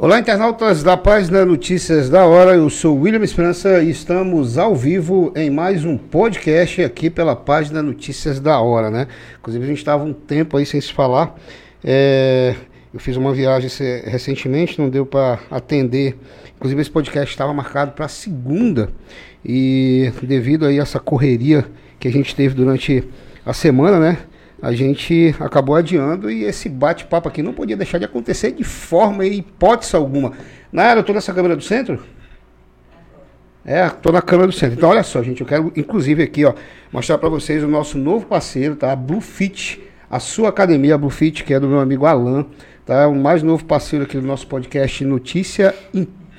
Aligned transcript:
Olá, 0.00 0.20
internautas 0.20 0.84
da 0.84 0.96
página 0.96 1.44
Notícias 1.44 2.08
da 2.08 2.24
Hora. 2.24 2.54
Eu 2.54 2.70
sou 2.70 3.00
William 3.00 3.20
Esperança 3.24 3.82
e 3.82 3.90
estamos 3.90 4.56
ao 4.56 4.72
vivo 4.72 5.32
em 5.34 5.50
mais 5.50 5.84
um 5.84 5.98
podcast 5.98 6.84
aqui 6.84 7.10
pela 7.10 7.34
página 7.34 7.82
Notícias 7.82 8.38
da 8.38 8.60
Hora, 8.60 8.92
né? 8.92 9.08
Inclusive, 9.40 9.64
a 9.64 9.66
gente 9.66 9.78
estava 9.78 10.04
um 10.04 10.12
tempo 10.12 10.56
aí 10.56 10.64
sem 10.64 10.80
se 10.80 10.92
falar. 10.92 11.36
É, 11.82 12.54
eu 12.94 13.00
fiz 13.00 13.16
uma 13.16 13.34
viagem 13.34 13.68
recentemente, 14.04 14.80
não 14.80 14.88
deu 14.88 15.04
para 15.04 15.40
atender. 15.50 16.16
Inclusive, 16.54 16.80
esse 16.80 16.90
podcast 16.92 17.34
estava 17.34 17.52
marcado 17.52 17.90
para 17.90 18.06
segunda 18.06 18.90
e 19.44 20.12
devido 20.22 20.64
aí 20.64 20.78
a 20.78 20.82
essa 20.84 21.00
correria 21.00 21.64
que 21.98 22.06
a 22.06 22.12
gente 22.12 22.36
teve 22.36 22.54
durante 22.54 23.02
a 23.44 23.52
semana, 23.52 23.98
né? 23.98 24.18
A 24.60 24.72
gente 24.72 25.34
acabou 25.38 25.76
adiando 25.76 26.30
e 26.30 26.44
esse 26.44 26.68
bate-papo 26.68 27.28
aqui 27.28 27.42
não 27.42 27.52
podia 27.52 27.76
deixar 27.76 27.98
de 27.98 28.04
acontecer 28.04 28.52
de 28.52 28.64
forma 28.64 29.24
e 29.24 29.38
hipótese 29.38 29.94
alguma. 29.94 30.32
Nara, 30.72 31.00
eu 31.00 31.04
tô 31.04 31.12
nessa 31.12 31.32
câmera 31.32 31.54
do 31.54 31.62
centro? 31.62 32.00
É, 33.64 33.88
tô 33.88 34.10
na 34.10 34.22
câmera 34.22 34.48
do 34.48 34.52
centro. 34.54 34.76
Então, 34.76 34.88
olha 34.88 35.02
só, 35.02 35.22
gente, 35.22 35.42
eu 35.42 35.46
quero, 35.46 35.72
inclusive, 35.76 36.22
aqui, 36.22 36.44
ó, 36.44 36.54
mostrar 36.90 37.18
para 37.18 37.28
vocês 37.28 37.62
o 37.62 37.68
nosso 37.68 37.98
novo 37.98 38.26
parceiro, 38.26 38.74
tá? 38.74 38.92
A 38.92 38.96
Bluefit, 38.96 39.80
a 40.10 40.18
sua 40.18 40.48
academia, 40.48 40.94
a 40.94 40.98
Bluefit, 40.98 41.44
que 41.44 41.52
é 41.54 41.60
do 41.60 41.68
meu 41.68 41.78
amigo 41.78 42.06
Alan, 42.06 42.46
tá? 42.84 43.06
O 43.06 43.14
mais 43.14 43.42
novo 43.42 43.64
parceiro 43.64 44.06
aqui 44.06 44.16
do 44.16 44.26
nosso 44.26 44.46
podcast 44.46 45.04
Notícia, 45.04 45.74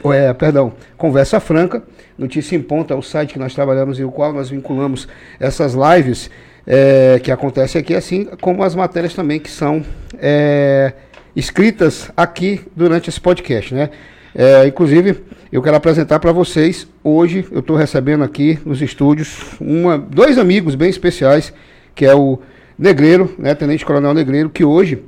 é, 0.06 0.34
perdão, 0.34 0.74
Conversa 0.98 1.40
Franca. 1.40 1.84
Notícia 2.18 2.56
em 2.56 2.62
Ponta 2.62 2.94
é 2.94 2.98
o 2.98 3.02
site 3.02 3.34
que 3.34 3.40
nós 3.40 3.54
trabalhamos 3.54 4.00
e 4.00 4.04
o 4.04 4.12
qual 4.12 4.34
nós 4.34 4.50
vinculamos 4.50 5.08
essas 5.40 5.74
lives 5.74 6.30
é, 6.66 7.20
que 7.24 7.32
acontece 7.32 7.78
aqui, 7.78 7.96
assim 7.96 8.26
como 8.42 8.64
as 8.64 8.76
matérias 8.76 9.14
também 9.14 9.40
que 9.40 9.50
são 9.50 9.84
é, 10.18 10.94
escritas 11.36 12.12
aqui 12.16 12.62
durante 12.76 13.10
esse 13.10 13.20
podcast, 13.20 13.74
né? 13.74 13.90
É, 14.36 14.68
inclusive, 14.68 15.24
eu 15.52 15.62
quero 15.62 15.76
apresentar 15.76 16.20
para 16.20 16.32
vocês, 16.32 16.88
hoje 17.04 17.46
eu 17.52 17.60
estou 17.60 17.76
recebendo 17.76 18.24
aqui 18.24 18.60
nos 18.64 18.82
estúdios 18.82 19.56
uma, 19.60 19.98
dois 19.98 20.38
amigos 20.38 20.76
bem 20.76 20.90
especiais, 20.90 21.52
que 21.96 22.06
é 22.06 22.14
o 22.14 22.40
Negreiro, 22.78 23.34
né, 23.38 23.56
Tenente 23.56 23.86
Coronel 23.86 24.14
Negreiro, 24.14 24.50
que 24.50 24.64
hoje 24.64 25.04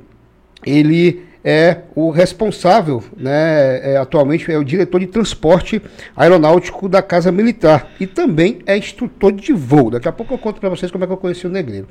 ele 0.66 1.22
é 1.44 1.78
o 1.94 2.10
responsável, 2.10 3.02
né, 3.16 3.92
é, 3.92 3.96
atualmente 3.96 4.50
é 4.50 4.56
o 4.56 4.64
diretor 4.64 5.00
de 5.00 5.06
transporte 5.06 5.82
aeronáutico 6.16 6.88
da 6.88 7.02
Casa 7.02 7.32
Militar 7.32 7.90
e 7.98 8.06
também 8.06 8.60
é 8.66 8.76
instrutor 8.76 9.32
de 9.32 9.52
voo. 9.52 9.90
Daqui 9.90 10.08
a 10.08 10.12
pouco 10.12 10.34
eu 10.34 10.38
conto 10.38 10.60
para 10.60 10.68
vocês 10.68 10.90
como 10.90 11.04
é 11.04 11.06
que 11.06 11.12
eu 11.12 11.16
conheci 11.16 11.46
o 11.46 11.50
Negreiro. 11.50 11.88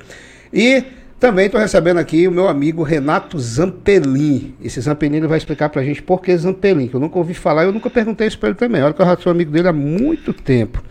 E 0.52 0.84
também 1.20 1.46
estou 1.46 1.60
recebendo 1.60 1.98
aqui 1.98 2.26
o 2.26 2.32
meu 2.32 2.48
amigo 2.48 2.82
Renato 2.82 3.38
Zampelin. 3.38 4.56
Esse 4.60 4.80
Zampelin 4.80 5.18
ele 5.18 5.28
vai 5.28 5.38
explicar 5.38 5.68
para 5.68 5.80
a 5.80 5.84
gente 5.84 6.02
por 6.02 6.20
que 6.20 6.36
Zampelin, 6.36 6.88
que 6.88 6.94
eu 6.94 7.00
nunca 7.00 7.18
ouvi 7.18 7.34
falar, 7.34 7.64
eu 7.64 7.72
nunca 7.72 7.88
perguntei 7.88 8.26
isso 8.26 8.38
para 8.38 8.48
ele 8.48 8.58
também. 8.58 8.82
Olha 8.82 8.92
que 8.92 9.00
eu 9.00 9.06
já 9.06 9.16
sou 9.16 9.30
amigo 9.30 9.52
dele 9.52 9.68
há 9.68 9.72
muito 9.72 10.32
tempo. 10.32 10.82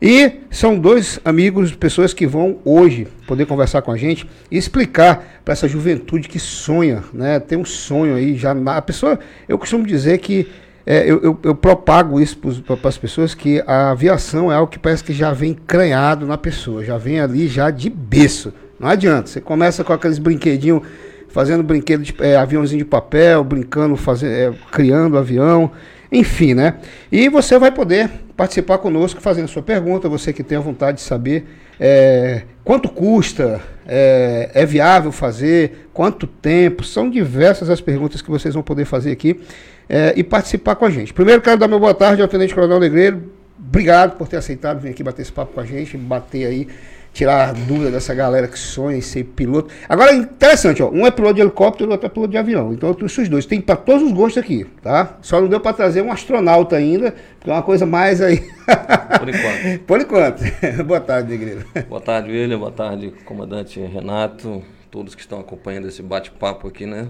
E 0.00 0.32
são 0.50 0.78
dois 0.78 1.20
amigos, 1.24 1.74
pessoas 1.74 2.14
que 2.14 2.26
vão 2.26 2.58
hoje 2.64 3.06
poder 3.26 3.44
conversar 3.44 3.82
com 3.82 3.92
a 3.92 3.96
gente 3.98 4.26
e 4.50 4.56
explicar 4.56 5.40
para 5.44 5.52
essa 5.52 5.68
juventude 5.68 6.26
que 6.26 6.38
sonha, 6.38 7.04
né? 7.12 7.38
Tem 7.38 7.58
um 7.58 7.64
sonho 7.64 8.14
aí 8.14 8.34
já. 8.34 8.54
Na, 8.54 8.78
a 8.78 8.82
pessoa, 8.82 9.18
eu 9.46 9.58
costumo 9.58 9.86
dizer 9.86 10.18
que 10.18 10.48
é, 10.86 11.02
eu, 11.02 11.22
eu, 11.22 11.38
eu, 11.42 11.54
propago 11.54 12.18
isso 12.18 12.38
para 12.38 12.88
as 12.88 12.96
pessoas 12.96 13.34
que 13.34 13.62
a 13.66 13.90
aviação 13.90 14.50
é 14.50 14.54
algo 14.54 14.72
que 14.72 14.78
parece 14.78 15.04
que 15.04 15.12
já 15.12 15.32
vem 15.32 15.52
cranhado 15.52 16.26
na 16.26 16.38
pessoa, 16.38 16.82
já 16.82 16.96
vem 16.96 17.20
ali 17.20 17.46
já 17.46 17.70
de 17.70 17.90
berço. 17.90 18.54
Não 18.78 18.88
adianta. 18.88 19.28
Você 19.28 19.40
começa 19.42 19.84
com 19.84 19.92
aqueles 19.92 20.18
brinquedinhos, 20.18 20.82
fazendo 21.28 21.62
brinquedo 21.62 22.02
de 22.02 22.14
é, 22.20 22.36
aviãozinho 22.36 22.78
de 22.78 22.84
papel, 22.86 23.44
brincando, 23.44 23.94
fazendo, 23.96 24.32
é, 24.32 24.52
criando 24.72 25.18
avião. 25.18 25.70
Enfim, 26.12 26.54
né? 26.54 26.74
E 27.10 27.28
você 27.28 27.58
vai 27.58 27.70
poder 27.70 28.10
participar 28.36 28.78
conosco 28.78 29.20
fazendo 29.20 29.46
sua 29.48 29.62
pergunta, 29.62 30.08
você 30.08 30.32
que 30.32 30.42
tem 30.42 30.58
a 30.58 30.60
vontade 30.60 30.96
de 30.96 31.02
saber 31.02 31.46
é, 31.78 32.42
quanto 32.64 32.88
custa, 32.88 33.60
é, 33.86 34.50
é, 34.52 34.66
viável 34.66 35.12
fazer, 35.12 35.88
quanto 35.94 36.26
tempo, 36.26 36.82
são 36.82 37.08
diversas 37.08 37.70
as 37.70 37.80
perguntas 37.80 38.20
que 38.20 38.30
vocês 38.30 38.54
vão 38.54 38.62
poder 38.62 38.84
fazer 38.84 39.12
aqui 39.12 39.40
é, 39.88 40.12
e 40.16 40.24
participar 40.24 40.74
com 40.76 40.84
a 40.84 40.90
gente. 40.90 41.14
Primeiro 41.14 41.40
quero 41.40 41.58
dar 41.58 41.68
meu 41.68 41.78
boa 41.78 41.94
tarde 41.94 42.20
ao 42.22 42.28
Tenente 42.28 42.54
Coronel 42.54 42.80
Negreiro, 42.80 43.32
obrigado 43.58 44.16
por 44.16 44.28
ter 44.28 44.36
aceitado 44.36 44.80
vir 44.80 44.90
aqui 44.90 45.02
bater 45.02 45.22
esse 45.22 45.32
papo 45.32 45.54
com 45.54 45.60
a 45.60 45.64
gente, 45.64 45.96
bater 45.96 46.46
aí 46.46 46.68
tirar 47.12 47.50
a 47.50 47.52
dúvida 47.52 47.90
dessa 47.90 48.14
galera 48.14 48.46
que 48.46 48.58
sonha 48.58 48.96
em 48.96 49.00
ser 49.00 49.24
piloto. 49.24 49.72
Agora, 49.88 50.14
interessante, 50.14 50.82
ó, 50.82 50.90
um 50.90 51.06
é 51.06 51.10
piloto 51.10 51.34
de 51.34 51.40
helicóptero, 51.40 51.90
o 51.90 51.92
outro 51.92 52.06
é 52.06 52.08
piloto 52.08 52.30
de 52.30 52.38
avião. 52.38 52.72
Então 52.72 52.88
eu 52.88 52.94
trouxe 52.94 53.22
os 53.22 53.28
dois. 53.28 53.46
Tem 53.46 53.60
para 53.60 53.76
todos 53.76 54.02
os 54.02 54.12
gostos 54.12 54.42
aqui, 54.42 54.64
tá? 54.82 55.18
Só 55.20 55.40
não 55.40 55.48
deu 55.48 55.60
para 55.60 55.72
trazer 55.72 56.02
um 56.02 56.12
astronauta 56.12 56.76
ainda, 56.76 57.14
porque 57.38 57.50
é 57.50 57.52
uma 57.52 57.62
coisa 57.62 57.84
mais 57.84 58.20
aí. 58.20 58.38
Por 59.18 59.28
enquanto. 59.28 59.80
Por 59.86 60.00
enquanto. 60.00 60.42
Boa 60.86 61.00
tarde, 61.00 61.30
Negreiro. 61.30 61.64
Boa 61.88 62.00
tarde, 62.00 62.30
William. 62.30 62.58
Boa 62.58 62.72
tarde, 62.72 63.12
comandante 63.24 63.80
Renato. 63.80 64.62
Todos 64.90 65.14
que 65.14 65.20
estão 65.20 65.40
acompanhando 65.40 65.88
esse 65.88 66.02
bate-papo 66.02 66.66
aqui, 66.66 66.86
né? 66.86 67.08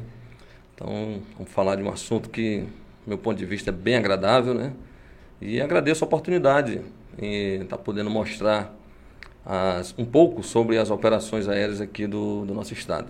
Então, 0.74 1.20
vamos 1.36 1.52
falar 1.52 1.76
de 1.76 1.82
um 1.82 1.90
assunto 1.90 2.30
que, 2.30 2.60
do 3.04 3.08
meu 3.08 3.18
ponto 3.18 3.38
de 3.38 3.44
vista, 3.44 3.70
é 3.70 3.72
bem 3.72 3.96
agradável, 3.96 4.54
né? 4.54 4.72
E 5.40 5.60
agradeço 5.60 6.04
a 6.04 6.06
oportunidade 6.06 6.82
em 7.18 7.62
estar 7.62 7.76
tá 7.76 7.82
podendo 7.82 8.10
mostrar 8.10 8.74
as, 9.44 9.94
um 9.96 10.04
pouco 10.04 10.42
sobre 10.42 10.78
as 10.78 10.90
operações 10.90 11.48
aéreas 11.48 11.80
aqui 11.80 12.06
do, 12.06 12.44
do 12.44 12.54
nosso 12.54 12.72
estado. 12.72 13.08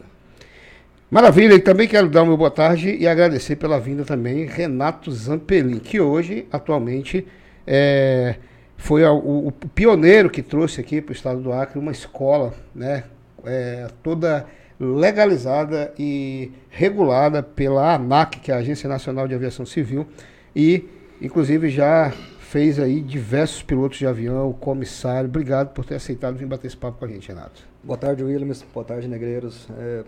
Maravilha, 1.11 1.55
e 1.55 1.59
também 1.59 1.89
quero 1.89 2.09
dar 2.09 2.23
uma 2.23 2.37
boa 2.37 2.51
tarde 2.51 2.95
e 2.95 3.07
agradecer 3.09 3.57
pela 3.57 3.81
vinda 3.81 4.05
também 4.05 4.47
Renato 4.47 5.11
Zampelin, 5.11 5.81
que 5.81 6.01
hoje, 6.01 6.47
atualmente, 6.53 7.27
é, 7.67 8.37
foi 8.77 9.05
a, 9.05 9.13
o, 9.13 9.49
o, 9.49 9.53
pioneiro 9.53 10.31
que 10.31 10.41
trouxe 10.41 10.81
aqui 10.81 11.01
para 11.01 11.11
o 11.11 11.15
estado 11.15 11.41
do 11.41 11.53
Acre 11.53 11.81
uma 11.81 11.91
escola 11.91 12.55
né, 12.73 13.05
é, 13.45 13.89
toda 14.05 14.47
legalizada 14.79 15.93
e 15.99 16.53
regulada 16.71 17.43
pela 17.43 17.95
ANAC, 17.95 18.39
que 18.41 18.53
é 18.53 18.55
a 18.55 18.59
Agência 18.59 18.89
Nacional 18.89 19.27
de 19.27 19.35
Aviação 19.35 19.67
Civil, 19.67 20.07
e 20.55 20.85
inclusive 21.21 21.69
já 21.69 22.13
fez 22.51 22.81
aí 22.81 23.01
diversos 23.01 23.63
pilotos 23.63 23.97
de 23.99 24.07
avião, 24.09 24.53
comissário. 24.53 25.29
Obrigado 25.29 25.73
por 25.73 25.85
ter 25.85 25.95
aceitado 25.95 26.37
vir 26.37 26.47
bater 26.47 26.67
esse 26.67 26.77
papo 26.77 26.99
com 26.99 27.05
a 27.05 27.09
gente, 27.09 27.29
Renato. 27.29 27.63
Boa 27.81 27.97
tarde, 27.97 28.25
Williams. 28.25 28.65
Boa 28.75 28.85
tarde, 28.85 29.07
Negreiros. 29.07 29.69
É 29.79 30.03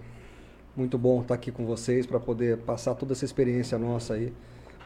muito 0.77 0.99
bom 0.99 1.21
estar 1.21 1.35
aqui 1.35 1.53
com 1.53 1.65
vocês 1.65 2.05
para 2.05 2.19
poder 2.19 2.57
passar 2.59 2.97
toda 2.97 3.13
essa 3.13 3.25
experiência 3.25 3.79
nossa 3.79 4.15
aí 4.15 4.33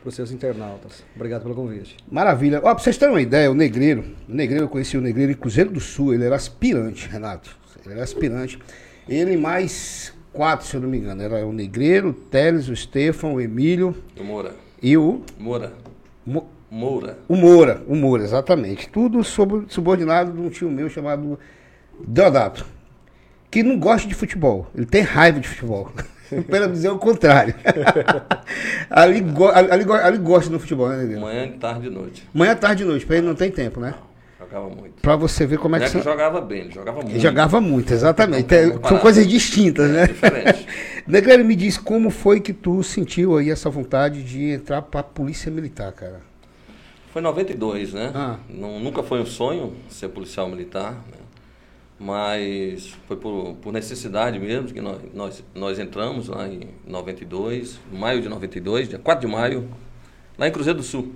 para 0.03 0.09
os 0.11 0.15
seus 0.15 0.31
internautas. 0.33 1.03
Obrigado 1.15 1.45
pelo 1.45 1.55
convite. 1.55 1.97
Maravilha. 2.11 2.59
Ó, 2.59 2.61
para 2.61 2.79
vocês 2.79 2.99
terem 2.99 3.15
uma 3.15 3.23
ideia, 3.23 3.51
o 3.51 3.55
Negreiro, 3.55 4.05
o 4.29 4.35
Negreiro, 4.35 4.65
eu 4.65 4.69
conheci 4.69 4.99
o 4.99 5.01
Negreiro 5.01 5.33
em 5.33 5.37
Cruzeiro 5.37 5.71
do 5.71 5.81
Sul, 5.81 6.13
ele 6.13 6.25
era 6.27 6.37
aspirante, 6.37 7.09
Renato. 7.09 7.57
Ele 7.87 7.95
era 7.95 8.03
aspirante. 8.03 8.59
Ele 9.09 9.35
mais 9.35 10.13
quatro, 10.31 10.67
se 10.67 10.77
eu 10.77 10.83
não 10.83 10.91
me 10.91 10.99
engano. 10.99 11.23
Era 11.23 11.47
o 11.47 11.55
Negreiro, 11.55 12.11
o 12.11 12.13
Teles, 12.13 12.69
o 12.69 12.77
Stefan, 12.77 13.29
o 13.29 13.41
Emílio. 13.41 13.97
O 14.15 14.23
Moura. 14.23 14.55
E 14.83 14.95
o. 14.95 15.23
Moura. 15.39 15.73
Mo 16.27 16.55
Moura. 16.71 17.19
O 17.29 17.37
Moura, 17.37 17.83
o 17.87 17.95
Moura, 17.95 18.25
exatamente. 18.25 18.89
Tudo 18.89 19.23
sob, 19.23 19.67
subordinado 19.69 20.33
de 20.33 20.41
um 20.41 20.49
tio 20.49 20.71
meu 20.71 20.89
chamado 20.89 21.39
Deodato, 22.07 22.67
que 23.51 23.63
não 23.63 23.79
gosta 23.79 24.09
de 24.09 24.15
futebol. 24.15 24.67
Ele 24.75 24.87
tem 24.87 25.03
raiva 25.03 25.41
de 25.41 25.49
futebol. 25.49 25.91
Para 26.51 26.67
dizer 26.67 26.89
o 26.89 26.99
contrário. 26.99 27.55
ali, 28.91 29.21
go, 29.21 29.47
ali, 29.49 29.85
ali, 30.03 30.19
gosta 30.19 30.51
do 30.51 30.59
futebol, 30.59 30.89
né, 30.89 30.99
Neguinho? 30.99 31.21
Manhã, 31.21 31.53
tarde 31.59 31.87
e 31.87 31.91
noite. 31.91 32.29
Manhã, 32.35 32.57
tarde 32.57 32.83
e 32.83 32.87
noite. 32.87 33.07
Para 33.07 33.17
ele 33.17 33.27
não 33.27 33.35
tem 33.35 33.51
tempo, 33.51 33.79
né? 33.79 33.95
Jogava 34.39 34.69
muito. 34.69 35.03
Para 35.03 35.17
você 35.17 35.47
ver 35.47 35.59
como 35.59 35.77
é 35.77 35.81
que... 35.81 35.97
Ele 35.97 36.03
jogava 36.03 36.41
bem, 36.41 36.61
ele 36.63 36.73
jogava 36.73 36.99
muito. 36.99 37.13
Ele 37.13 37.21
jogava 37.21 37.61
muito, 37.61 37.93
exatamente. 37.93 38.55
É, 38.55 38.71
são 38.89 38.99
coisas 38.99 39.27
distintas, 39.27 39.91
né? 39.91 40.07
Diferente. 40.07 40.67
Negrelo, 41.07 41.45
me 41.45 41.57
diz 41.57 41.79
como 41.79 42.11
foi 42.11 42.41
que 42.41 42.53
tu 42.53 42.83
sentiu 42.83 43.37
aí 43.37 43.51
essa 43.51 43.71
vontade 43.71 44.23
de 44.23 44.51
entrar 44.51 44.83
para 44.83 45.01
a 45.01 45.05
Polícia 45.05 45.51
Militar, 45.51 45.93
cara? 45.93 46.21
Foi 47.17 47.23
em 47.23 47.25
92, 47.25 47.95
né? 47.95 48.13
Ah. 48.15 48.37
Não, 48.47 48.79
nunca 48.79 49.03
foi 49.03 49.19
um 49.23 49.25
sonho 49.25 49.73
ser 49.89 50.11
policial 50.11 50.51
militar, 50.51 50.93
né? 50.93 51.17
mas 51.99 52.95
foi 53.09 53.17
por, 53.17 53.55
por, 53.55 53.73
necessidade 53.73 54.39
mesmo 54.39 54.69
que 54.69 54.83
nós, 54.83 55.01
nós, 55.15 55.45
nós 55.55 55.79
entramos 55.79 56.29
lá 56.29 56.47
em 56.47 56.69
92, 56.87 57.81
maio 57.91 58.21
de 58.21 58.29
92, 58.29 58.91
dia 58.91 58.99
4 58.99 59.27
de 59.27 59.35
maio, 59.35 59.67
lá 60.37 60.47
em 60.47 60.51
Cruzeiro 60.53 60.79
do 60.79 60.85
Sul. 60.85 61.11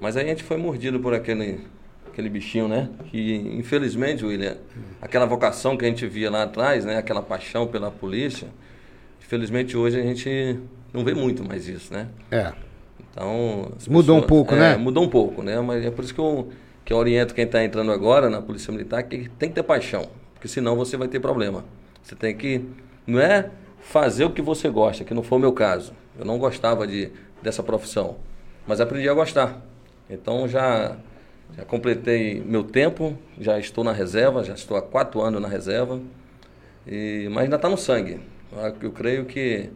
Mas 0.00 0.16
aí 0.16 0.24
a 0.24 0.28
gente 0.30 0.42
foi 0.42 0.56
mordido 0.56 0.98
por 0.98 1.14
aquele, 1.14 1.60
aquele 2.08 2.28
bichinho, 2.28 2.66
né? 2.66 2.90
Que 3.08 3.36
infelizmente, 3.56 4.24
William, 4.24 4.56
aquela 5.00 5.26
vocação 5.26 5.76
que 5.76 5.84
a 5.84 5.88
gente 5.88 6.08
via 6.08 6.28
lá 6.28 6.42
atrás, 6.42 6.84
né? 6.84 6.96
Aquela 6.96 7.22
paixão 7.22 7.68
pela 7.68 7.88
polícia, 7.88 8.48
infelizmente 9.20 9.76
hoje 9.76 10.00
a 10.00 10.02
gente 10.02 10.58
não 10.92 11.04
vê 11.04 11.14
muito 11.14 11.44
mais 11.44 11.68
isso, 11.68 11.94
né? 11.94 12.08
É. 12.32 12.52
Então. 13.18 13.72
Mudou 13.88 14.16
pessoas, 14.16 14.22
um 14.22 14.26
pouco, 14.26 14.54
é, 14.54 14.58
né? 14.58 14.76
Mudou 14.76 15.02
um 15.02 15.08
pouco, 15.08 15.42
né? 15.42 15.60
Mas 15.60 15.84
é 15.84 15.90
por 15.90 16.04
isso 16.04 16.14
que 16.14 16.20
eu, 16.20 16.48
que 16.84 16.92
eu 16.92 16.96
oriento 16.96 17.34
quem 17.34 17.44
está 17.44 17.62
entrando 17.64 17.90
agora 17.90 18.30
na 18.30 18.40
Polícia 18.40 18.72
Militar 18.72 19.02
que 19.02 19.28
tem 19.30 19.48
que 19.48 19.56
ter 19.56 19.64
paixão. 19.64 20.08
Porque 20.34 20.46
senão 20.46 20.76
você 20.76 20.96
vai 20.96 21.08
ter 21.08 21.18
problema. 21.18 21.64
Você 22.00 22.14
tem 22.14 22.36
que. 22.36 22.64
Não 23.04 23.18
é 23.18 23.50
fazer 23.80 24.24
o 24.24 24.30
que 24.30 24.40
você 24.40 24.68
gosta, 24.68 25.02
que 25.02 25.12
não 25.12 25.22
foi 25.22 25.38
o 25.38 25.40
meu 25.40 25.52
caso. 25.52 25.92
Eu 26.16 26.24
não 26.24 26.38
gostava 26.38 26.86
de, 26.86 27.10
dessa 27.42 27.62
profissão, 27.62 28.16
mas 28.66 28.80
aprendi 28.80 29.08
a 29.08 29.14
gostar. 29.14 29.60
Então 30.08 30.46
já, 30.46 30.96
já 31.56 31.64
completei 31.64 32.40
meu 32.40 32.62
tempo, 32.62 33.18
já 33.40 33.58
estou 33.58 33.82
na 33.82 33.92
reserva, 33.92 34.44
já 34.44 34.54
estou 34.54 34.76
há 34.76 34.82
quatro 34.82 35.20
anos 35.20 35.40
na 35.40 35.48
reserva, 35.48 36.00
e, 36.86 37.28
mas 37.30 37.44
ainda 37.44 37.56
está 37.56 37.68
no 37.68 37.76
sangue. 37.76 38.20
Eu 38.80 38.92
creio 38.92 39.24
que 39.24 39.70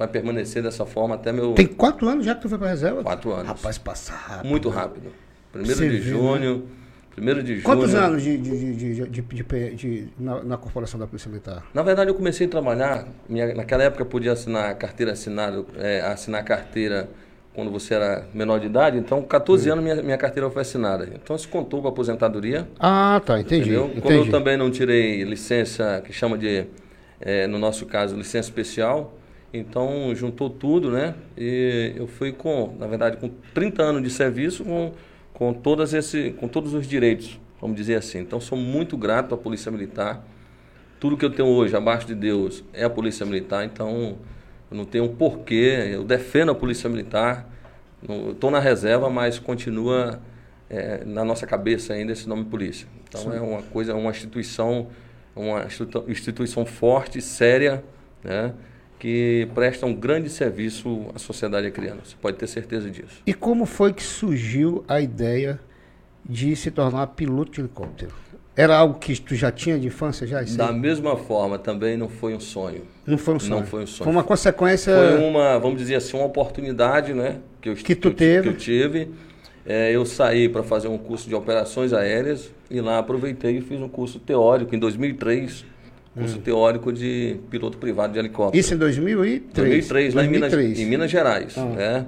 vai 0.00 0.08
permanecer 0.08 0.62
dessa 0.62 0.86
forma 0.86 1.14
até 1.14 1.30
meu. 1.30 1.52
Tem 1.52 1.66
quatro 1.66 2.08
anos 2.08 2.24
já 2.24 2.34
que 2.34 2.40
tu 2.40 2.48
foi 2.48 2.56
para 2.56 2.68
a 2.68 2.70
reserva? 2.70 3.02
Quatro 3.02 3.32
anos. 3.32 3.48
Rapaz, 3.48 3.76
passa 3.76 4.14
rápido. 4.14 4.48
Muito 4.48 4.70
rápido. 4.70 5.12
Primeiro 5.52 5.76
Você 5.76 5.90
de 5.90 5.98
vê, 5.98 6.10
junho. 6.10 6.56
Né? 6.56 6.62
Primeiro 7.14 7.42
de 7.42 7.60
Quantos 7.60 7.90
junho. 7.90 8.02
anos 8.02 8.22
de, 8.22 8.38
de, 8.38 8.74
de, 8.94 9.74
de, 9.74 10.08
na, 10.18 10.42
na, 10.42 10.56
corporação 10.56 10.98
da 10.98 11.06
Polícia 11.06 11.28
Militar? 11.28 11.66
Na 11.74 11.82
verdade, 11.82 12.08
eu 12.08 12.14
comecei 12.14 12.46
a 12.46 12.50
trabalhar. 12.50 13.06
Minha, 13.28 13.54
naquela 13.54 13.82
época, 13.82 14.00
eu 14.02 14.06
podia 14.06 14.32
assinar 14.32 14.74
carteira 14.76 15.12
assinada, 15.12 15.62
é, 15.76 16.00
assinar 16.00 16.42
carteira 16.44 17.10
quando 17.52 17.70
você 17.70 17.92
era 17.92 18.26
menor 18.32 18.58
de 18.58 18.66
idade. 18.66 18.96
Então, 18.96 19.20
14 19.20 19.68
hum. 19.68 19.72
anos 19.74 19.84
minha, 19.84 20.02
minha 20.02 20.16
carteira 20.16 20.48
foi 20.48 20.62
assinada. 20.62 21.06
Então, 21.12 21.36
isso 21.36 21.48
contou 21.50 21.82
com 21.82 21.88
a 21.88 21.90
aposentadoria. 21.90 22.66
Ah, 22.78 23.20
tá, 23.22 23.38
entendi. 23.38 23.74
entendi. 23.74 24.00
Como 24.00 24.14
eu 24.14 24.30
também 24.30 24.56
não 24.56 24.70
tirei 24.70 25.24
licença, 25.24 26.02
que 26.02 26.10
chama 26.10 26.38
de, 26.38 26.64
é, 27.20 27.46
no 27.46 27.58
nosso 27.58 27.84
caso, 27.84 28.16
licença 28.16 28.48
especial. 28.48 29.19
Então, 29.52 30.14
juntou 30.14 30.48
tudo, 30.48 30.90
né? 30.90 31.14
E 31.36 31.92
eu 31.96 32.06
fui 32.06 32.32
com, 32.32 32.74
na 32.78 32.86
verdade, 32.86 33.16
com 33.16 33.30
30 33.52 33.82
anos 33.82 34.02
de 34.02 34.10
serviço, 34.10 34.64
com 34.64 34.92
com, 35.40 35.54
todas 35.54 35.94
esse, 35.94 36.32
com 36.32 36.46
todos 36.46 36.74
os 36.74 36.86
direitos, 36.86 37.40
vamos 37.58 37.74
dizer 37.74 37.94
assim. 37.94 38.18
Então, 38.18 38.38
sou 38.38 38.58
muito 38.58 38.94
grato 38.94 39.34
à 39.34 39.38
Polícia 39.38 39.72
Militar. 39.72 40.22
Tudo 41.00 41.16
que 41.16 41.24
eu 41.24 41.30
tenho 41.30 41.48
hoje, 41.48 41.74
abaixo 41.74 42.06
de 42.06 42.14
Deus, 42.14 42.62
é 42.74 42.84
a 42.84 42.90
Polícia 42.90 43.24
Militar. 43.24 43.64
Então, 43.64 44.18
eu 44.70 44.76
não 44.76 44.84
tenho 44.84 45.04
um 45.04 45.16
porquê. 45.16 45.88
Eu 45.94 46.04
defendo 46.04 46.52
a 46.52 46.54
Polícia 46.54 46.90
Militar. 46.90 47.48
Estou 48.30 48.50
na 48.50 48.58
reserva, 48.60 49.08
mas 49.08 49.38
continua 49.38 50.20
é, 50.68 51.06
na 51.06 51.24
nossa 51.24 51.46
cabeça 51.46 51.94
ainda 51.94 52.12
esse 52.12 52.28
nome 52.28 52.44
polícia. 52.44 52.86
Então, 53.08 53.22
Sim. 53.22 53.38
é 53.38 53.40
uma 53.40 53.62
coisa, 53.62 53.94
uma 53.94 54.10
instituição, 54.10 54.88
uma 55.34 55.66
instituição 56.06 56.66
forte, 56.66 57.22
séria, 57.22 57.82
né? 58.22 58.52
Que 59.00 59.48
presta 59.54 59.86
um 59.86 59.94
grande 59.94 60.28
serviço 60.28 61.06
à 61.14 61.18
sociedade 61.18 61.66
acriana. 61.66 62.02
Você 62.04 62.14
pode 62.20 62.36
ter 62.36 62.46
certeza 62.46 62.88
disso. 62.90 63.22
E 63.26 63.32
como 63.32 63.64
foi 63.64 63.94
que 63.94 64.02
surgiu 64.02 64.84
a 64.86 65.00
ideia 65.00 65.58
de 66.24 66.54
se 66.54 66.70
tornar 66.70 67.06
piloto 67.08 67.50
de 67.52 67.60
helicóptero? 67.62 68.12
Era 68.54 68.76
algo 68.76 68.98
que 68.98 69.18
tu 69.18 69.34
já 69.34 69.50
tinha 69.50 69.78
de 69.78 69.86
infância 69.86 70.26
já? 70.26 70.42
Da 70.42 70.70
mesma 70.70 71.16
forma, 71.16 71.58
também 71.58 71.96
não 71.96 72.10
foi 72.10 72.34
um 72.34 72.40
sonho. 72.40 72.82
Não 73.06 73.16
foi 73.16 73.34
um 73.34 73.40
sonho. 73.40 73.60
Não 73.60 73.66
foi 73.66 73.84
um 73.84 73.86
sonho. 73.86 74.04
Foi 74.04 74.12
uma 74.12 74.22
consequência. 74.22 74.92
Foi 74.94 75.24
uma, 75.24 75.58
vamos 75.58 75.78
dizer 75.78 75.94
assim, 75.94 76.16
uma 76.18 76.26
oportunidade, 76.26 77.14
né? 77.14 77.38
Que, 77.62 77.70
eu, 77.70 77.74
que 77.74 77.94
tu 77.94 78.10
teve. 78.10 78.42
Que 78.42 78.54
eu 78.54 78.58
tive. 78.58 79.10
É, 79.64 79.90
eu 79.92 80.04
saí 80.04 80.46
para 80.46 80.62
fazer 80.62 80.88
um 80.88 80.98
curso 80.98 81.26
de 81.26 81.34
operações 81.34 81.94
aéreas 81.94 82.52
e 82.70 82.82
lá 82.82 82.98
aproveitei 82.98 83.58
e 83.58 83.60
fiz 83.62 83.80
um 83.80 83.88
curso 83.88 84.18
teórico 84.18 84.74
em 84.74 84.78
2003 84.78 85.64
curso 86.14 86.38
hum. 86.38 86.40
teórico 86.40 86.92
de 86.92 87.36
piloto 87.50 87.78
privado 87.78 88.12
de 88.12 88.18
helicóptero. 88.18 88.58
Isso 88.58 88.74
em 88.74 88.76
2003? 88.76 89.42
2003, 89.54 90.14
2003. 90.14 90.14
lá 90.14 90.24
em 90.24 90.28
Minas, 90.28 90.78
em 90.78 90.86
Minas 90.86 91.10
Gerais. 91.10 91.54
Ah. 91.56 91.64
Né? 91.64 92.06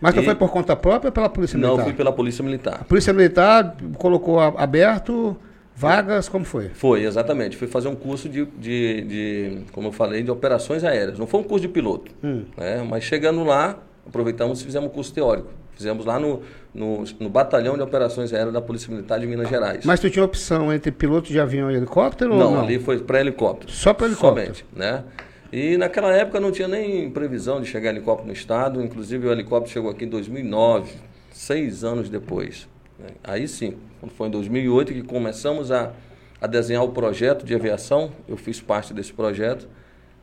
Mas 0.00 0.14
tu 0.14 0.20
e... 0.20 0.24
foi 0.24 0.34
por 0.34 0.50
conta 0.50 0.76
própria 0.76 1.08
ou 1.08 1.12
pela 1.12 1.28
Polícia 1.28 1.56
Militar? 1.56 1.76
Não, 1.76 1.84
fui 1.84 1.92
pela 1.92 2.12
Polícia 2.12 2.44
Militar. 2.44 2.78
A 2.80 2.84
Polícia 2.84 3.12
Militar 3.12 3.76
colocou 3.96 4.40
aberto 4.40 5.36
vagas, 5.74 6.28
como 6.28 6.44
foi? 6.44 6.68
Foi, 6.70 7.04
exatamente. 7.04 7.56
Fui 7.56 7.66
fazer 7.66 7.88
um 7.88 7.96
curso 7.96 8.28
de, 8.28 8.44
de, 8.58 9.00
de 9.02 9.58
como 9.72 9.88
eu 9.88 9.92
falei, 9.92 10.22
de 10.22 10.30
operações 10.30 10.84
aéreas. 10.84 11.18
Não 11.18 11.26
foi 11.26 11.40
um 11.40 11.44
curso 11.44 11.62
de 11.62 11.68
piloto. 11.68 12.12
Hum. 12.22 12.44
Né? 12.56 12.86
Mas 12.88 13.04
chegando 13.04 13.42
lá, 13.44 13.78
aproveitamos 14.06 14.60
e 14.60 14.64
fizemos 14.64 14.90
um 14.90 14.92
curso 14.92 15.12
teórico. 15.12 15.48
Fizemos 15.74 16.04
lá 16.04 16.18
no, 16.20 16.42
no, 16.72 17.04
no, 17.18 17.28
Batalhão 17.28 17.76
de 17.76 17.82
Operações 17.82 18.32
Aéreas 18.32 18.52
da 18.52 18.60
Polícia 18.60 18.90
Militar 18.92 19.18
de 19.18 19.26
Minas 19.26 19.48
Gerais. 19.48 19.84
Mas 19.84 20.00
tu 20.00 20.08
tinha 20.08 20.24
opção 20.24 20.72
entre 20.72 20.92
piloto 20.92 21.28
de 21.28 21.40
avião 21.40 21.70
e 21.70 21.74
helicóptero? 21.74 22.30
Não, 22.30 22.52
não? 22.52 22.60
ali 22.60 22.78
foi 22.78 22.98
para 23.00 23.20
helicóptero. 23.20 23.72
Só 23.72 23.92
para 23.92 24.06
helicóptero? 24.06 24.54
Somente, 24.54 24.66
né? 24.74 25.04
E 25.52 25.76
naquela 25.76 26.12
época 26.12 26.40
não 26.40 26.50
tinha 26.50 26.68
nem 26.68 27.10
previsão 27.10 27.60
de 27.60 27.66
chegar 27.66 27.90
helicóptero 27.90 28.28
no 28.28 28.32
estado. 28.32 28.82
Inclusive 28.82 29.26
o 29.26 29.32
helicóptero 29.32 29.72
chegou 29.72 29.90
aqui 29.90 30.04
em 30.04 30.08
2009, 30.08 30.92
seis 31.32 31.84
anos 31.84 32.08
depois. 32.08 32.68
Né? 32.98 33.10
Aí 33.22 33.46
sim, 33.46 33.76
quando 34.00 34.12
foi 34.12 34.28
em 34.28 34.30
2008 34.30 34.92
que 34.92 35.02
começamos 35.02 35.70
a, 35.70 35.92
a 36.40 36.46
desenhar 36.46 36.84
o 36.84 36.90
projeto 36.90 37.44
de 37.44 37.54
aviação, 37.54 38.10
eu 38.28 38.36
fiz 38.36 38.60
parte 38.60 38.94
desse 38.94 39.12
projeto. 39.12 39.68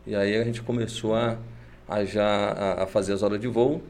E 0.05 0.15
aí 0.15 0.35
a 0.35 0.43
gente 0.43 0.61
começou 0.61 1.15
a, 1.15 1.37
a 1.87 2.03
já 2.03 2.25
a, 2.25 2.83
a 2.83 2.87
fazer 2.87 3.13
as 3.13 3.21
horas 3.21 3.39
de 3.39 3.47
voo 3.47 3.81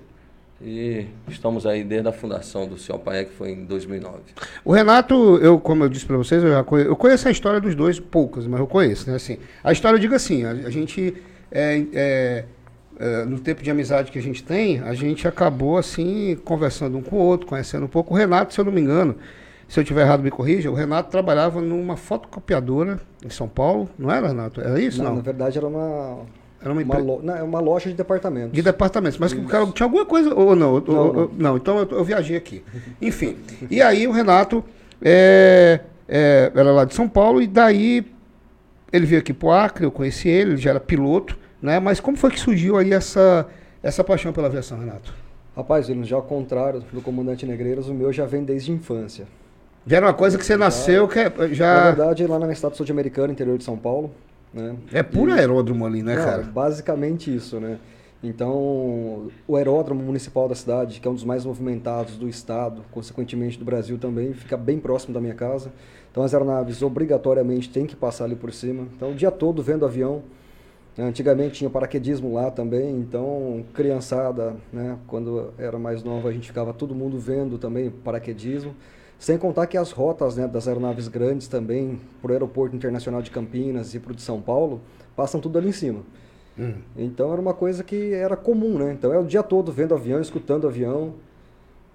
e 0.64 1.08
estamos 1.28 1.66
aí 1.66 1.84
desde 1.84 2.08
a 2.08 2.12
fundação 2.12 2.68
do 2.68 2.78
CIOPAE, 2.78 3.26
que 3.26 3.32
foi 3.32 3.52
em 3.52 3.66
2009. 3.66 4.20
O 4.64 4.72
Renato, 4.72 5.38
eu, 5.38 5.60
como 5.60 5.84
eu 5.84 5.90
disse 5.90 6.06
para 6.06 6.18
vocês, 6.18 6.44
eu, 6.44 6.52
já 6.52 6.64
conheço, 6.64 6.90
eu 6.90 6.96
conheço 6.96 7.28
a 7.28 7.32
história 7.32 7.60
dos 7.60 7.74
dois, 7.74 8.00
poucas, 8.00 8.46
mas 8.46 8.60
eu 8.60 8.68
conheço. 8.68 9.10
Né? 9.10 9.16
Assim, 9.16 9.38
a 9.64 9.72
história, 9.72 9.96
eu 9.96 10.00
digo 10.00 10.14
assim, 10.14 10.46
a, 10.46 10.52
a 10.52 10.70
gente, 10.70 11.16
é, 11.52 11.84
é, 11.94 12.46
é, 13.00 13.26
no 13.26 13.40
tempo 13.40 13.64
de 13.64 13.72
amizade 13.72 14.12
que 14.12 14.20
a 14.20 14.22
gente 14.22 14.44
tem, 14.44 14.80
a 14.82 14.94
gente 14.94 15.28
acabou 15.28 15.78
assim, 15.78 16.38
conversando 16.46 16.98
um 16.98 17.02
com 17.02 17.16
o 17.16 17.20
outro, 17.20 17.48
conhecendo 17.48 17.86
um 17.86 17.90
pouco. 17.90 18.14
O 18.14 18.18
Renato, 18.18 18.54
se 18.54 18.60
eu 18.60 18.66
não 18.66 18.72
me 18.72 18.82
engano, 18.82 19.16
se 19.68 19.80
eu 19.80 19.82
estiver 19.82 20.02
errado, 20.02 20.22
me 20.22 20.30
corrija, 20.30 20.70
o 20.70 20.76
Renato 20.76 21.10
trabalhava 21.10 21.62
numa 21.62 21.98
fotocopiadora 21.98 23.00
em 23.26 23.30
São 23.30 23.48
Paulo, 23.48 23.90
não 23.98 24.12
era, 24.12 24.28
Renato? 24.28 24.62
Era 24.62 24.80
isso? 24.80 25.00
Não, 25.00 25.10
não? 25.10 25.16
na 25.16 25.22
verdade 25.22 25.58
era 25.58 25.68
uma 25.68 26.26
era 26.62 26.72
uma, 26.72 26.82
uma, 26.82 26.98
lo... 26.98 27.22
não, 27.24 27.36
é 27.36 27.44
uma 27.44 27.60
loja 27.60 27.90
de 27.90 27.96
departamentos. 27.96 28.52
De 28.52 28.62
departamentos. 28.62 29.18
Mas 29.18 29.34
o 29.34 29.44
cara 29.46 29.66
tinha 29.68 29.86
alguma 29.86 30.06
coisa. 30.06 30.34
Ou 30.34 30.56
não? 30.56 30.80
Não, 30.80 30.96
ou, 30.96 31.14
não. 31.14 31.32
não. 31.38 31.58
então 31.58 31.80
eu, 31.80 31.88
eu, 31.90 32.04
viajei 32.04 32.38
aqui. 32.38 32.64
Enfim. 33.02 33.38
e 33.70 33.82
aí 33.82 34.08
o 34.08 34.12
Renato 34.12 34.64
é, 35.02 35.80
é, 36.08 36.52
era 36.54 36.72
lá 36.72 36.86
de 36.86 36.94
São 36.94 37.10
Paulo, 37.10 37.42
e 37.42 37.48
daí 37.48 38.06
ele 38.94 39.06
veio 39.06 39.20
aqui 39.22 39.34
para 39.34 39.48
o 39.48 39.52
Acre, 39.52 39.86
eu 39.86 39.92
conheci 39.92 40.30
ele, 40.30 40.52
ele 40.52 40.62
já 40.62 40.70
era 40.72 40.80
piloto, 40.80 41.38
né? 41.62 41.80
Mas 41.80 42.00
como 42.00 42.16
foi 42.16 42.30
que 42.30 42.40
surgiu 42.40 42.78
aí 42.78 42.94
essa, 42.94 43.48
essa 43.82 44.04
paixão 44.04 44.32
pela 44.32 44.48
aviação, 44.48 44.78
Renato? 44.78 45.14
Rapaz, 45.56 45.88
já 45.88 46.16
ao 46.16 46.22
contrário 46.22 46.84
do 46.94 47.02
comandante 47.02 47.46
Negreiros, 47.46 47.90
o 47.90 47.94
meu 47.94 48.14
já 48.14 48.26
vem 48.26 48.44
desde 48.44 48.72
a 48.72 48.76
infância. 48.76 49.26
Já 49.86 49.98
era 49.98 50.06
uma 50.06 50.14
coisa 50.14 50.38
que 50.38 50.46
você 50.46 50.56
nasceu, 50.56 51.08
que 51.08 51.20
é, 51.20 51.32
já... 51.52 51.76
Na 51.76 51.92
verdade, 51.92 52.28
lá 52.28 52.38
na 52.38 52.46
minha 52.46 52.56
cidade 52.56 52.78
sul-americana, 52.78 53.34
interior 53.34 53.58
de 53.58 53.64
São 53.64 53.78
Paulo, 53.78 54.12
né? 54.54 54.76
É 54.92 55.04
puro 55.04 55.32
e, 55.32 55.34
aeródromo 55.34 55.86
ali, 55.86 56.04
né, 56.04 56.16
não, 56.16 56.24
cara? 56.24 56.44
Basicamente 56.44 57.34
isso, 57.34 57.60
né? 57.60 57.80
Então, 58.24 59.30
o 59.48 59.56
aeródromo 59.56 60.04
municipal 60.04 60.48
da 60.48 60.54
cidade, 60.54 61.00
que 61.00 61.08
é 61.08 61.12
um 61.12 61.16
dos 61.16 61.24
mais 61.24 61.44
movimentados 61.44 62.18
do 62.18 62.30
estado, 62.30 62.84
consequentemente 62.92 63.58
do 63.58 63.66
Brasil 63.66 63.98
também, 63.98 64.32
fica 64.34 64.56
bem 64.56 64.80
próximo 64.80 65.14
da 65.14 65.20
minha 65.20 65.34
casa. 65.34 65.72
Então, 66.12 66.22
as 66.22 66.34
aeronaves 66.34 66.84
obrigatoriamente 66.84 67.70
têm 67.70 67.88
que 67.88 67.96
passar 67.96 68.26
ali 68.26 68.36
por 68.36 68.54
cima. 68.54 68.88
Então, 68.96 69.12
o 69.12 69.16
dia 69.16 69.32
todo 69.32 69.64
vendo 69.64 69.86
avião. 69.86 70.22
Antigamente 71.00 71.56
tinha 71.56 71.70
paraquedismo 71.70 72.34
lá 72.34 72.52
também, 72.52 72.98
então, 72.98 73.64
criançada, 73.74 74.56
né? 74.74 74.98
Quando 75.08 75.54
era 75.58 75.80
mais 75.80 76.04
nova, 76.04 76.30
a 76.30 76.32
gente 76.32 76.48
ficava 76.48 76.74
todo 76.74 76.94
mundo 76.94 77.18
vendo 77.18 77.58
também 77.58 77.90
paraquedismo. 77.90 78.76
Sem 79.22 79.38
contar 79.38 79.68
que 79.68 79.78
as 79.78 79.92
rotas 79.92 80.36
né, 80.36 80.48
das 80.48 80.68
aeronaves 80.68 81.08
grandes 81.08 81.48
também, 81.48 82.02
para 82.24 82.32
o 82.32 82.34
Aeroporto 82.34 82.76
Internacional 82.76 83.22
de 83.22 83.30
Campinas 83.30 83.94
e 83.94 84.00
para 84.00 84.14
o 84.14 84.16
de 84.16 84.22
São 84.24 84.42
Paulo, 84.42 84.82
passam 85.16 85.40
tudo 85.40 85.60
ali 85.60 85.70
em 85.70 85.72
cima. 85.72 86.02
Hum. 86.58 86.74
Então 86.98 87.32
era 87.32 87.40
uma 87.40 87.54
coisa 87.54 87.84
que 87.84 88.16
era 88.16 88.36
comum, 88.36 88.80
né? 88.80 88.92
Então 88.92 89.14
é 89.14 89.20
o 89.20 89.24
dia 89.24 89.44
todo 89.44 89.72
vendo 89.72 89.94
avião, 89.94 90.20
escutando 90.20 90.68
avião. 90.68 91.14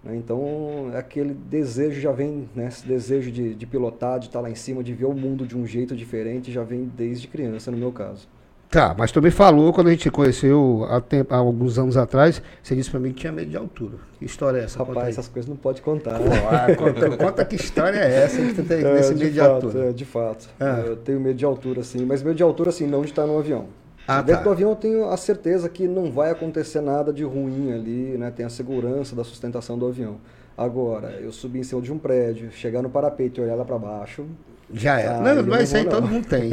Né? 0.04 0.14
Então 0.14 0.92
aquele 0.94 1.34
desejo 1.34 2.00
já 2.00 2.12
vem, 2.12 2.48
né? 2.54 2.68
Esse 2.68 2.86
desejo 2.86 3.32
de, 3.32 3.56
de 3.56 3.66
pilotar, 3.66 4.20
de 4.20 4.26
estar 4.26 4.40
lá 4.40 4.48
em 4.48 4.54
cima, 4.54 4.84
de 4.84 4.94
ver 4.94 5.06
o 5.06 5.12
mundo 5.12 5.44
de 5.44 5.58
um 5.58 5.66
jeito 5.66 5.96
diferente, 5.96 6.52
já 6.52 6.62
vem 6.62 6.84
desde 6.96 7.26
criança, 7.26 7.72
no 7.72 7.76
meu 7.76 7.90
caso. 7.90 8.28
Tá, 8.68 8.94
mas 8.98 9.12
tu 9.12 9.22
me 9.22 9.30
falou, 9.30 9.72
quando 9.72 9.86
a 9.86 9.90
gente 9.90 10.10
conheceu 10.10 10.86
há, 10.90 11.00
tempo, 11.00 11.32
há 11.32 11.36
alguns 11.36 11.78
anos 11.78 11.96
atrás, 11.96 12.42
você 12.62 12.74
disse 12.74 12.90
pra 12.90 12.98
mim 12.98 13.12
que 13.12 13.20
tinha 13.20 13.32
medo 13.32 13.50
de 13.50 13.56
altura. 13.56 13.98
Que 14.18 14.24
história 14.24 14.58
é 14.58 14.64
essa? 14.64 14.78
Rapaz, 14.78 15.08
essas 15.08 15.28
coisas 15.28 15.48
não 15.48 15.56
pode 15.56 15.80
contar. 15.82 16.18
Pô, 16.18 16.24
ah, 16.50 16.74
conta, 16.76 17.16
conta, 17.16 17.44
que 17.44 17.54
história 17.54 17.98
é 17.98 18.24
essa 18.24 18.42
que 18.42 18.54
tu 18.54 18.64
tem 18.64 18.78
é, 18.78 18.92
medo 18.92 19.14
de, 19.14 19.30
fato, 19.30 19.50
altura. 19.50 19.84
É, 19.84 19.92
de 19.92 20.04
fato. 20.04 20.48
É. 20.58 20.88
Eu 20.88 20.96
tenho 20.96 21.20
medo 21.20 21.36
de 21.36 21.44
altura, 21.44 21.82
sim. 21.84 22.04
Mas 22.04 22.22
medo 22.22 22.34
de 22.34 22.42
altura, 22.42 22.70
assim, 22.70 22.86
não 22.86 23.02
de 23.02 23.10
estar 23.10 23.26
no 23.26 23.38
avião. 23.38 23.66
Ah, 24.08 24.20
Dentro 24.22 24.42
tá. 24.42 24.44
do 24.44 24.50
avião 24.50 24.70
eu 24.70 24.76
tenho 24.76 25.08
a 25.08 25.16
certeza 25.16 25.68
que 25.68 25.86
não 25.88 26.10
vai 26.10 26.30
acontecer 26.30 26.80
nada 26.80 27.12
de 27.12 27.24
ruim 27.24 27.72
ali, 27.72 28.16
né? 28.18 28.30
Tem 28.30 28.46
a 28.46 28.50
segurança 28.50 29.16
da 29.16 29.24
sustentação 29.24 29.78
do 29.78 29.86
avião. 29.86 30.18
Agora, 30.56 31.18
eu 31.20 31.32
subir 31.32 31.60
em 31.60 31.62
cima 31.62 31.82
de 31.82 31.92
um 31.92 31.98
prédio, 31.98 32.50
chegar 32.50 32.82
no 32.82 32.88
parapeito 32.88 33.40
e 33.40 33.44
olhar 33.44 33.56
lá 33.56 33.64
para 33.64 33.78
baixo, 33.78 34.24
já 34.72 34.98
é. 34.98 35.06
Ah, 35.06 35.20
não, 35.20 35.46
mas 35.46 35.64
isso 35.64 35.76
aí 35.76 35.84
não. 35.84 35.90
todo 35.90 36.08
mundo 36.08 36.26
tem. 36.26 36.50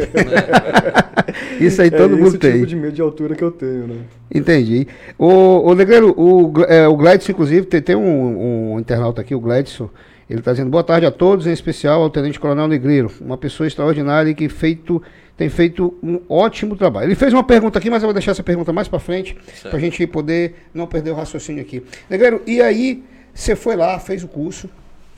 isso 1.59 1.81
aí 1.81 1.89
todo 1.89 2.13
é 2.13 2.17
mundo 2.17 2.37
tem. 2.37 2.49
É 2.49 2.53
tipo 2.53 2.67
de 2.67 2.75
medo 2.75 2.93
de 2.93 3.01
altura 3.01 3.35
que 3.35 3.43
eu 3.43 3.51
tenho, 3.51 3.87
né? 3.87 3.95
Entendi. 4.33 4.87
O, 5.17 5.69
o 5.69 5.73
Negreiro, 5.73 6.13
o, 6.17 6.53
é, 6.67 6.87
o 6.87 6.95
Gladson, 6.95 7.31
inclusive, 7.31 7.65
tem, 7.65 7.81
tem 7.81 7.95
um, 7.95 8.73
um, 8.73 8.79
internauta 8.79 9.21
aqui, 9.21 9.33
o 9.33 9.39
Gladson, 9.39 9.89
Ele 10.29 10.39
está 10.39 10.51
dizendo 10.51 10.69
boa 10.69 10.83
tarde 10.83 11.07
a 11.07 11.11
todos, 11.11 11.47
em 11.47 11.51
especial 11.51 12.03
ao 12.03 12.09
Tenente 12.09 12.39
Coronel 12.39 12.67
Negreiro, 12.67 13.11
uma 13.19 13.37
pessoa 13.37 13.65
extraordinária 13.65 14.29
e 14.29 14.35
que 14.35 14.47
feito, 14.47 15.01
tem 15.35 15.49
feito 15.49 15.95
um 16.03 16.19
ótimo 16.29 16.75
trabalho. 16.75 17.07
Ele 17.07 17.15
fez 17.15 17.33
uma 17.33 17.43
pergunta 17.43 17.79
aqui, 17.79 17.89
mas 17.89 18.03
eu 18.03 18.07
vou 18.07 18.13
deixar 18.13 18.31
essa 18.31 18.43
pergunta 18.43 18.71
mais 18.71 18.87
para 18.87 18.99
frente, 18.99 19.35
para 19.63 19.77
a 19.77 19.79
gente 19.79 20.05
poder 20.05 20.55
não 20.71 20.85
perder 20.85 21.11
o 21.11 21.15
raciocínio 21.15 21.63
aqui. 21.63 21.83
Negreiro, 22.07 22.43
e 22.45 22.61
aí 22.61 23.03
você 23.33 23.55
foi 23.55 23.75
lá, 23.75 23.97
fez 23.97 24.23
o 24.23 24.27
curso, 24.27 24.69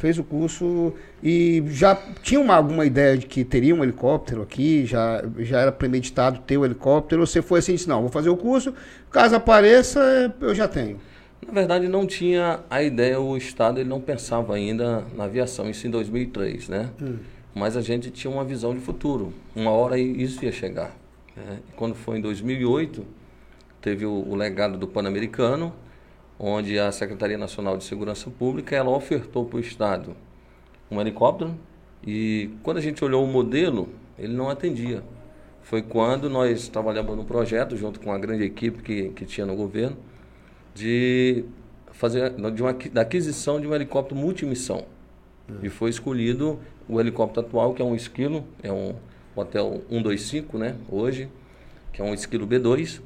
fez 0.05 0.19
o 0.19 0.23
curso 0.23 0.93
e 1.23 1.63
já 1.69 1.95
tinha 2.21 2.39
uma, 2.39 2.55
alguma 2.55 2.85
ideia 2.85 3.17
de 3.17 3.25
que 3.25 3.43
teria 3.43 3.73
um 3.73 3.83
helicóptero 3.83 4.43
aqui, 4.43 4.85
já, 4.85 5.23
já 5.39 5.61
era 5.61 5.71
premeditado 5.71 6.41
ter 6.45 6.57
o 6.57 6.61
um 6.61 6.65
helicóptero, 6.65 7.21
ou 7.21 7.27
você 7.27 7.41
foi 7.41 7.57
assim, 7.57 7.73
disse, 7.73 7.89
não, 7.89 8.01
vou 8.01 8.11
fazer 8.11 8.29
o 8.29 8.37
curso, 8.37 8.71
caso 9.09 9.35
apareça, 9.35 10.31
eu 10.39 10.53
já 10.53 10.67
tenho. 10.67 10.99
Na 11.43 11.51
verdade, 11.51 11.87
não 11.87 12.05
tinha 12.05 12.59
a 12.69 12.83
ideia, 12.83 13.19
o 13.19 13.35
Estado 13.35 13.79
ele 13.79 13.89
não 13.89 13.99
pensava 13.99 14.53
ainda 14.53 15.03
na 15.15 15.23
aviação, 15.23 15.67
isso 15.71 15.87
em 15.87 15.89
2003, 15.89 16.69
né? 16.69 16.91
Hum. 17.01 17.17
Mas 17.55 17.75
a 17.75 17.81
gente 17.81 18.11
tinha 18.11 18.31
uma 18.31 18.43
visão 18.43 18.75
de 18.75 18.81
futuro. 18.81 19.33
Uma 19.55 19.71
hora 19.71 19.97
isso 19.97 20.45
ia 20.45 20.51
chegar. 20.51 20.95
Né? 21.35 21.59
E 21.67 21.75
quando 21.75 21.95
foi 21.95 22.19
em 22.19 22.21
2008, 22.21 23.03
teve 23.81 24.05
o, 24.05 24.11
o 24.11 24.35
legado 24.35 24.77
do 24.77 24.87
Pan-Americano, 24.87 25.73
onde 26.39 26.77
a 26.77 26.91
Secretaria 26.91 27.37
Nacional 27.37 27.77
de 27.77 27.83
Segurança 27.83 28.29
Pública 28.29 28.75
ela 28.75 28.89
ofertou 28.89 29.45
para 29.45 29.57
o 29.57 29.59
Estado 29.59 30.15
um 30.89 30.99
helicóptero 30.99 31.55
e 32.05 32.51
quando 32.61 32.77
a 32.77 32.81
gente 32.81 33.03
olhou 33.03 33.23
o 33.23 33.27
modelo, 33.27 33.89
ele 34.17 34.33
não 34.33 34.49
atendia. 34.49 35.03
Foi 35.61 35.81
quando 35.81 36.29
nós 36.29 36.67
trabalhamos 36.67 37.15
no 37.17 37.25
projeto, 37.25 37.75
junto 37.75 37.99
com 37.99 38.11
a 38.11 38.17
grande 38.19 38.43
equipe 38.43 38.83
que, 38.83 39.09
que 39.09 39.25
tinha 39.25 39.47
no 39.47 39.55
governo, 39.55 39.97
de 40.75 41.45
fazer 41.91 42.29
de 42.51 42.61
uma, 42.61 42.73
da 42.73 43.01
aquisição 43.01 43.59
de 43.59 43.67
um 43.67 43.73
helicóptero 43.73 44.19
multimissão. 44.19 44.85
É. 45.49 45.65
E 45.65 45.69
foi 45.69 45.89
escolhido 45.89 46.59
o 46.87 46.99
helicóptero 46.99 47.47
atual, 47.47 47.73
que 47.73 47.81
é 47.81 47.85
um 47.85 47.95
esquilo, 47.95 48.45
é 48.61 48.71
um 48.71 48.95
Hotel 49.35 49.81
125, 49.89 50.57
né, 50.57 50.75
hoje, 50.89 51.27
que 51.91 52.01
é 52.01 52.05
um 52.05 52.13
esquilo 52.13 52.47
B2. 52.47 53.01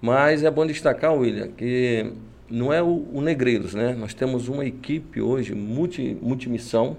Mas 0.00 0.44
é 0.44 0.50
bom 0.50 0.64
destacar, 0.64 1.12
William, 1.12 1.48
que 1.48 2.12
não 2.50 2.72
é 2.72 2.82
o, 2.82 3.06
o 3.12 3.20
Negreiros, 3.20 3.74
né? 3.74 3.94
Nós 3.94 4.12
temos 4.12 4.48
uma 4.48 4.64
equipe 4.64 5.20
hoje, 5.20 5.54
multimissão. 5.54 6.96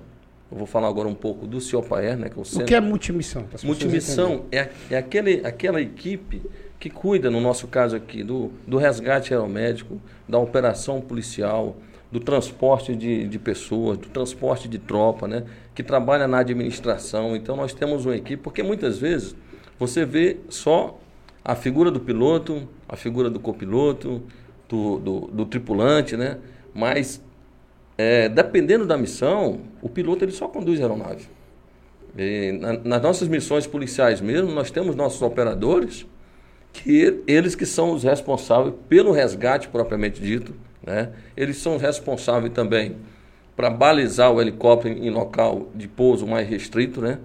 Eu 0.51 0.57
vou 0.57 0.67
falar 0.67 0.87
agora 0.87 1.07
um 1.07 1.15
pouco 1.15 1.45
do 1.45 1.59
Ciopaer, 1.59 2.17
né? 2.17 2.29
Que 2.29 2.37
é 2.37 2.41
o, 2.41 2.61
o 2.61 2.65
que 2.65 2.75
é 2.75 2.79
multimissão? 2.79 3.45
Multimissão 3.63 4.45
é, 4.51 4.69
é 4.89 4.97
aquele, 4.97 5.45
aquela 5.45 5.81
equipe 5.81 6.41
que 6.79 6.89
cuida, 6.89 7.29
no 7.29 7.39
nosso 7.39 7.67
caso 7.67 7.95
aqui, 7.95 8.23
do, 8.23 8.51
do 8.65 8.77
resgate 8.77 9.33
aeromédico, 9.33 10.01
da 10.27 10.39
operação 10.39 10.99
policial, 10.99 11.75
do 12.11 12.19
transporte 12.19 12.95
de, 12.95 13.27
de 13.27 13.39
pessoas, 13.39 13.97
do 13.97 14.07
transporte 14.07 14.67
de 14.67 14.79
tropa, 14.79 15.27
né? 15.27 15.43
Que 15.75 15.83
trabalha 15.83 16.27
na 16.27 16.39
administração. 16.39 17.35
Então 17.35 17.55
nós 17.55 17.73
temos 17.73 18.05
uma 18.05 18.15
equipe, 18.15 18.41
porque 18.41 18.63
muitas 18.63 18.97
vezes 18.97 19.35
você 19.77 20.05
vê 20.05 20.37
só 20.49 20.99
a 21.43 21.55
figura 21.55 21.89
do 21.89 21.99
piloto, 21.99 22.67
a 22.87 22.95
figura 22.95 23.29
do 23.29 23.39
copiloto, 23.39 24.21
do, 24.71 24.97
do, 24.97 25.19
do 25.27 25.45
tripulante, 25.45 26.15
né? 26.15 26.37
Mas 26.73 27.21
é, 27.97 28.29
dependendo 28.29 28.85
da 28.85 28.97
missão, 28.97 29.59
o 29.81 29.89
piloto 29.89 30.23
ele 30.23 30.31
só 30.31 30.47
conduz 30.47 30.79
a 30.79 30.83
aeronave. 30.83 31.27
Na, 32.59 32.73
nas 32.73 33.01
nossas 33.01 33.27
missões 33.27 33.67
policiais 33.67 34.21
mesmo, 34.21 34.51
nós 34.51 34.71
temos 34.71 34.95
nossos 34.95 35.21
operadores 35.21 36.05
que 36.73 37.21
eles 37.27 37.53
que 37.53 37.65
são 37.65 37.91
os 37.91 38.03
responsáveis 38.03 38.73
pelo 38.87 39.11
resgate 39.11 39.67
propriamente 39.67 40.21
dito, 40.21 40.53
né? 40.85 41.11
Eles 41.35 41.57
são 41.57 41.77
responsáveis 41.77 42.53
também 42.53 42.95
para 43.55 43.69
balizar 43.69 44.31
o 44.31 44.41
helicóptero 44.41 44.97
em 44.97 45.09
local 45.09 45.69
de 45.75 45.87
pouso 45.87 46.25
mais 46.25 46.47
restrito, 46.47 47.01
né? 47.01 47.19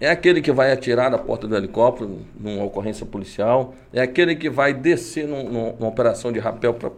É 0.00 0.10
aquele 0.10 0.40
que 0.40 0.50
vai 0.50 0.72
atirar 0.72 1.10
da 1.10 1.18
porta 1.18 1.46
do 1.46 1.56
helicóptero 1.56 2.20
numa 2.38 2.64
ocorrência 2.64 3.04
policial, 3.04 3.74
é 3.92 4.00
aquele 4.00 4.34
que 4.34 4.48
vai 4.48 4.72
descer 4.72 5.28
num, 5.28 5.74
numa 5.74 5.88
operação 5.88 6.32
de 6.32 6.38
rapel 6.38 6.74
para 6.74 6.90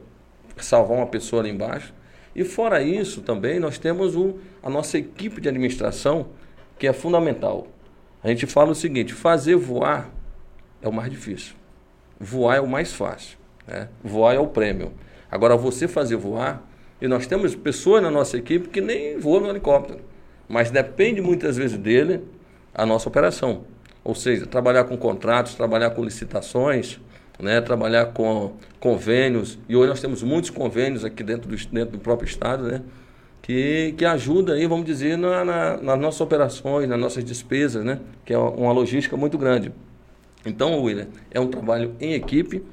salvar 0.59 0.97
uma 0.97 1.07
pessoa 1.07 1.43
ali 1.43 1.51
embaixo. 1.51 1.93
E 2.35 2.45
fora 2.45 2.81
isso 2.81 3.21
também 3.21 3.59
nós 3.59 3.79
temos 3.79 4.15
o, 4.15 4.39
a 4.63 4.71
nossa 4.71 4.97
equipe 4.97 5.41
de 5.41 5.49
administração, 5.49 6.29
que 6.79 6.87
é 6.87 6.93
fundamental. 6.93 7.67
A 8.23 8.29
gente 8.29 8.47
fala 8.47 8.71
o 8.71 8.75
seguinte, 8.75 9.13
fazer 9.13 9.57
voar 9.57 10.09
é 10.81 10.89
o 10.89 10.93
mais 10.93 11.11
difícil 11.11 11.57
voar 12.23 12.57
é 12.57 12.61
o 12.61 12.69
mais 12.69 12.93
fácil. 12.93 13.37
Né? 13.67 13.89
Voar 14.03 14.35
é 14.35 14.39
o 14.39 14.47
prêmio. 14.47 14.93
Agora, 15.31 15.57
você 15.57 15.89
fazer 15.89 16.17
voar, 16.17 16.63
e 17.01 17.09
nós 17.09 17.27
temos 17.27 17.57
pessoas 17.57 18.01
na 18.01 18.11
nossa 18.11 18.37
equipe 18.37 18.69
que 18.69 18.81
nem 18.81 19.19
voam 19.19 19.41
no 19.41 19.49
helicóptero, 19.49 20.01
mas 20.49 20.71
depende 20.71 21.21
muitas 21.21 21.57
vezes 21.57 21.77
dele 21.77 22.21
a 22.75 22.87
nossa 22.87 23.09
operação. 23.09 23.65
Ou 24.05 24.15
seja, 24.15 24.47
trabalhar 24.47 24.85
com 24.85 24.97
contratos, 24.97 25.55
trabalhar 25.55 25.91
com 25.91 26.05
licitações, 26.05 26.99
né? 27.39 27.61
trabalhar 27.61 28.07
com 28.07 28.53
convênios, 28.81 29.59
e 29.69 29.77
hoje 29.77 29.89
nós 29.89 30.01
temos 30.01 30.23
muitos 30.23 30.51
convênios 30.51 31.05
aqui 31.05 31.23
dentro 31.23 31.49
do, 31.49 31.57
dentro 31.69 31.93
do 31.93 31.99
próprio 31.99 32.27
Estado, 32.27 32.65
né? 32.65 32.83
que, 33.41 33.95
que 33.97 34.05
ajuda 34.05 34.55
aí, 34.55 34.67
vamos 34.67 34.87
dizer, 34.87 35.17
na, 35.17 35.45
na, 35.45 35.77
nas 35.77 35.99
nossas 35.99 36.21
operações, 36.21 36.89
nas 36.89 36.99
nossas 36.99 37.25
despesas, 37.25 37.85
né? 37.85 38.01
que 38.25 38.33
é 38.33 38.39
uma 38.39 38.73
logística 38.73 39.17
muito 39.17 39.39
grande. 39.39 39.73
Então, 40.45 40.83
William, 40.83 41.07
é 41.31 41.39
um 41.39 41.47
trabalho 41.47 41.95
em 42.01 42.15
equipe, 42.15 42.65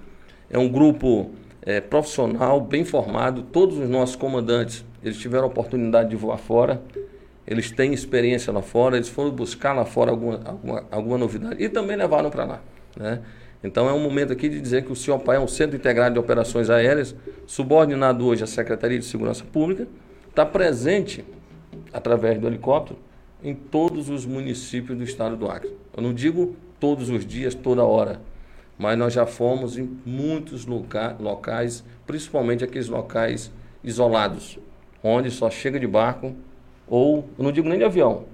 é 0.49 0.57
um 0.57 0.67
grupo 0.67 1.31
é, 1.61 1.79
profissional, 1.79 2.59
bem 2.59 2.83
formado. 2.83 3.43
Todos 3.43 3.77
os 3.77 3.87
nossos 3.87 4.15
comandantes, 4.15 4.83
eles 5.03 5.17
tiveram 5.17 5.43
a 5.43 5.47
oportunidade 5.47 6.09
de 6.09 6.15
voar 6.15 6.37
fora, 6.37 6.81
eles 7.49 7.71
têm 7.71 7.95
experiência 7.95 8.53
lá 8.53 8.61
fora, 8.61 8.95
eles 8.95 9.09
foram 9.09 9.31
buscar 9.31 9.73
lá 9.73 9.83
fora 9.83 10.11
alguma, 10.11 10.39
alguma, 10.45 10.85
alguma 10.91 11.17
novidade 11.17 11.61
e 11.61 11.67
também 11.67 11.97
levaram 11.97 12.29
para 12.29 12.45
lá. 12.45 12.61
Né? 12.95 13.21
Então 13.63 13.89
é 13.89 13.91
um 13.91 13.99
momento 13.99 14.31
aqui 14.31 14.47
de 14.47 14.61
dizer 14.61 14.85
que 14.85 14.91
o 14.91 14.95
CIOPA 14.95 15.33
é 15.33 15.39
um 15.39 15.47
Centro 15.47 15.75
Integrado 15.75 16.13
de 16.13 16.19
Operações 16.19 16.69
Aéreas, 16.69 17.15
subordinado 17.47 18.23
hoje 18.23 18.43
à 18.43 18.47
Secretaria 18.47 18.99
de 18.99 19.05
Segurança 19.05 19.43
Pública, 19.43 19.87
está 20.29 20.45
presente 20.45 21.25
através 21.91 22.39
do 22.39 22.45
helicóptero 22.45 22.99
em 23.43 23.55
todos 23.55 24.09
os 24.09 24.27
municípios 24.27 24.95
do 24.95 25.03
estado 25.03 25.35
do 25.35 25.49
Acre. 25.49 25.75
Eu 25.97 26.03
não 26.03 26.13
digo 26.13 26.55
todos 26.79 27.09
os 27.09 27.25
dias, 27.25 27.55
toda 27.55 27.83
hora. 27.83 28.21
Mas 28.77 28.95
nós 28.95 29.11
já 29.11 29.25
fomos 29.25 29.75
em 29.75 29.89
muitos 30.05 30.67
loca 30.67 31.15
locais, 31.19 31.83
principalmente 32.05 32.63
aqueles 32.63 32.87
locais 32.87 33.51
isolados, 33.83 34.59
onde 35.03 35.31
só 35.31 35.49
chega 35.49 35.79
de 35.79 35.87
barco, 35.87 36.35
ou, 36.89 37.29
eu 37.37 37.43
não 37.43 37.51
digo 37.51 37.69
nem 37.69 37.77
de 37.77 37.83
avião, 37.83 38.25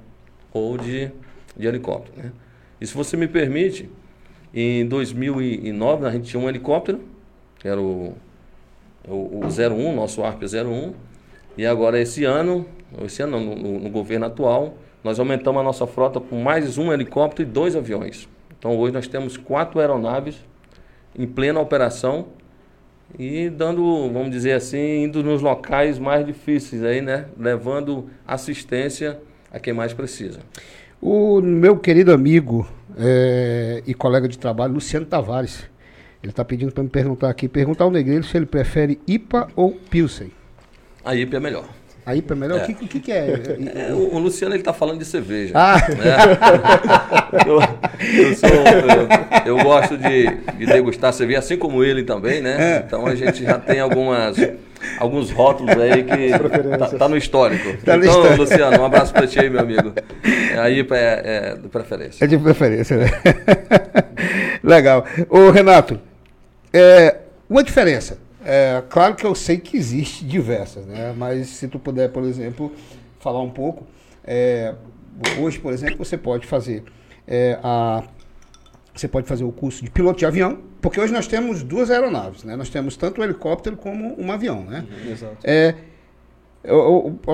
ou 0.53 0.77
de, 0.77 1.12
de 1.57 1.67
helicóptero. 1.67 2.17
Né? 2.17 2.31
E 2.79 2.88
se 2.88 2.93
você 2.93 3.17
me 3.17 3.27
permite, 3.27 3.89
em 4.53 4.88
2009 4.88 6.05
a 6.05 6.12
gente 6.12 6.29
tinha 6.29 6.41
um 6.41 6.47
helicóptero, 6.47 7.01
que 7.59 7.67
era 7.67 7.79
o, 7.79 8.15
o, 9.07 9.41
o 9.41 9.41
01, 9.45 9.95
nosso 9.95 10.24
ARP 10.24 10.43
01, 10.43 10.93
e 11.57 11.65
agora 11.65 12.00
esse 12.00 12.24
ano, 12.24 12.65
esse 13.03 13.21
ano 13.21 13.39
no, 13.39 13.55
no, 13.55 13.79
no 13.79 13.89
governo 13.89 14.25
atual, 14.25 14.77
nós 15.03 15.19
aumentamos 15.19 15.59
a 15.62 15.63
nossa 15.63 15.85
frota 15.85 16.19
com 16.19 16.41
mais 16.41 16.77
um 16.77 16.91
helicóptero 16.91 17.47
e 17.47 17.51
dois 17.51 17.75
aviões. 17.75 18.27
Então 18.57 18.77
hoje 18.77 18.93
nós 18.93 19.07
temos 19.07 19.38
quatro 19.38 19.79
aeronaves 19.79 20.43
em 21.17 21.27
plena 21.27 21.59
operação 21.59 22.27
e 23.17 23.50
dando, 23.50 24.12
vamos 24.12 24.31
dizer 24.31 24.53
assim, 24.53 25.03
indo 25.03 25.24
nos 25.24 25.41
locais 25.41 25.97
mais 25.97 26.25
difíceis 26.25 26.83
aí, 26.83 27.01
né? 27.01 27.25
Levando 27.38 28.09
assistência 28.27 29.19
a 29.51 29.59
quem 29.59 29.74
mais 29.74 29.93
precisa. 29.93 30.39
O 31.01 31.41
meu 31.41 31.77
querido 31.77 32.12
amigo 32.12 32.67
é, 32.97 33.83
e 33.85 33.93
colega 33.93 34.27
de 34.27 34.38
trabalho, 34.38 34.74
Luciano 34.74 35.05
Tavares, 35.05 35.69
ele 36.21 36.31
está 36.31 36.43
pedindo 36.43 36.71
para 36.71 36.83
me 36.83 36.89
perguntar 36.89 37.29
aqui, 37.29 37.47
perguntar 37.47 37.83
ao 37.83 37.91
Negreiro 37.91 38.24
se 38.24 38.35
ele 38.35 38.45
prefere 38.45 39.00
IPA 39.07 39.47
ou 39.55 39.71
Pilsen. 39.71 40.31
A 41.03 41.15
IPA 41.15 41.38
é 41.38 41.39
melhor. 41.39 41.69
A 42.05 42.15
IPA 42.15 42.33
é 42.33 42.38
melhor? 42.38 42.59
É. 42.59 42.63
O, 42.63 42.65
que, 42.65 42.85
o 42.85 42.88
que, 42.88 43.00
que 43.00 43.12
é? 43.12 43.27
é? 43.89 43.93
o, 43.93 44.15
o, 44.15 44.19
Luciano 44.19 44.53
ele 44.53 44.62
está 44.62 44.74
falando 44.74 45.00
de 45.00 45.05
cerveja. 45.05 45.53
Ah. 45.55 45.75
Né? 45.89 46.15
eu, 47.47 47.59
eu, 48.24 48.35
sou, 48.35 48.50
eu, 48.50 49.07
eu, 49.46 49.58
gosto 49.63 49.98
de, 49.98 50.27
de 50.58 50.65
degustar 50.65 51.13
cerveja, 51.13 51.39
assim 51.39 51.58
como 51.58 51.84
ele 51.84 52.03
também, 52.03 52.41
né? 52.41 52.77
É. 52.77 52.84
Então 52.86 53.05
a 53.05 53.15
gente 53.15 53.44
já 53.44 53.58
tem 53.58 53.79
algumas, 53.79 54.38
alguns 55.00 55.32
rótulos 55.32 55.75
aí 55.77 56.03
que 56.03 56.77
tá, 56.77 56.98
tá, 56.98 57.10
no 57.10 57.17
histórico. 57.17 57.77
Tá 57.84 57.98
então, 57.98 58.10
histórico. 58.10 58.41
Luciano, 58.41 58.82
um 58.82 58.86
abraço 58.86 59.13
para 59.13 59.27
ti 59.27 59.39
aí, 59.39 59.50
meu 59.50 59.62
amigo. 59.62 59.94
A 60.60 60.70
IPA 60.70 60.98
é, 60.98 61.22
é 61.25 61.55
de 61.55 61.67
preferência. 61.67 62.24
É 62.24 62.27
de 62.27 62.38
preferência, 62.38 62.98
né? 62.98 63.08
Legal. 64.63 65.05
Ô, 65.29 65.50
Renato, 65.51 66.00
é, 66.74 67.17
uma 67.50 67.63
diferença 67.63 68.25
é, 68.46 68.84
claro 68.88 69.15
que 69.15 69.25
eu 69.25 69.34
sei 69.34 69.58
que 69.58 69.75
existe 69.75 70.24
diversas, 70.24 70.86
né? 70.86 71.12
Mas 71.17 71.48
se 71.48 71.67
tu 71.67 71.79
puder, 71.79 72.12
por 72.12 72.24
exemplo, 72.24 72.72
falar 73.20 73.41
um 73.41 73.50
pouco, 73.50 73.88
é, 74.24 74.75
hoje, 75.39 75.58
por 75.58 75.74
exemplo, 75.74 75.98
você 75.98 76.15
pode 76.15 76.46
fazer 76.46 76.84
é, 77.27 77.58
a 77.63 78.03
você 78.95 79.07
pode 79.07 79.27
fazer 79.27 79.43
o 79.43 79.51
curso 79.51 79.83
de 79.83 79.91
piloto 79.91 80.19
de 80.19 80.25
avião, 80.25 80.59
porque 80.81 80.99
hoje 80.99 81.11
nós 81.11 81.27
temos 81.27 81.63
duas 81.63 81.91
aeronaves, 81.91 82.43
né? 82.43 82.55
Nós 82.55 82.69
temos 82.69 82.95
tanto 82.95 83.19
o 83.19 83.23
helicóptero 83.23 83.75
como 83.75 84.19
um 84.19 84.31
avião, 84.31 84.63
né? 84.63 84.85
Uhum, 84.89 85.11
exato. 85.11 85.37
É, 85.43 85.75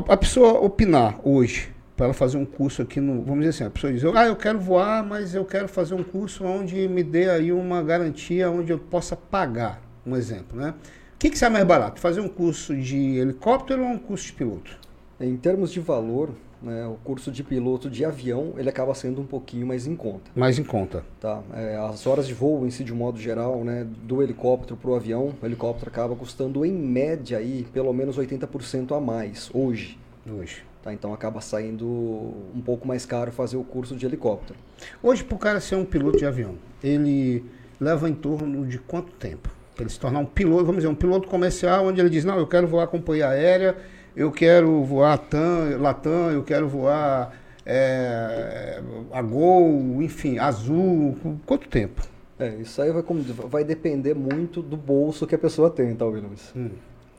a 0.09 0.17
pessoa 0.17 0.59
opinar 0.59 1.19
hoje, 1.23 1.69
para 1.95 2.07
ela 2.07 2.13
fazer 2.13 2.37
um 2.37 2.45
curso 2.45 2.81
aqui 2.81 2.99
no. 2.99 3.21
Vamos 3.21 3.45
dizer 3.45 3.49
assim, 3.49 3.63
a 3.65 3.69
pessoa 3.69 3.93
diz, 3.93 4.03
ah, 4.03 4.25
eu 4.25 4.35
quero 4.35 4.59
voar, 4.59 5.05
mas 5.05 5.35
eu 5.35 5.45
quero 5.45 5.67
fazer 5.67 5.93
um 5.93 6.03
curso 6.03 6.43
onde 6.43 6.87
me 6.87 7.03
dê 7.03 7.29
aí 7.29 7.51
uma 7.51 7.83
garantia 7.83 8.49
onde 8.49 8.71
eu 8.71 8.79
possa 8.79 9.15
pagar, 9.15 9.81
um 10.05 10.15
exemplo, 10.15 10.59
né? 10.59 10.73
O 11.15 11.17
que, 11.19 11.29
que 11.29 11.37
sai 11.37 11.51
mais 11.51 11.63
barato? 11.63 11.99
Fazer 11.99 12.19
um 12.19 12.27
curso 12.27 12.75
de 12.75 13.17
helicóptero 13.17 13.83
ou 13.83 13.89
um 13.89 13.99
curso 13.99 14.25
de 14.25 14.33
piloto? 14.33 14.79
Em 15.19 15.37
termos 15.37 15.71
de 15.71 15.79
valor, 15.79 16.31
né, 16.61 16.85
o 16.85 16.95
curso 17.03 17.31
de 17.31 17.43
piloto 17.43 17.89
de 17.89 18.05
avião 18.05 18.53
ele 18.57 18.69
acaba 18.69 18.93
sendo 18.93 19.21
um 19.21 19.25
pouquinho 19.25 19.65
mais 19.65 19.87
em 19.87 19.95
conta. 19.95 20.31
Mais 20.35 20.59
em 20.59 20.63
conta. 20.63 21.03
Tá. 21.19 21.41
É, 21.53 21.77
as 21.77 22.05
horas 22.05 22.27
de 22.27 22.33
voo 22.33 22.65
em 22.65 22.69
si, 22.69 22.83
de 22.83 22.93
um 22.93 22.97
modo 22.97 23.19
geral, 23.19 23.63
né, 23.63 23.85
do 24.03 24.21
helicóptero 24.21 24.77
para 24.77 24.91
o 24.91 24.95
avião, 24.95 25.33
o 25.41 25.45
helicóptero 25.45 25.89
acaba 25.89 26.15
custando 26.15 26.65
em 26.65 26.71
média 26.71 27.37
aí 27.37 27.67
pelo 27.73 27.91
menos 27.93 28.17
80% 28.17 28.95
a 28.95 28.99
mais 28.99 29.49
hoje. 29.53 29.97
Hoje. 30.29 30.63
Tá, 30.83 30.91
então 30.91 31.13
acaba 31.13 31.41
saindo 31.41 31.85
um 31.85 32.61
pouco 32.63 32.87
mais 32.87 33.05
caro 33.05 33.31
fazer 33.31 33.55
o 33.55 33.63
curso 33.63 33.95
de 33.95 34.03
helicóptero. 34.03 34.57
Hoje, 35.01 35.23
para 35.23 35.35
o 35.35 35.39
cara 35.39 35.59
ser 35.59 35.75
um 35.75 35.85
piloto 35.85 36.17
de 36.17 36.25
avião, 36.25 36.55
ele 36.83 37.45
leva 37.79 38.09
em 38.09 38.15
torno 38.15 38.65
de 38.65 38.79
quanto 38.79 39.11
tempo? 39.13 39.49
Para 39.75 39.83
ele 39.83 39.91
se 39.91 39.99
tornar 39.99 40.19
um 40.19 40.25
piloto, 40.25 40.65
vamos 40.65 40.77
dizer, 40.77 40.87
um 40.87 40.95
piloto 40.95 41.27
comercial, 41.27 41.85
onde 41.85 42.01
ele 42.01 42.09
diz, 42.09 42.25
não, 42.25 42.37
eu 42.37 42.47
quero 42.47 42.67
voar 42.67 42.87
companhia 42.87 43.29
aérea, 43.29 43.77
eu 44.15 44.31
quero 44.31 44.83
voar 44.83 45.17
TAM, 45.17 45.77
Latam, 45.79 46.31
eu 46.31 46.43
quero 46.43 46.67
voar 46.67 47.33
é, 47.65 48.81
a 49.11 49.21
Gol, 49.21 50.01
enfim, 50.01 50.37
Azul, 50.37 51.17
quanto 51.45 51.67
tempo? 51.67 52.01
É, 52.39 52.55
isso 52.55 52.81
aí 52.81 52.91
vai, 52.91 53.03
vai 53.49 53.63
depender 53.63 54.15
muito 54.15 54.61
do 54.61 54.75
bolso 54.75 55.27
que 55.27 55.35
a 55.35 55.39
pessoa 55.39 55.69
tem, 55.69 55.95
tá, 55.95 56.05
Williams? 56.05 56.51
Hum. 56.55 56.71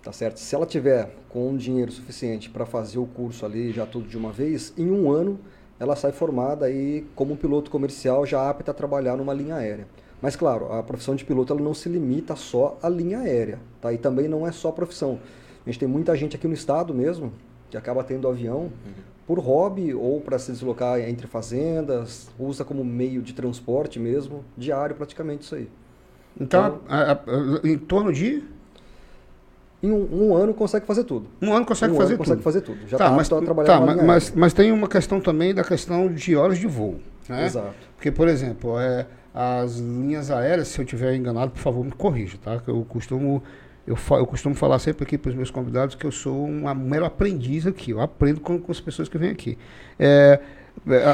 Tá 0.02 0.10
certo? 0.10 0.38
Se 0.38 0.52
ela 0.54 0.66
tiver 0.66 1.14
com 1.28 1.50
um 1.50 1.56
dinheiro 1.56 1.92
suficiente 1.92 2.50
para 2.50 2.66
fazer 2.66 2.98
o 2.98 3.06
curso 3.06 3.46
ali 3.46 3.70
já 3.72 3.86
tudo 3.86 4.08
de 4.08 4.16
uma 4.16 4.32
vez, 4.32 4.72
em 4.76 4.90
um 4.90 5.10
ano 5.10 5.38
ela 5.78 5.94
sai 5.94 6.10
formada 6.10 6.66
aí 6.66 7.06
como 7.14 7.36
piloto 7.36 7.70
comercial 7.70 8.26
já 8.26 8.48
apta 8.48 8.72
a 8.72 8.74
trabalhar 8.74 9.16
numa 9.16 9.32
linha 9.32 9.56
aérea. 9.56 9.86
Mas 10.20 10.34
claro, 10.34 10.72
a 10.72 10.82
profissão 10.82 11.14
de 11.14 11.24
piloto 11.24 11.52
ela 11.52 11.62
não 11.62 11.74
se 11.74 11.88
limita 11.88 12.34
só 12.34 12.76
à 12.82 12.88
linha 12.88 13.20
aérea, 13.20 13.60
tá? 13.80 13.92
E 13.92 13.98
também 13.98 14.28
não 14.28 14.46
é 14.46 14.52
só 14.52 14.72
profissão. 14.72 15.20
A 15.64 15.70
gente 15.70 15.78
tem 15.78 15.88
muita 15.88 16.16
gente 16.16 16.36
aqui 16.36 16.46
no 16.46 16.54
estado 16.54 16.92
mesmo 16.92 17.32
que 17.70 17.76
acaba 17.76 18.04
tendo 18.04 18.28
avião 18.28 18.62
uhum. 18.62 18.70
por 19.26 19.38
hobby 19.38 19.94
ou 19.94 20.20
para 20.20 20.38
se 20.38 20.52
deslocar 20.52 21.00
entre 21.00 21.26
fazendas, 21.26 22.28
usa 22.38 22.64
como 22.64 22.84
meio 22.84 23.22
de 23.22 23.32
transporte 23.32 23.98
mesmo, 23.98 24.44
diário 24.56 24.94
praticamente 24.94 25.44
isso 25.44 25.54
aí. 25.54 25.68
Então, 26.38 26.66
então 26.66 26.80
a, 26.88 27.02
a, 27.02 27.12
a, 27.12 27.68
em 27.68 27.78
torno 27.78 28.12
de 28.12 28.42
em 29.82 29.90
um, 29.90 30.28
um, 30.28 30.36
ano 30.36 30.54
consegue 30.54 30.86
fazer 30.86 31.04
tudo. 31.04 31.26
Um 31.40 31.52
ano 31.52 31.66
consegue 31.66 31.92
um 31.92 31.96
fazer 31.96 32.14
ano 32.14 32.18
tudo. 32.18 32.26
consegue 32.26 32.42
fazer 32.42 32.60
tudo. 32.60 32.78
Já 32.86 32.98
tá, 32.98 33.06
tá 33.06 33.10
mas, 33.10 33.28
tá, 33.28 33.80
mas, 33.80 34.04
mas, 34.04 34.30
mas, 34.30 34.52
tem 34.52 34.70
uma 34.70 34.86
questão 34.86 35.20
também 35.20 35.52
da 35.52 35.64
questão 35.64 36.12
de 36.12 36.36
horas 36.36 36.58
de 36.58 36.68
voo. 36.68 37.00
Né? 37.28 37.46
Exato. 37.46 37.74
Porque, 37.96 38.12
por 38.12 38.28
exemplo, 38.28 38.78
é, 38.78 39.06
as 39.34 39.78
linhas 39.78 40.30
aéreas, 40.30 40.68
se 40.68 40.78
eu 40.78 40.84
estiver 40.84 41.16
enganado, 41.16 41.50
por 41.50 41.58
favor, 41.58 41.84
me 41.84 41.90
corrija, 41.90 42.38
tá? 42.40 42.60
Que 42.60 42.68
eu 42.68 42.86
costumo 42.88 43.42
eu, 43.86 43.96
eu 44.10 44.26
costumo 44.26 44.54
falar 44.54 44.78
sempre 44.78 45.04
aqui 45.04 45.18
para 45.18 45.30
os 45.30 45.34
meus 45.34 45.50
convidados 45.50 45.94
que 45.94 46.04
eu 46.04 46.12
sou 46.12 46.46
um 46.46 46.72
mero 46.74 47.04
aprendiz 47.04 47.66
aqui. 47.66 47.90
Eu 47.90 48.00
aprendo 48.00 48.40
com, 48.40 48.58
com 48.58 48.70
as 48.70 48.80
pessoas 48.80 49.08
que 49.08 49.18
vêm 49.18 49.30
aqui. 49.30 49.58
É, 49.98 50.40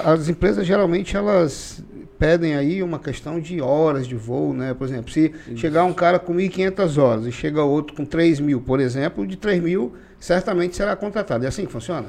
as 0.04 0.28
empresas 0.28 0.66
geralmente 0.66 1.16
elas 1.16 1.82
pedem 2.18 2.56
aí 2.56 2.82
uma 2.82 2.98
questão 2.98 3.40
de 3.40 3.60
horas 3.60 4.06
de 4.06 4.14
voo, 4.14 4.52
né? 4.52 4.74
Por 4.74 4.86
exemplo, 4.86 5.10
se 5.10 5.32
Isso. 5.46 5.56
chegar 5.56 5.84
um 5.84 5.92
cara 5.92 6.18
com 6.18 6.34
1.500 6.34 6.98
horas 7.02 7.26
e 7.26 7.32
chega 7.32 7.62
outro 7.62 7.94
com 7.96 8.04
3 8.04 8.40
mil, 8.40 8.60
por 8.60 8.80
exemplo, 8.80 9.26
de 9.26 9.36
3 9.36 9.62
mil 9.62 9.94
certamente 10.18 10.76
será 10.76 10.94
contratado. 10.96 11.44
É 11.44 11.48
assim 11.48 11.64
que 11.64 11.72
funciona? 11.72 12.08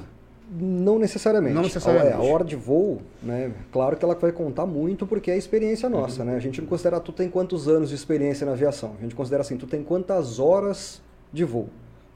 Não 0.52 0.98
necessariamente. 0.98 1.54
Não 1.54 1.62
necessariamente. 1.62 2.14
A, 2.14 2.18
a, 2.18 2.24
hora 2.24 2.44
de 2.44 2.56
voo, 2.56 3.02
né? 3.22 3.52
Claro 3.72 3.96
que 3.96 4.04
ela 4.04 4.16
vai 4.16 4.32
contar 4.32 4.66
muito 4.66 5.06
porque 5.06 5.30
é 5.30 5.36
a 5.36 5.38
experiência 5.38 5.88
nossa, 5.88 6.22
uhum. 6.22 6.30
né? 6.30 6.36
A 6.36 6.40
gente 6.40 6.60
não 6.60 6.68
considera 6.68 7.00
tu 7.00 7.12
tem 7.12 7.30
quantos 7.30 7.68
anos 7.68 7.90
de 7.90 7.96
experiência 7.96 8.46
na 8.46 8.54
aviação. 8.54 8.96
A 8.98 9.02
gente 9.04 9.14
considera 9.14 9.42
assim, 9.42 9.58
tu 9.58 9.68
tem 9.68 9.84
quantas 9.84 10.40
horas 10.40 11.02
de 11.32 11.44
voo, 11.44 11.70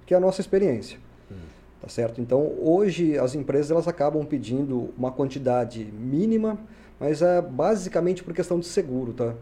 que 0.06 0.15
é 0.15 0.17
a 0.17 0.19
nossa 0.19 0.41
experiência. 0.41 0.98
Uhum. 1.30 1.38
Tá 1.82 1.89
certo? 1.89 2.19
Então, 2.19 2.54
hoje 2.60 3.19
as 3.19 3.36
empresas 3.36 3.69
elas 3.69 3.88
acabam 3.88 4.26
pedindo 4.26 4.89
uma 4.98 5.12
quantidade 5.12 5.86
mínima, 5.86 6.58
mas 7.00 7.22
é 7.22 7.39
basicamente 7.39 8.24
por 8.24 8.34
questão 8.34 8.60
de 8.60 8.65
seguro, 8.65 9.13
tá? 9.13 9.36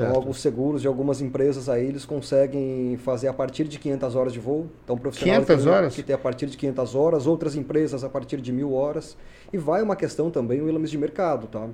Então, 0.00 0.14
alguns 0.14 0.40
seguros 0.40 0.80
de 0.80 0.88
algumas 0.88 1.20
empresas 1.20 1.68
aí, 1.68 1.86
eles 1.86 2.04
conseguem 2.04 2.96
fazer 2.98 3.28
a 3.28 3.32
partir 3.32 3.64
de 3.64 3.78
500 3.78 4.16
horas 4.16 4.32
de 4.32 4.40
voo. 4.40 4.68
Então, 4.84 4.96
profissional 4.96 5.42
500 5.44 5.66
horas? 5.66 5.94
que 5.94 6.02
tem 6.02 6.14
a 6.14 6.18
partir 6.18 6.46
de 6.46 6.56
500 6.56 6.94
horas, 6.94 7.26
outras 7.26 7.54
empresas 7.54 8.04
a 8.04 8.08
partir 8.08 8.40
de 8.40 8.52
mil 8.52 8.72
horas. 8.72 9.16
E 9.52 9.58
vai 9.58 9.82
uma 9.82 9.96
questão 9.96 10.30
também, 10.30 10.60
Williams, 10.60 10.90
de 10.90 10.98
mercado, 10.98 11.46
tá? 11.46 11.68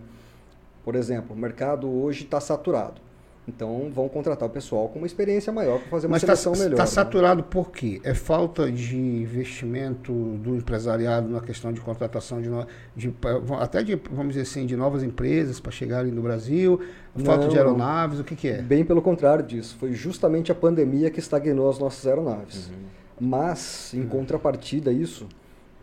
Por 0.85 0.94
exemplo, 0.94 1.37
o 1.37 1.38
mercado 1.38 1.88
hoje 1.88 2.24
está 2.24 2.40
saturado. 2.40 3.08
Então 3.48 3.90
vão 3.92 4.08
contratar 4.08 4.46
o 4.46 4.52
pessoal 4.52 4.88
com 4.88 4.98
uma 4.98 5.06
experiência 5.06 5.50
maior 5.50 5.80
para 5.80 5.88
fazer 5.88 6.06
uma 6.06 6.12
Mas 6.12 6.22
tá 6.22 6.37
seleção 6.37 6.52
tá, 6.52 6.58
melhor. 6.58 6.72
Está 6.72 6.82
né? 6.84 6.90
saturado 6.90 7.42
por 7.42 7.70
quê? 7.72 8.00
É 8.04 8.12
falta 8.12 8.70
de 8.70 8.96
investimento 8.96 10.12
do 10.12 10.54
empresariado 10.54 11.28
na 11.28 11.40
questão 11.40 11.72
de 11.72 11.80
contratação 11.80 12.42
de, 12.42 12.50
de 12.94 13.14
até 13.58 13.82
de, 13.82 13.96
vamos 14.11 14.34
dizer 14.34 14.42
assim, 14.42 14.66
de 14.66 14.76
novas 14.76 15.02
empresas 15.02 15.58
para 15.58 15.72
chegarem 15.72 16.12
no 16.12 16.20
Brasil, 16.20 16.80
falta 17.24 17.44
Não, 17.44 17.48
de 17.48 17.56
aeronaves, 17.56 18.20
o 18.20 18.24
que, 18.24 18.37
que, 18.37 18.48
é? 18.48 18.61
Bem 18.61 18.84
pelo 18.84 19.00
contrário 19.00 19.44
disso. 19.44 19.76
Foi 19.80 19.92
justamente 19.92 20.52
a 20.52 20.54
pandemia 20.54 21.11
que 21.11 21.18
estagnou 21.18 21.70
as 21.70 21.78
nossas 21.78 22.06
aeronaves. 22.06 22.68
Uhum. 22.68 22.74
Mas, 23.20 23.92
em 23.94 24.02
uhum. 24.02 24.08
contrapartida 24.08 24.90
a 24.90 24.92
isso, 24.92 25.26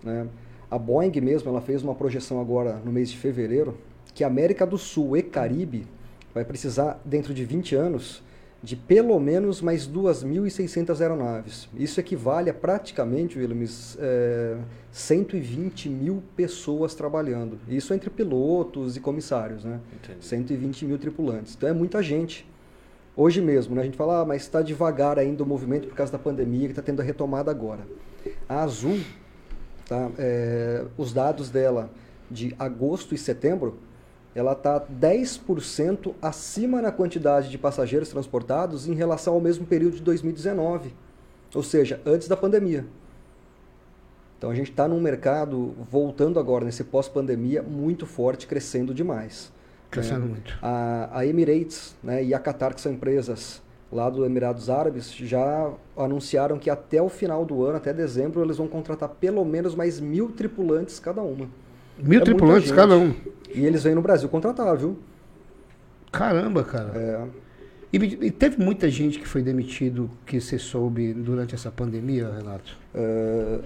né, 0.04 0.28
a 0.70 0.78
Boeing 0.78 1.20
mesmo 1.20 1.50
ela 1.50 1.62
fez 1.62 1.84
uma 1.84 1.96
projeção 1.96 2.40
agora 2.40 2.80
no 2.86 2.92
mês 2.92 3.10
de 3.10 3.18
fevereiro 3.18 3.78
que 4.14 4.24
a 4.24 4.28
América 4.28 4.66
do 4.66 4.78
Sul 4.78 5.18
e 5.18 5.22
Caribe 5.24 5.86
vai 6.36 6.44
precisar, 6.44 7.02
dentro 7.06 7.34
de 7.34 7.46
20 7.46 7.76
anos, 7.76 8.22
de 8.62 8.76
pelo 8.76 9.18
menos 9.22 9.62
mais 9.62 9.88
2.600 9.88 11.00
aeronaves. 11.00 11.70
Isso 11.78 11.98
equivale 12.00 12.50
a 12.50 12.54
praticamente, 12.54 13.40
Williams, 13.40 13.98
é, 14.02 14.58
120 14.92 15.88
mil 15.88 16.22
pessoas 16.36 16.94
trabalhando. 16.94 17.58
Isso 17.70 17.94
entre 17.94 18.10
pilotos 18.10 18.98
e 18.98 19.00
comissários, 19.00 19.64
né? 19.64 19.80
Entendi. 19.94 20.26
120 20.26 20.86
mil 20.86 20.98
tripulantes. 20.98 21.56
Então 21.56 21.70
é 21.70 21.74
muita 21.74 22.04
gente. 22.04 22.46
Hoje 23.16 23.40
mesmo, 23.40 23.74
né? 23.74 23.84
a 23.84 23.86
gente 23.86 23.96
fala, 23.96 24.20
ah, 24.20 24.26
mas 24.26 24.42
está 24.42 24.62
devagar 24.62 25.18
ainda 25.18 25.42
o 25.42 25.46
movimento 25.46 25.88
por 25.88 25.96
causa 25.96 26.12
da 26.12 26.20
pandemia 26.20 26.66
que 26.66 26.74
está 26.74 26.82
tendo 26.82 27.02
a 27.02 27.04
retomada 27.04 27.50
agora. 27.50 27.88
A 28.50 28.62
Azul, 28.62 29.00
tá? 29.88 30.12
É, 30.18 30.84
os 30.98 31.14
dados 31.14 31.50
dela 31.50 31.90
de 32.30 32.54
agosto 32.60 33.16
e 33.16 33.18
setembro 33.18 33.78
ela 34.36 34.52
está 34.52 34.82
10% 34.82 36.14
acima 36.22 36.82
na 36.82 36.92
quantidade 36.92 37.50
de 37.50 37.58
passageiros 37.58 38.10
transportados 38.10 38.86
em 38.86 38.94
relação 38.94 39.34
ao 39.34 39.40
mesmo 39.40 39.66
período 39.66 39.96
de 39.96 40.02
2019, 40.02 40.94
ou 41.54 41.64
seja, 41.64 42.02
antes 42.06 42.28
da 42.28 42.36
pandemia. 42.36 42.86
Então 44.38 44.50
a 44.50 44.56
gente 44.56 44.70
está 44.70 44.90
num 44.90 45.00
mercado 45.00 45.74
voltando 45.90 46.38
agora 46.38 46.66
nesse 46.66 46.84
pós-pandemia 46.84 47.64
muito 47.64 48.06
forte, 48.06 48.46
crescendo 48.46 48.94
demais. 48.94 49.54
Crescendo 49.90 50.26
né? 50.26 50.28
muito. 50.28 50.58
A, 50.62 51.20
a 51.20 51.26
Emirates 51.26 51.96
né, 52.04 52.22
e 52.22 52.34
a 52.34 52.40
Qatar, 52.40 52.76
que 52.76 52.82
são 52.82 52.92
empresas 52.92 53.64
lá 53.90 54.10
do 54.10 54.26
Emirados 54.26 54.70
Árabes, 54.70 55.14
já 55.14 55.72
anunciaram 55.96 56.60
que 56.60 56.70
até 56.70 57.02
o 57.02 57.08
final 57.08 57.46
do 57.46 57.64
ano, 57.64 57.78
até 57.78 57.94
dezembro, 57.94 58.44
eles 58.44 58.58
vão 58.58 58.68
contratar 58.68 59.08
pelo 59.08 59.46
menos 59.46 59.74
mais 59.74 60.02
mil 60.02 60.34
tripulantes 60.34 61.00
cada 61.00 61.22
uma. 61.22 61.48
Mil 61.98 62.22
é 62.22 62.24
tripulantes 62.24 62.72
cada 62.72 62.98
um. 62.98 63.14
E 63.54 63.66
eles 63.66 63.84
vêm 63.84 63.96
no 63.96 64.02
Brasil 64.02 64.28
contratar, 64.28 64.76
viu? 64.76 64.98
Caramba, 66.12 66.64
cara. 66.64 66.92
É. 66.96 67.28
E, 67.94 67.98
e, 67.98 68.32
teve 68.32 68.62
muita 68.62 68.90
gente 68.90 69.20
que 69.20 69.28
foi 69.28 69.42
demitido 69.42 70.10
que 70.26 70.42
você 70.42 70.60
soube 70.60 71.14
durante 71.14 71.56
essa 71.56 71.72
pandemia, 71.72 72.30
Renato? 72.30 72.78
É, 72.94 73.60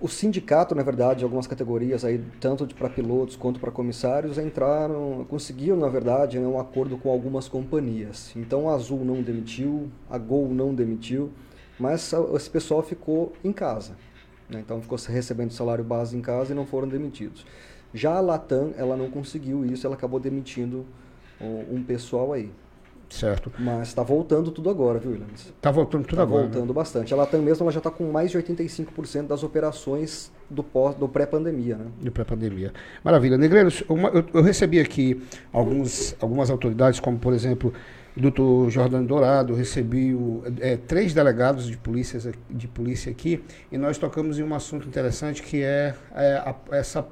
o 0.00 0.08
sindicato, 0.08 0.74
na 0.74 0.82
verdade, 0.82 1.24
algumas 1.24 1.46
categorias 1.46 2.04
aí, 2.04 2.20
tanto 2.40 2.66
para 2.74 2.88
pilotos 2.88 3.36
quanto 3.36 3.58
para 3.58 3.70
comissários, 3.70 4.38
entraram, 4.38 5.24
conseguiram, 5.28 5.76
na 5.76 5.88
verdade, 5.88 6.38
né, 6.38 6.46
um 6.46 6.58
acordo 6.58 6.96
com 6.96 7.10
algumas 7.10 7.48
companhias. 7.48 8.32
Então 8.36 8.68
a 8.68 8.74
Azul 8.74 9.04
não 9.04 9.22
demitiu, 9.22 9.90
a 10.10 10.18
Gol 10.18 10.48
não 10.48 10.74
demitiu, 10.74 11.30
mas 11.78 12.12
esse 12.34 12.50
pessoal 12.50 12.82
ficou 12.82 13.32
em 13.42 13.52
casa. 13.52 13.96
Né? 14.48 14.60
Então 14.60 14.82
ficou 14.82 14.98
recebendo 15.08 15.52
salário 15.52 15.84
base 15.84 16.16
em 16.16 16.20
casa 16.20 16.52
e 16.52 16.54
não 16.54 16.66
foram 16.66 16.88
demitidos. 16.88 17.46
Já 17.94 18.14
a 18.14 18.20
Latam, 18.20 18.72
ela 18.76 18.96
não 18.96 19.10
conseguiu 19.10 19.64
isso, 19.64 19.86
ela 19.86 19.96
acabou 19.96 20.18
demitindo 20.18 20.86
um, 21.40 21.76
um 21.76 21.82
pessoal 21.82 22.32
aí. 22.32 22.50
Certo. 23.12 23.52
Mas 23.58 23.88
está 23.88 24.02
voltando 24.02 24.50
tudo 24.50 24.70
agora, 24.70 24.98
viu, 24.98 25.10
Williams? 25.10 25.52
Está 25.54 25.70
voltando 25.70 26.04
tudo 26.06 26.16
tá 26.16 26.22
agora. 26.22 26.44
voltando 26.44 26.68
né? 26.68 26.72
bastante. 26.72 27.12
A 27.12 27.16
Latam 27.16 27.42
mesmo 27.42 27.64
ela 27.64 27.70
já 27.70 27.78
está 27.78 27.90
com 27.90 28.10
mais 28.10 28.30
de 28.30 28.38
85% 28.38 29.26
das 29.26 29.42
operações 29.42 30.32
do, 30.48 30.62
pós, 30.62 30.94
do 30.94 31.06
pré-pandemia, 31.06 31.76
né? 31.76 31.86
Do 32.00 32.10
pré-pandemia. 32.10 32.72
Maravilha. 33.04 33.36
Negreiros, 33.36 33.84
eu, 33.86 33.96
eu, 34.32 34.42
recebi 34.42 34.80
aqui 34.80 35.22
alguns, 35.52 36.16
algumas 36.20 36.48
autoridades, 36.48 37.00
como 37.00 37.18
por 37.18 37.34
exemplo 37.34 37.72
doutor 38.16 38.70
Jordano 38.70 39.06
Dourado, 39.06 39.54
recebi 39.54 40.14
o, 40.14 40.42
é, 40.60 40.76
três 40.76 41.14
delegados 41.14 41.66
de, 41.66 41.76
polícias, 41.76 42.28
de 42.50 42.68
polícia 42.68 43.10
aqui 43.10 43.42
e 43.70 43.78
nós 43.78 43.96
tocamos 43.96 44.38
em 44.38 44.42
um 44.42 44.54
assunto 44.54 44.86
interessante 44.86 45.42
que 45.42 45.62
é, 45.62 45.94
é 46.14 46.34
a, 46.36 46.54
essa, 46.72 47.06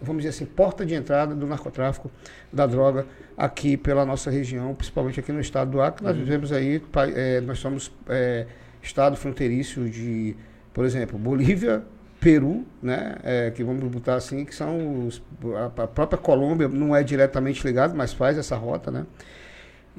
vamos 0.00 0.22
dizer 0.22 0.30
assim, 0.30 0.44
porta 0.44 0.84
de 0.84 0.94
entrada 0.94 1.34
do 1.34 1.46
narcotráfico, 1.46 2.10
da 2.52 2.66
droga 2.66 3.06
aqui 3.36 3.76
pela 3.76 4.04
nossa 4.04 4.30
região, 4.30 4.74
principalmente 4.74 5.20
aqui 5.20 5.32
no 5.32 5.40
estado 5.40 5.70
do 5.70 5.80
Acre. 5.80 6.04
Nós 6.04 6.16
uhum. 6.16 6.22
vivemos 6.22 6.52
aí, 6.52 6.82
é, 7.14 7.40
nós 7.40 7.58
somos 7.58 7.92
é, 8.08 8.46
estado 8.82 9.16
fronteiriço 9.16 9.88
de, 9.88 10.36
por 10.72 10.84
exemplo, 10.84 11.18
Bolívia, 11.18 11.82
Peru, 12.20 12.64
né, 12.82 13.16
é, 13.22 13.50
que 13.50 13.62
vamos 13.62 13.84
botar 13.90 14.14
assim, 14.14 14.44
que 14.44 14.54
são 14.54 15.06
os, 15.06 15.22
a, 15.56 15.82
a 15.82 15.86
própria 15.86 16.16
Colômbia 16.16 16.68
não 16.68 16.96
é 16.96 17.02
diretamente 17.02 17.66
ligado, 17.66 17.94
mas 17.94 18.14
faz 18.14 18.38
essa 18.38 18.56
rota, 18.56 18.90
né? 18.90 19.04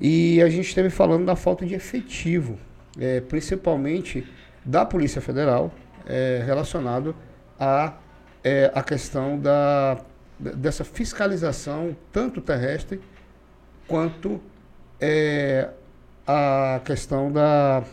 E 0.01 0.41
a 0.41 0.49
gente 0.49 0.67
esteve 0.67 0.89
falando 0.89 1.25
da 1.25 1.35
falta 1.35 1.65
de 1.65 1.75
efetivo, 1.75 2.57
é, 2.99 3.21
principalmente 3.21 4.25
da 4.65 4.83
Polícia 4.83 5.21
Federal, 5.21 5.71
é, 6.07 6.43
relacionado 6.45 7.15
à 7.59 7.93
é, 8.45 8.71
a 8.75 8.83
questão 8.83 9.39
da, 9.39 9.97
dessa 10.39 10.83
fiscalização, 10.83 11.97
tanto 12.13 12.39
terrestre 12.39 13.01
quanto 13.87 14.39
é, 15.01 15.69
a 16.27 16.79
questão 16.85 17.31
da, 17.31 17.83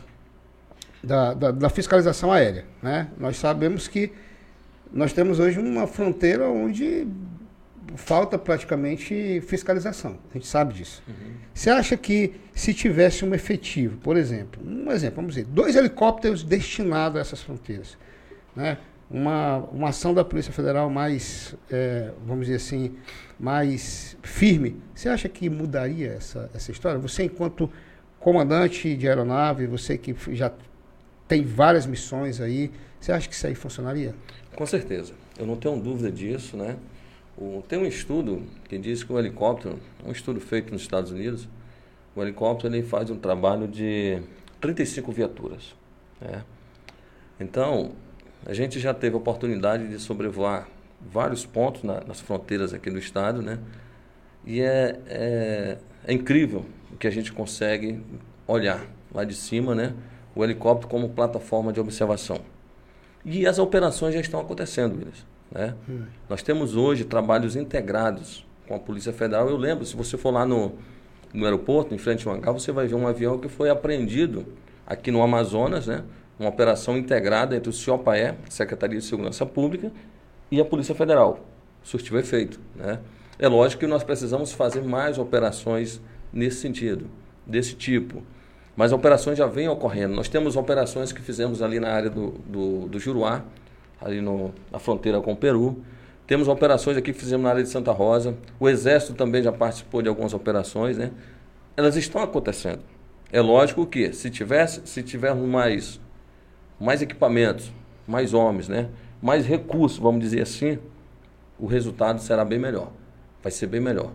da, 1.03 1.33
da, 1.33 1.51
da, 1.53 1.71
fiscalização 1.71 2.31
aérea. 2.31 2.67
Né? 2.83 3.09
Nós 3.17 3.39
sabemos 3.39 3.89
que 3.89 4.13
nós 4.93 5.15
temos 5.15 5.41
hoje 5.41 5.59
uma 5.59 5.87
fronteira 5.87 6.47
onde 6.47 7.09
falta 7.97 8.39
praticamente 8.39 9.41
fiscalização. 9.47 10.19
A 10.31 10.35
gente 10.35 10.47
sabe 10.47 10.75
disso. 10.75 11.03
Uhum. 11.09 11.33
Você 11.55 11.71
acha 11.71 11.97
que 11.97 12.35
se 12.55 12.75
tivesse 12.75 13.25
um 13.25 13.35
efetivo, 13.35 13.97
por 13.99 14.19
exemplo, 14.19 14.63
um 14.63 14.93
exemplo, 14.93 15.17
vamos 15.17 15.35
dizer, 15.35 15.47
dois 15.47 15.77
helicópteros 15.77 16.43
destinados 16.43 17.17
a 17.17 17.21
essas 17.23 17.41
fronteiras, 17.43 17.97
né? 18.55 18.77
Uma, 19.13 19.59
uma 19.71 19.89
ação 19.91 20.15
da 20.15 20.25
Polícia 20.25 20.53
Federal 20.53 20.89
mais, 20.89 21.55
é, 21.71 22.11
vamos 22.27 22.47
dizer 22.47 22.57
assim, 22.57 22.97
mais 23.39 24.17
firme, 24.23 24.77
você 24.95 25.09
acha 25.09 25.29
que 25.29 25.51
mudaria 25.51 26.13
essa, 26.13 26.51
essa 26.55 26.73
história? 26.73 26.99
Você, 26.99 27.25
enquanto 27.25 27.71
comandante 28.19 28.97
de 28.97 29.07
aeronave, 29.07 29.67
você 29.67 29.99
que 29.99 30.15
já 30.35 30.51
tem 31.29 31.45
várias 31.45 31.87
missões 31.87 32.41
aí, 32.41 32.71
você 32.99 33.13
acha 33.13 33.29
que 33.29 33.35
isso 33.35 33.47
aí 33.47 33.55
funcionaria? 33.55 34.15
Com 34.57 34.65
certeza. 34.65 35.13
Eu 35.39 35.47
não 35.47 35.57
tenho 35.57 35.79
dúvida 35.79 36.11
disso, 36.11 36.57
né? 36.57 36.77
O, 37.37 37.63
tem 37.67 37.79
um 37.79 37.87
estudo 37.87 38.43
que 38.69 38.79
diz 38.79 39.03
que 39.03 39.13
o 39.13 39.19
helicóptero, 39.19 39.79
um 40.07 40.13
estudo 40.13 40.41
feito 40.41 40.73
nos 40.73 40.83
Estados 40.83 41.11
Unidos, 41.11 41.49
o 42.15 42.23
helicóptero 42.23 42.75
ele 42.75 42.83
faz 42.83 43.11
um 43.11 43.17
trabalho 43.17 43.67
de 43.67 44.23
35 44.61 45.11
viaturas. 45.11 45.75
Né? 46.21 46.45
Então, 47.41 47.93
a 48.45 48.53
gente 48.53 48.81
já 48.81 48.93
teve 48.93 49.15
a 49.15 49.19
oportunidade 49.19 49.89
de 49.89 49.99
sobrevoar 49.99 50.69
vários 51.01 51.45
pontos 51.45 51.83
na, 51.83 52.01
nas 52.03 52.21
fronteiras 52.21 52.73
aqui 52.73 52.91
do 52.91 52.99
estado, 52.99 53.43
né? 53.43 53.59
E 54.45 54.61
é, 54.61 54.99
é, 55.07 55.79
é, 56.07 56.13
incrível 56.13 56.65
o 56.93 56.97
que 56.97 57.07
a 57.07 57.11
gente 57.11 57.33
consegue 57.33 58.01
olhar 58.47 58.85
lá 59.15 59.25
de 59.25 59.35
cima, 59.35 59.75
né? 59.75 59.95
O 60.35 60.43
helicóptero 60.43 60.89
como 60.89 61.09
plataforma 61.11 61.73
de 61.73 61.81
observação. 61.81 62.41
E 63.25 63.47
as 63.47 63.59
operações 63.59 64.15
já 64.15 64.21
estão 64.21 64.41
acontecendo, 64.41 64.97
Willis. 64.97 65.25
Né? 65.51 65.75
Hum. 65.89 66.05
Nós 66.29 66.43
temos 66.43 66.75
hoje 66.75 67.05
trabalhos 67.05 67.55
integrados 67.55 68.45
com 68.67 68.75
a 68.75 68.79
Polícia 68.79 69.13
Federal. 69.13 69.49
Eu 69.49 69.57
lembro, 69.57 69.85
se 69.85 69.95
você 69.95 70.17
for 70.17 70.33
lá 70.33 70.45
no, 70.45 70.73
no 71.33 71.45
aeroporto, 71.45 71.95
em 71.95 71.99
frente 71.99 72.27
ao 72.27 72.35
hangar, 72.35 72.53
você 72.53 72.73
vai 72.73 72.87
ver 72.87 72.95
um 72.95 73.07
avião 73.07 73.39
que 73.39 73.49
foi 73.49 73.71
apreendido 73.71 74.47
aqui 74.87 75.11
no 75.11 75.23
Amazonas, 75.23 75.87
né? 75.87 76.03
Uma 76.39 76.49
operação 76.49 76.97
integrada 76.97 77.57
entre 77.57 77.71
o 77.71 77.73
CIOPAE, 77.73 78.35
Secretaria 78.49 78.99
de 78.99 79.05
Segurança 79.05 79.47
Pública, 79.47 79.93
e 80.51 80.61
a 80.61 80.65
Polícia 80.65 80.95
Federal. 80.95 81.41
Surtiu 81.83 82.19
efeito. 82.19 82.61
Né? 82.75 82.99
É 83.39 83.49
lógico 83.49 83.81
que 83.81 83.87
nós 83.87 84.05
precisamos 84.05 84.53
fazer 84.53 84.83
mais 84.83 85.19
operações 85.19 86.01
nesse 86.33 86.61
sentido, 86.61 87.07
desse 87.47 87.75
tipo. 87.75 88.23
Mas 88.77 88.93
operações 88.93 89.37
já 89.37 89.47
vêm 89.47 89.69
ocorrendo. 89.69 90.15
Nós 90.15 90.29
temos 90.29 90.57
operações 90.57 91.13
que 91.13 91.21
fizemos 91.21 91.61
ali 91.61 91.79
na 91.79 91.89
área 91.89 92.09
do, 92.09 92.31
do, 92.47 92.89
do 92.89 92.99
Juruá, 92.99 93.45
ali 94.01 94.21
no, 94.21 94.53
na 94.71 94.79
fronteira 94.79 95.21
com 95.21 95.33
o 95.33 95.37
Peru. 95.37 95.83
Temos 96.27 96.49
operações 96.49 96.97
aqui 96.97 97.13
que 97.13 97.19
fizemos 97.19 97.45
na 97.45 97.51
área 97.51 97.63
de 97.63 97.69
Santa 97.69 97.93
Rosa. 97.93 98.37
O 98.59 98.69
Exército 98.69 99.15
também 99.15 99.43
já 99.43 99.53
participou 99.53 100.01
de 100.01 100.09
algumas 100.09 100.33
operações, 100.33 100.97
né? 100.97 101.11
Elas 101.77 101.97
estão 101.97 102.23
acontecendo. 102.23 102.81
É 103.31 103.41
lógico 103.41 103.87
que 103.87 104.13
se 104.13 104.31
tivesse, 104.31 104.83
se 104.85 105.03
tivermos 105.03 105.49
mais, 105.49 106.01
mais 106.83 107.01
equipamentos, 107.01 107.73
mais 108.07 108.35
homens, 108.35 108.69
né? 108.69 108.89
Mais 109.21 109.47
recursos, 109.47 109.99
vamos 109.99 110.21
dizer 110.21 110.43
assim, 110.43 110.79
o 111.59 111.67
resultado 111.67 112.21
será 112.21 112.45
bem 112.45 112.59
melhor. 112.59 112.91
Vai 113.43 113.53
ser 113.53 113.69
bem 113.69 113.81
melhor. 113.81 114.13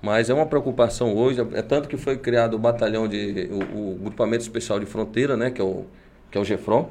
Mas 0.00 0.30
é 0.30 0.34
uma 0.34 0.46
preocupação 0.46 1.14
hoje, 1.14 1.40
é 1.52 1.60
tanto 1.60 1.88
que 1.88 1.96
foi 1.96 2.16
criado 2.16 2.54
o 2.54 2.58
batalhão 2.58 3.06
de 3.06 3.50
o, 3.50 3.92
o 3.92 3.94
grupamento 3.96 4.42
especial 4.42 4.80
de 4.80 4.86
fronteira, 4.86 5.36
né, 5.36 5.50
que 5.50 5.60
é 5.60 5.64
o 5.64 5.84
que 6.30 6.36
é 6.36 6.40
o 6.40 6.44
GEFRON, 6.44 6.90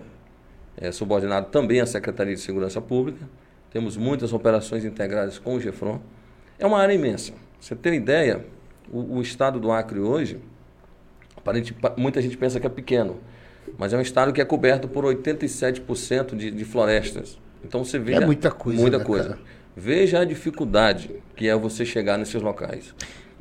é, 0.75 0.91
subordinado 0.91 1.47
também 1.47 1.79
à 1.79 1.85
Secretaria 1.85 2.33
de 2.33 2.41
Segurança 2.41 2.81
Pública. 2.81 3.27
Temos 3.71 3.95
muitas 3.95 4.33
operações 4.33 4.83
integradas 4.83 5.37
com 5.37 5.55
o 5.55 5.59
GEFRON. 5.59 5.99
É 6.57 6.65
uma 6.65 6.79
área 6.79 6.93
imensa. 6.93 7.33
Você 7.59 7.75
tem 7.75 7.95
ideia, 7.95 8.43
o, 8.91 9.17
o 9.17 9.21
estado 9.21 9.59
do 9.59 9.71
Acre 9.71 9.99
hoje, 9.99 10.39
muita 11.95 12.21
gente 12.21 12.35
pensa 12.35 12.59
que 12.59 12.65
é 12.65 12.69
pequeno, 12.69 13.17
mas 13.77 13.93
é 13.93 13.97
um 13.97 14.01
estado 14.01 14.31
que 14.31 14.41
é 14.41 14.45
coberto 14.45 14.87
por 14.87 15.03
87% 15.03 16.35
de, 16.35 16.51
de 16.51 16.65
florestas. 16.65 17.39
Então 17.63 17.83
você 17.83 17.97
vê. 17.97 18.13
É 18.13 18.25
muita 18.25 18.51
coisa. 18.51 18.79
Muita 18.79 18.97
né, 18.99 19.03
coisa. 19.03 19.29
Cara? 19.29 19.39
Veja 19.75 20.19
a 20.19 20.25
dificuldade 20.25 21.11
que 21.35 21.47
é 21.47 21.55
você 21.55 21.85
chegar 21.85 22.17
nesses 22.17 22.41
locais. 22.41 22.93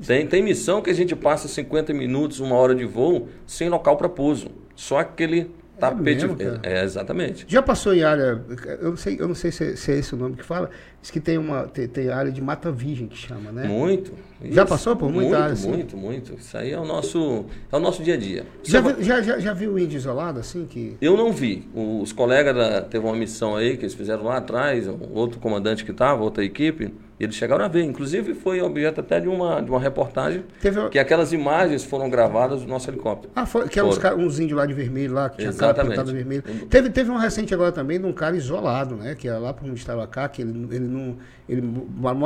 Tem, 0.05 0.27
tem 0.27 0.43
missão 0.43 0.83
que 0.83 0.91
a 0.91 0.95
gente 0.95 1.17
passa 1.17 1.49
50 1.49 1.95
minutos, 1.95 2.41
uma 2.41 2.55
hora 2.57 2.75
de 2.75 2.85
voo, 2.85 3.29
sem 3.47 3.69
local 3.69 3.97
para 3.97 4.09
pouso. 4.09 4.49
Só 4.75 4.99
aquele 4.99 5.51
Tapete. 5.79 6.25
É, 6.25 6.27
mesmo, 6.27 6.37
é, 6.63 6.85
exatamente. 6.85 7.45
Já 7.47 7.63
passou 7.63 7.95
em 7.95 8.03
área. 8.03 8.43
Eu 8.81 8.91
não 8.91 8.97
sei, 8.97 9.17
eu 9.21 9.29
não 9.29 9.35
sei 9.35 9.53
se, 9.53 9.65
é, 9.65 9.77
se 9.77 9.93
é 9.93 9.99
esse 9.99 10.15
o 10.15 10.17
nome 10.17 10.37
que 10.37 10.45
fala. 10.45 10.71
Diz 11.01 11.11
que 11.11 11.21
tem 11.21 11.37
uma 11.37 11.65
tem, 11.69 11.87
tem, 11.87 12.09
área 12.09 12.33
de 12.33 12.41
mata 12.41 12.73
virgem 12.73 13.07
que 13.07 13.17
chama, 13.17 13.53
né? 13.53 13.69
Muito. 13.69 14.13
Já 14.43 14.63
isso, 14.63 14.71
passou 14.71 14.97
por 14.97 15.11
muita 15.11 15.29
muito, 15.29 15.43
área? 15.43 15.53
Assim? 15.53 15.69
Muito, 15.69 15.97
muito. 15.97 16.35
Isso 16.35 16.57
aí 16.57 16.73
é 16.73 16.79
o 16.79 16.85
nosso, 16.85 17.45
é 17.71 17.77
o 17.77 17.81
nosso 17.81 18.03
dia 18.03 18.15
a 18.15 18.17
dia. 18.17 18.47
Já, 18.63 18.81
viu, 18.81 19.03
já, 19.03 19.21
já, 19.21 19.39
já 19.39 19.53
viu 19.53 19.75
o 19.75 19.79
índio 19.79 19.97
isolado 19.97 20.41
assim? 20.41 20.65
Que... 20.65 20.97
Eu 21.01 21.17
não 21.17 21.31
vi. 21.31 21.69
Os 21.75 22.13
colegas 22.13 22.55
da, 22.55 22.81
teve 22.81 23.05
uma 23.05 23.15
missão 23.15 23.55
aí 23.55 23.77
que 23.77 23.85
eles 23.85 23.95
fizeram 23.95 24.25
lá 24.25 24.39
atrás, 24.39 24.89
outro 25.13 25.39
comandante 25.39 25.85
que 25.85 25.91
estava, 25.91 26.23
outra 26.23 26.45
equipe 26.45 26.93
eles 27.19 27.35
chegaram 27.35 27.65
a 27.65 27.69
ver, 27.69 27.83
inclusive 27.83 28.35
foi 28.35 28.61
objeto 28.61 29.01
até 29.01 29.19
de 29.19 29.27
uma, 29.27 29.63
de 29.63 29.71
uma 29.71 29.81
reportagem 29.81 30.45
Teve... 30.61 30.91
que 30.91 30.99
aquelas 30.99 31.33
imagens 31.33 31.83
foram 31.83 32.11
gravadas 32.11 32.61
do 32.61 32.69
nosso 32.69 32.91
helicóptero. 32.91 33.33
Ah, 33.35 33.47
foi, 33.47 33.67
que 33.69 33.79
eram 33.79 33.89
uns, 33.89 33.99
uns, 34.19 34.39
índios 34.39 34.59
lá 34.59 34.67
de 34.67 34.75
vermelho 34.75 35.15
lá, 35.15 35.31
que 35.31 35.39
tinha 35.39 35.49
Exatamente. 35.49 35.97
cara 35.97 36.13
vermelho. 36.13 36.43
Teve, 36.69 36.91
teve 36.91 37.11
um 37.11 37.17
recente 37.17 37.55
agora 37.55 37.73
também 37.73 37.99
de 37.99 38.05
um 38.05 38.13
cara 38.13 38.37
isolado, 38.37 38.97
né? 38.97 39.15
Que 39.15 39.29
era 39.29 39.39
lá 39.39 39.55
para 39.55 39.67
onde 39.67 39.81
estava 39.81 40.07
cá, 40.07 40.29
que 40.29 40.43
ele, 40.43 40.69
ele 40.71 40.87
não. 40.87 41.17
Ele 41.49 41.63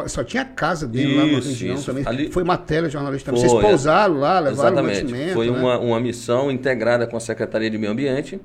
só 0.09 0.25
tinha 0.25 0.43
a 0.43 0.47
casa 0.47 0.89
dele 0.89 1.11
isso, 1.11 1.17
lá 1.19 1.27
na 1.27 1.33
região 1.33 1.75
isso. 1.77 1.87
também. 1.87 2.07
Ali... 2.07 2.33
Foi 2.33 2.43
matéria 2.43 2.89
jornalista 2.89 3.31
também. 3.31 3.49
Vocês 3.49 3.63
pousaram 3.63 4.19
lá, 4.19 4.41
levaram 4.41 4.81
Exatamente. 4.89 5.33
Foi 5.35 5.51
né? 5.51 5.57
uma, 5.57 5.79
uma 5.79 6.01
missão 6.01 6.51
integrada 6.51 7.07
com 7.07 7.17
a 7.17 7.21
Secretaria 7.21 7.71
de 7.71 7.79
Meio 7.79 7.93
Ambiente, 7.93 8.41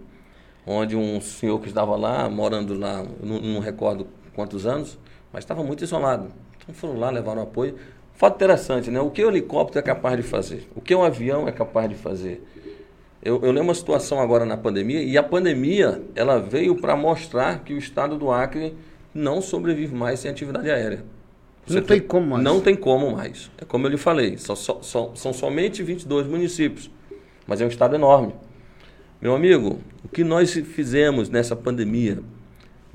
onde 0.68 0.96
um 0.96 1.20
senhor 1.22 1.60
que 1.60 1.70
estava 1.70 1.96
lá, 1.96 2.30
morando 2.30 2.78
lá, 2.78 3.04
não, 3.24 3.42
não 3.42 3.60
recordo 3.60 4.06
quantos 4.36 4.68
anos, 4.68 5.00
mas 5.36 5.44
estava 5.44 5.62
muito 5.62 5.84
isolado. 5.84 6.30
Então 6.64 6.74
foram 6.74 6.98
lá, 6.98 7.10
levaram 7.10 7.42
apoio. 7.42 7.76
Fato 8.14 8.36
interessante, 8.36 8.90
né? 8.90 9.02
O 9.02 9.12
que 9.12 9.22
o 9.22 9.28
helicóptero 9.28 9.80
é 9.80 9.82
capaz 9.82 10.16
de 10.16 10.24
fazer? 10.24 10.66
O 10.74 10.80
que 10.80 10.96
um 10.96 11.04
avião 11.04 11.46
é 11.46 11.52
capaz 11.52 11.90
de 11.90 11.96
fazer? 11.96 12.42
Eu, 13.22 13.42
eu 13.44 13.52
lembro 13.52 13.64
uma 13.64 13.76
situação 13.76 14.22
agora 14.22 14.46
na 14.46 14.56
pandemia, 14.56 15.04
e 15.04 15.18
a 15.18 15.24
pandemia 15.24 16.02
ela 16.16 16.40
veio 16.40 16.78
para 16.78 16.96
mostrar 16.96 17.66
que 17.66 17.74
o 17.74 17.78
estado 17.78 18.18
do 18.18 18.32
Acre 18.32 18.78
não 19.14 19.42
sobrevive 19.42 19.94
mais 19.94 20.22
sem 20.22 20.32
atividade 20.32 20.72
aérea. 20.72 21.04
Você 21.68 21.82
não 21.82 21.88
tem, 21.88 22.00
tem 22.00 22.08
como 22.08 22.28
mais. 22.28 22.44
Não 22.44 22.62
tem 22.62 22.76
como 22.76 23.12
mais. 23.12 23.52
É 23.58 23.66
como 23.66 23.88
eu 23.88 23.92
lhe 23.92 23.98
falei, 23.98 24.38
são, 24.38 24.56
são, 24.56 25.16
são 25.16 25.34
somente 25.34 25.84
22 25.84 26.28
municípios, 26.28 26.90
mas 27.46 27.60
é 27.60 27.66
um 27.66 27.70
estado 27.70 27.96
enorme. 27.96 28.34
Meu 29.20 29.36
amigo, 29.36 29.82
o 30.02 30.08
que 30.08 30.24
nós 30.24 30.54
fizemos 30.54 31.30
nessa 31.30 31.58
pandemia 31.58 32.20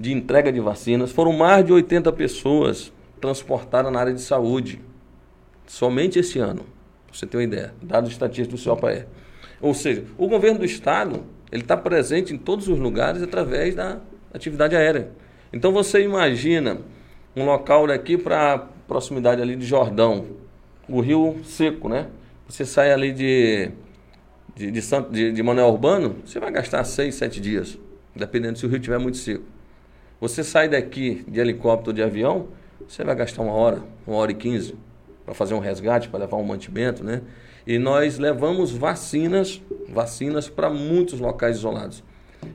de 0.00 0.12
entrega 0.12 0.50
de 0.50 0.60
vacinas 0.60 1.12
foram 1.12 1.30
mais 1.30 1.64
de 1.64 1.72
80 1.74 2.10
pessoas 2.12 2.90
transportadas 3.20 3.92
na 3.92 4.00
área 4.00 4.14
de 4.14 4.22
saúde. 4.22 4.80
Somente 5.66 6.18
esse 6.18 6.38
ano, 6.38 6.62
pra 7.06 7.14
você 7.14 7.26
ter 7.26 7.36
uma 7.36 7.44
ideia, 7.44 7.74
dados 7.82 8.10
estatísticos 8.10 8.64
do 8.64 8.70
COPAE. 8.70 9.04
Ou 9.60 9.74
seja, 9.74 10.04
o 10.16 10.26
governo 10.26 10.60
do 10.60 10.64
Estado 10.64 11.22
ele 11.52 11.62
está 11.62 11.76
presente 11.76 12.32
em 12.32 12.38
todos 12.38 12.66
os 12.66 12.78
lugares 12.78 13.22
através 13.22 13.74
da 13.74 14.00
atividade 14.32 14.74
aérea. 14.74 15.10
Então 15.52 15.70
você 15.70 16.02
imagina 16.02 16.78
um 17.36 17.44
local 17.44 17.86
daqui 17.86 18.16
para 18.16 18.68
proximidade 18.88 19.42
ali 19.42 19.54
de 19.54 19.66
Jordão, 19.66 20.28
o 20.88 21.00
rio 21.00 21.40
seco, 21.44 21.90
né? 21.90 22.08
Você 22.48 22.64
sai 22.64 22.90
ali 22.90 23.12
de, 23.12 23.70
de, 24.56 24.70
de, 24.70 24.80
de, 25.10 25.32
de 25.32 25.42
Manuel 25.42 25.68
Urbano, 25.68 26.16
você 26.24 26.40
vai 26.40 26.50
gastar 26.50 26.82
seis, 26.84 27.16
sete 27.16 27.38
dias, 27.38 27.78
dependendo 28.16 28.58
se 28.58 28.64
o 28.64 28.68
rio 28.68 28.78
estiver 28.78 28.98
muito 28.98 29.18
seco. 29.18 29.59
Você 30.20 30.44
sai 30.44 30.68
daqui 30.68 31.24
de 31.26 31.40
helicóptero 31.40 31.90
ou 31.90 31.94
de 31.94 32.02
avião, 32.02 32.48
você 32.86 33.02
vai 33.02 33.14
gastar 33.14 33.42
uma 33.42 33.52
hora, 33.52 33.82
uma 34.06 34.16
hora 34.16 34.30
e 34.30 34.34
quinze, 34.34 34.74
para 35.24 35.32
fazer 35.32 35.54
um 35.54 35.58
resgate, 35.58 36.10
para 36.10 36.20
levar 36.20 36.36
um 36.36 36.44
mantimento, 36.44 37.02
né? 37.02 37.22
E 37.66 37.78
nós 37.78 38.18
levamos 38.18 38.70
vacinas, 38.70 39.62
vacinas 39.88 40.48
para 40.48 40.68
muitos 40.68 41.20
locais 41.20 41.56
isolados. 41.56 42.04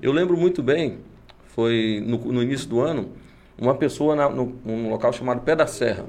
Eu 0.02 0.12
lembro 0.12 0.38
muito 0.38 0.62
bem, 0.62 1.00
foi 1.48 2.04
no, 2.06 2.18
no 2.18 2.44
início 2.44 2.68
do 2.68 2.82
ano, 2.82 3.10
uma 3.58 3.74
pessoa 3.74 4.16
na, 4.16 4.30
no, 4.30 4.56
num 4.64 4.90
local 4.90 5.12
chamado 5.12 5.42
Pé 5.42 5.56
da 5.56 5.66
Serra. 5.66 6.06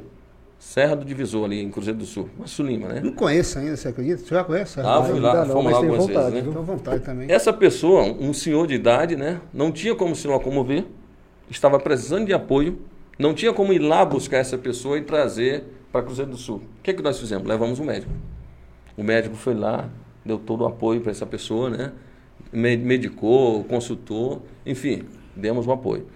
Serra 0.58 0.96
do 0.96 1.04
Divisor, 1.04 1.44
ali 1.44 1.62
em 1.62 1.70
Cruzeiro 1.70 1.98
do 1.98 2.06
Sul. 2.06 2.28
Uma 2.36 2.46
Sulima, 2.46 2.88
né? 2.88 3.00
Não 3.02 3.12
conheço 3.12 3.58
ainda, 3.58 3.76
você 3.76 3.88
acredita? 3.88 4.18
Você 4.18 4.34
já 4.34 4.44
conhece? 4.44 4.80
Ah, 4.80 5.02
fui 5.02 5.20
lá, 5.20 5.44
não, 5.44 5.54
fomos 5.54 5.72
lá 5.72 5.78
algumas 5.78 6.06
vontade, 6.06 6.30
vezes, 6.32 6.54
né? 6.54 6.60
Vontade 6.62 7.00
também. 7.00 7.30
Essa 7.30 7.52
pessoa, 7.52 8.02
um 8.02 8.32
senhor 8.32 8.66
de 8.66 8.74
idade, 8.74 9.16
né? 9.16 9.40
Não 9.52 9.70
tinha 9.70 9.94
como 9.94 10.16
se 10.16 10.26
locomover, 10.26 10.84
estava 11.50 11.78
precisando 11.78 12.26
de 12.26 12.32
apoio, 12.32 12.78
não 13.18 13.34
tinha 13.34 13.52
como 13.52 13.72
ir 13.72 13.78
lá 13.78 14.04
buscar 14.04 14.38
essa 14.38 14.58
pessoa 14.58 14.98
e 14.98 15.02
trazer 15.02 15.64
para 15.90 16.02
Cruzeiro 16.02 16.30
do 16.30 16.36
Sul. 16.36 16.56
O 16.56 16.82
que, 16.82 16.90
é 16.90 16.94
que 16.94 17.02
nós 17.02 17.18
fizemos? 17.18 17.46
Levamos 17.46 17.78
um 17.80 17.84
médico. 17.84 18.12
O 18.96 19.02
médico 19.02 19.34
foi 19.36 19.54
lá, 19.54 19.88
deu 20.24 20.38
todo 20.38 20.62
o 20.62 20.66
apoio 20.66 21.00
para 21.00 21.10
essa 21.10 21.26
pessoa, 21.26 21.70
né? 21.70 21.92
Medicou, 22.52 23.64
consultou, 23.64 24.42
enfim, 24.64 25.04
demos 25.34 25.66
um 25.66 25.72
apoio. 25.72 26.06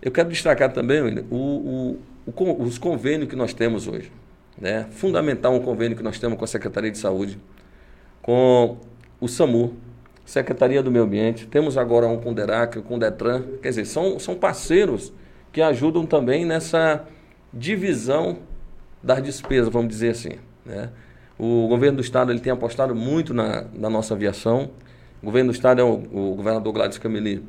Eu 0.00 0.10
quero 0.10 0.28
destacar 0.28 0.72
também, 0.72 1.00
o, 1.30 1.36
o, 1.36 1.98
o, 2.26 2.62
os 2.62 2.78
convênios 2.78 3.28
que 3.28 3.36
nós 3.36 3.52
temos 3.52 3.86
hoje. 3.86 4.10
Né? 4.58 4.86
Fundamental 4.90 5.54
um 5.54 5.60
convênio 5.60 5.96
que 5.96 6.02
nós 6.02 6.18
temos 6.18 6.38
com 6.38 6.44
a 6.44 6.48
Secretaria 6.48 6.90
de 6.90 6.98
Saúde, 6.98 7.38
com 8.22 8.78
o 9.20 9.28
SAMU, 9.28 9.74
Secretaria 10.26 10.82
do 10.82 10.90
Meio 10.90 11.04
Ambiente, 11.04 11.46
temos 11.46 11.78
agora 11.78 12.08
um 12.08 12.18
com 12.18 12.32
o 12.32 12.34
DERAC, 12.34 12.82
com 12.82 12.96
o 12.96 12.98
DETRAN, 12.98 13.44
quer 13.62 13.68
dizer, 13.68 13.84
são, 13.86 14.18
são 14.18 14.34
parceiros 14.34 15.12
que 15.52 15.62
ajudam 15.62 16.04
também 16.04 16.44
nessa 16.44 17.04
divisão 17.54 18.38
das 19.00 19.22
despesas, 19.22 19.68
vamos 19.68 19.88
dizer 19.88 20.10
assim. 20.10 20.32
Né? 20.64 20.90
O 21.38 21.68
governo 21.68 21.98
do 21.98 22.02
estado 22.02 22.32
ele 22.32 22.40
tem 22.40 22.52
apostado 22.52 22.92
muito 22.92 23.32
na, 23.32 23.66
na 23.72 23.88
nossa 23.88 24.14
aviação. 24.14 24.70
O 25.22 25.26
governo 25.26 25.52
do 25.52 25.54
estado 25.54 25.80
é 25.80 25.84
o, 25.84 25.92
o 25.94 26.34
governador 26.34 26.72
Gladys 26.72 26.98
Cameli 26.98 27.44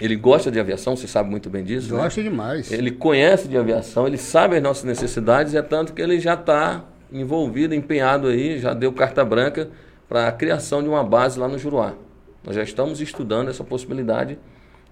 ele 0.00 0.16
gosta 0.16 0.50
de 0.50 0.58
aviação, 0.58 0.96
você 0.96 1.06
sabe 1.06 1.30
muito 1.30 1.48
bem 1.48 1.64
disso. 1.64 1.94
Né? 1.94 2.02
Gosta 2.02 2.20
né? 2.20 2.28
demais. 2.28 2.70
Ele 2.70 2.90
conhece 2.90 3.48
de 3.48 3.56
aviação, 3.56 4.06
ele 4.06 4.18
sabe 4.18 4.56
as 4.56 4.62
nossas 4.62 4.84
necessidades, 4.84 5.54
é 5.54 5.62
tanto 5.62 5.94
que 5.94 6.02
ele 6.02 6.18
já 6.20 6.34
está 6.34 6.84
envolvido, 7.12 7.74
empenhado 7.74 8.26
aí, 8.26 8.58
já 8.58 8.74
deu 8.74 8.92
carta 8.92 9.24
branca 9.24 9.70
para 10.08 10.28
a 10.28 10.32
criação 10.32 10.82
de 10.82 10.88
uma 10.88 11.02
base 11.02 11.38
lá 11.38 11.48
no 11.48 11.58
Juruá. 11.58 11.94
Nós 12.44 12.54
já 12.56 12.62
estamos 12.62 13.00
estudando 13.00 13.48
essa 13.48 13.64
possibilidade 13.64 14.38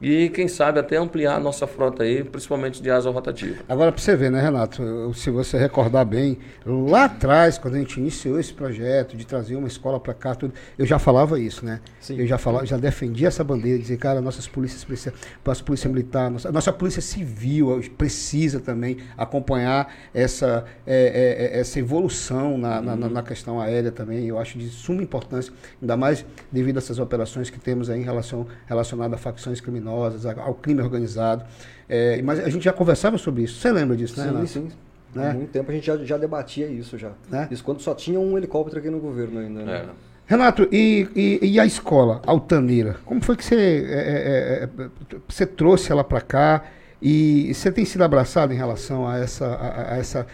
e 0.02 0.28
quem 0.30 0.48
sabe 0.48 0.80
até 0.80 0.96
ampliar 0.96 1.36
a 1.36 1.40
nossa 1.40 1.64
frota 1.64 2.02
aí, 2.02 2.24
principalmente 2.24 2.82
de 2.82 2.90
asa 2.90 3.08
rotativa. 3.08 3.62
Agora, 3.68 3.92
para 3.92 4.02
você 4.02 4.16
ver, 4.16 4.32
né, 4.32 4.42
Renato? 4.42 5.14
Se 5.14 5.30
você 5.30 5.56
recordar 5.56 6.04
bem, 6.04 6.38
lá 6.66 7.04
atrás, 7.04 7.56
quando 7.56 7.76
a 7.76 7.78
gente 7.78 8.00
iniciou 8.00 8.40
esse 8.40 8.52
projeto 8.52 9.16
de 9.16 9.24
trazer 9.24 9.54
uma 9.54 9.68
escola 9.68 10.00
para 10.00 10.12
cá, 10.12 10.34
tudo, 10.34 10.52
eu 10.76 10.84
já 10.84 10.98
falava 10.98 11.38
isso, 11.38 11.64
né? 11.64 11.78
Sim. 12.00 12.18
Eu 12.18 12.26
já 12.26 12.36
falava, 12.36 12.66
já 12.66 12.76
defendia 12.76 13.28
essa 13.28 13.44
bandeira, 13.44 13.78
dizer, 13.78 13.96
cara, 13.96 14.20
nossas 14.20 14.48
polícias 14.48 14.82
precisam, 14.82 15.12
nossa 15.46 15.62
polícia 15.62 15.88
militar, 15.88 16.28
nossa, 16.28 16.50
nossa 16.50 16.72
polícia 16.72 17.00
civil 17.00 17.80
precisa 17.96 18.58
também 18.58 18.96
acompanhar 19.16 19.94
essa, 20.12 20.64
é, 20.84 21.54
é, 21.54 21.56
é 21.56 21.60
essa 21.60 21.78
evolução 21.78 22.58
na, 22.58 22.80
uhum. 22.80 22.96
na, 22.96 23.08
na, 23.08 23.22
questão 23.22 23.60
aérea 23.60 23.92
também. 23.92 24.26
Eu 24.26 24.36
acho 24.36 24.58
de 24.58 24.68
suma 24.68 25.00
importância, 25.00 25.52
ainda 25.80 25.96
mais 25.96 26.26
devido 26.50 26.78
a 26.78 26.80
essas 26.80 26.98
operações 26.98 27.48
que 27.48 27.60
temos 27.60 27.88
aí 27.88 28.00
em 28.00 28.04
relação 28.04 28.48
relacionada 28.66 29.14
a 29.14 29.18
facções 29.18 29.60
criminosas 29.60 29.91
criminosas, 29.92 30.26
ao 30.38 30.55
crime 30.55 30.81
organizado. 30.81 31.44
É, 31.88 32.20
mas 32.22 32.40
a 32.40 32.48
gente 32.48 32.64
já 32.64 32.72
conversava 32.72 33.18
sobre 33.18 33.42
isso. 33.42 33.61
Você 33.61 33.70
lembra 33.70 33.96
disso, 33.96 34.18
né? 34.18 34.24
Sim, 34.24 34.33
Renato? 34.33 34.48
sim. 34.48 34.68
Né? 35.14 35.31
Há 35.31 35.35
muito 35.35 35.50
tempo 35.50 35.70
a 35.70 35.74
gente 35.74 35.87
já, 35.87 35.96
já 35.98 36.16
debatia 36.16 36.66
isso 36.66 36.96
já. 36.96 37.12
Né? 37.28 37.48
Isso 37.50 37.62
quando 37.62 37.81
só 37.81 37.94
tinha 37.94 38.18
um 38.18 38.37
helicóptero 38.37 38.81
aqui 38.81 38.88
no 38.88 38.98
governo 38.98 39.40
ainda. 39.40 39.62
Né? 39.62 39.72
É. 39.72 39.88
Renato, 40.24 40.66
e, 40.72 41.09
e, 41.14 41.38
e, 41.42 41.61
a 41.61 41.66
escola 41.66 42.22
Altaneira? 42.26 42.96
Como 43.05 43.22
foi 43.22 43.37
que 43.37 43.44
você, 43.44 43.55
é, 43.55 43.94
é, 43.94 44.68
é, 44.81 44.85
é 44.85 45.18
você 45.28 45.44
trouxe 45.44 45.92
ela 45.92 46.02
para 46.02 46.20
cá? 46.20 46.64
E 47.02 47.52
você 47.52 47.70
tem 47.70 47.85
sido 47.85 48.02
abraçado 48.02 48.52
em 48.52 48.57
relação 48.57 49.07
a 49.07 49.18
essa. 49.18 49.46
A, 49.46 49.94
a 49.94 49.98
essa 49.98 50.26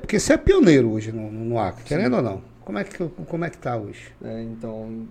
porque 0.00 0.18
você 0.18 0.32
é 0.32 0.36
pioneiro 0.38 0.90
hoje 0.90 1.12
no, 1.12 1.30
no 1.30 1.58
Acre, 1.58 1.84
querendo 1.84 2.16
ou 2.16 2.22
não? 2.22 2.42
Como 2.64 2.78
é 2.78 2.84
que 2.84 2.96
como 3.06 3.44
é 3.44 3.50
que 3.50 3.56
está 3.56 3.76
hoje? 3.76 4.10
então, 4.50 5.06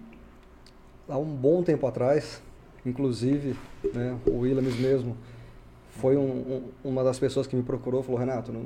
há 1.07 1.17
um 1.17 1.25
bom 1.25 1.61
tempo 1.61 1.85
atrás, 1.85 2.41
Inclusive, 2.85 3.55
né, 3.93 4.17
o 4.25 4.39
Williams 4.39 4.79
mesmo 4.79 5.15
foi 5.91 6.17
um, 6.17 6.21
um, 6.23 6.63
uma 6.83 7.03
das 7.03 7.19
pessoas 7.19 7.45
que 7.45 7.55
me 7.55 7.61
procurou 7.61 8.01
falou, 8.01 8.19
Renato, 8.19 8.51
não, 8.51 8.63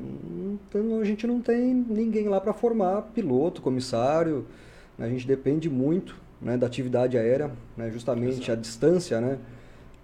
não, 0.74 1.00
a 1.00 1.04
gente 1.04 1.26
não 1.28 1.42
tem 1.42 1.74
ninguém 1.74 2.28
lá 2.28 2.40
para 2.40 2.54
formar 2.54 3.02
piloto, 3.14 3.62
comissário, 3.62 4.46
né, 4.98 5.06
a 5.08 5.10
gente 5.10 5.28
depende 5.28 5.70
muito 5.70 6.16
né, 6.42 6.56
da 6.56 6.68
atividade 6.68 7.18
aérea, 7.18 7.52
né, 7.76 7.90
justamente 7.92 8.38
Exato. 8.38 8.52
a 8.52 8.56
distância 8.56 9.20
né, 9.20 9.38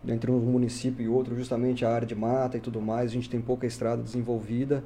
entre 0.08 0.32
um 0.32 0.40
município 0.40 1.06
e 1.06 1.08
outro, 1.08 1.36
justamente 1.36 1.86
a 1.86 1.90
área 1.90 2.08
de 2.08 2.16
mata 2.16 2.58
e 2.58 2.60
tudo 2.60 2.82
mais, 2.82 3.12
a 3.12 3.14
gente 3.14 3.30
tem 3.30 3.40
pouca 3.40 3.66
estrada 3.66 4.02
desenvolvida, 4.02 4.84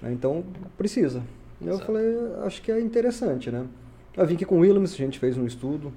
né, 0.00 0.12
então 0.12 0.44
precisa. 0.78 1.22
Eu 1.60 1.74
Exato. 1.74 1.86
falei, 1.86 2.06
acho 2.44 2.62
que 2.62 2.72
é 2.72 2.80
interessante, 2.80 3.50
né? 3.50 3.66
Eu 4.16 4.26
vim 4.26 4.34
aqui 4.34 4.44
com 4.44 4.56
o 4.56 4.60
Williams, 4.60 4.92
a 4.94 4.96
gente 4.96 5.18
fez 5.18 5.38
um 5.38 5.46
estudo 5.46 5.92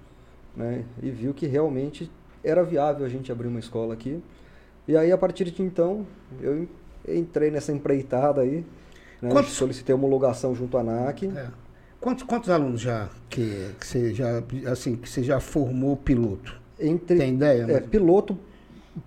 né, 0.55 0.85
e 1.01 1.09
viu 1.09 1.33
que 1.33 1.47
realmente 1.47 2.09
era 2.45 2.63
viável 2.63 3.05
a 3.05 3.09
gente 3.09 3.31
abrir 3.31 3.47
uma 3.47 3.59
escola 3.59 3.93
aqui. 3.93 4.21
E 4.87 4.95
aí, 4.95 5.11
a 5.11 5.17
partir 5.17 5.45
de 5.45 5.61
então, 5.61 6.05
eu 6.39 6.67
entrei 7.07 7.49
nessa 7.49 7.71
empreitada 7.71 8.41
aí. 8.41 8.63
Né? 9.21 9.29
Quantos... 9.31 9.53
Solicitei 9.53 9.93
homologação 9.95 10.53
junto 10.53 10.77
à 10.77 10.81
ANAC. 10.81 11.25
É. 11.25 11.47
Quantos, 11.99 12.23
quantos 12.23 12.49
alunos 12.49 12.81
já 12.81 13.09
que, 13.29 13.71
que, 13.79 13.87
você 13.87 14.13
já 14.13 14.43
assim 14.71 14.95
que 14.95 15.09
você 15.09 15.23
já 15.23 15.39
formou 15.39 15.97
piloto? 15.97 16.55
Entre, 16.79 17.17
Tem 17.17 17.33
ideia? 17.33 17.65
É, 17.67 17.79
piloto 17.79 18.37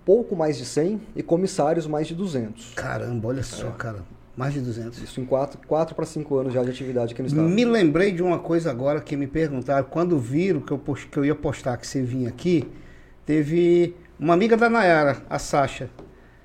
pouco 0.05 0.35
mais 0.35 0.57
de 0.57 0.65
100 0.65 1.01
e 1.15 1.23
comissários 1.23 1.87
mais 1.87 2.07
de 2.07 2.15
200. 2.15 2.73
Caramba, 2.75 3.29
olha 3.29 3.43
só, 3.43 3.67
é. 3.67 3.71
cara. 3.71 3.99
Mais 4.35 4.53
de 4.53 4.61
200. 4.61 5.01
Isso 5.01 5.19
em 5.19 5.25
4 5.25 5.59
para 5.95 6.05
5 6.05 6.37
anos 6.37 6.53
já 6.53 6.63
de 6.63 6.69
atividade 6.69 7.13
aqui 7.13 7.21
no 7.21 7.27
estado. 7.27 7.49
Me 7.49 7.65
lembrei 7.65 8.11
de 8.11 8.23
uma 8.23 8.39
coisa 8.39 8.71
agora 8.71 9.01
que 9.01 9.17
me 9.17 9.27
perguntaram. 9.27 9.85
Quando 9.89 10.17
viram 10.17 10.61
que 10.61 10.71
eu, 10.71 10.79
que 10.79 11.17
eu 11.17 11.25
ia 11.25 11.35
postar 11.35 11.75
que 11.77 11.85
você 11.85 12.01
vinha 12.01 12.29
aqui, 12.29 12.65
Teve 13.29 13.93
uma 14.19 14.33
amiga 14.33 14.57
da 14.57 14.67
Nayara, 14.71 15.17
a 15.29 15.37
Sasha. 15.37 15.87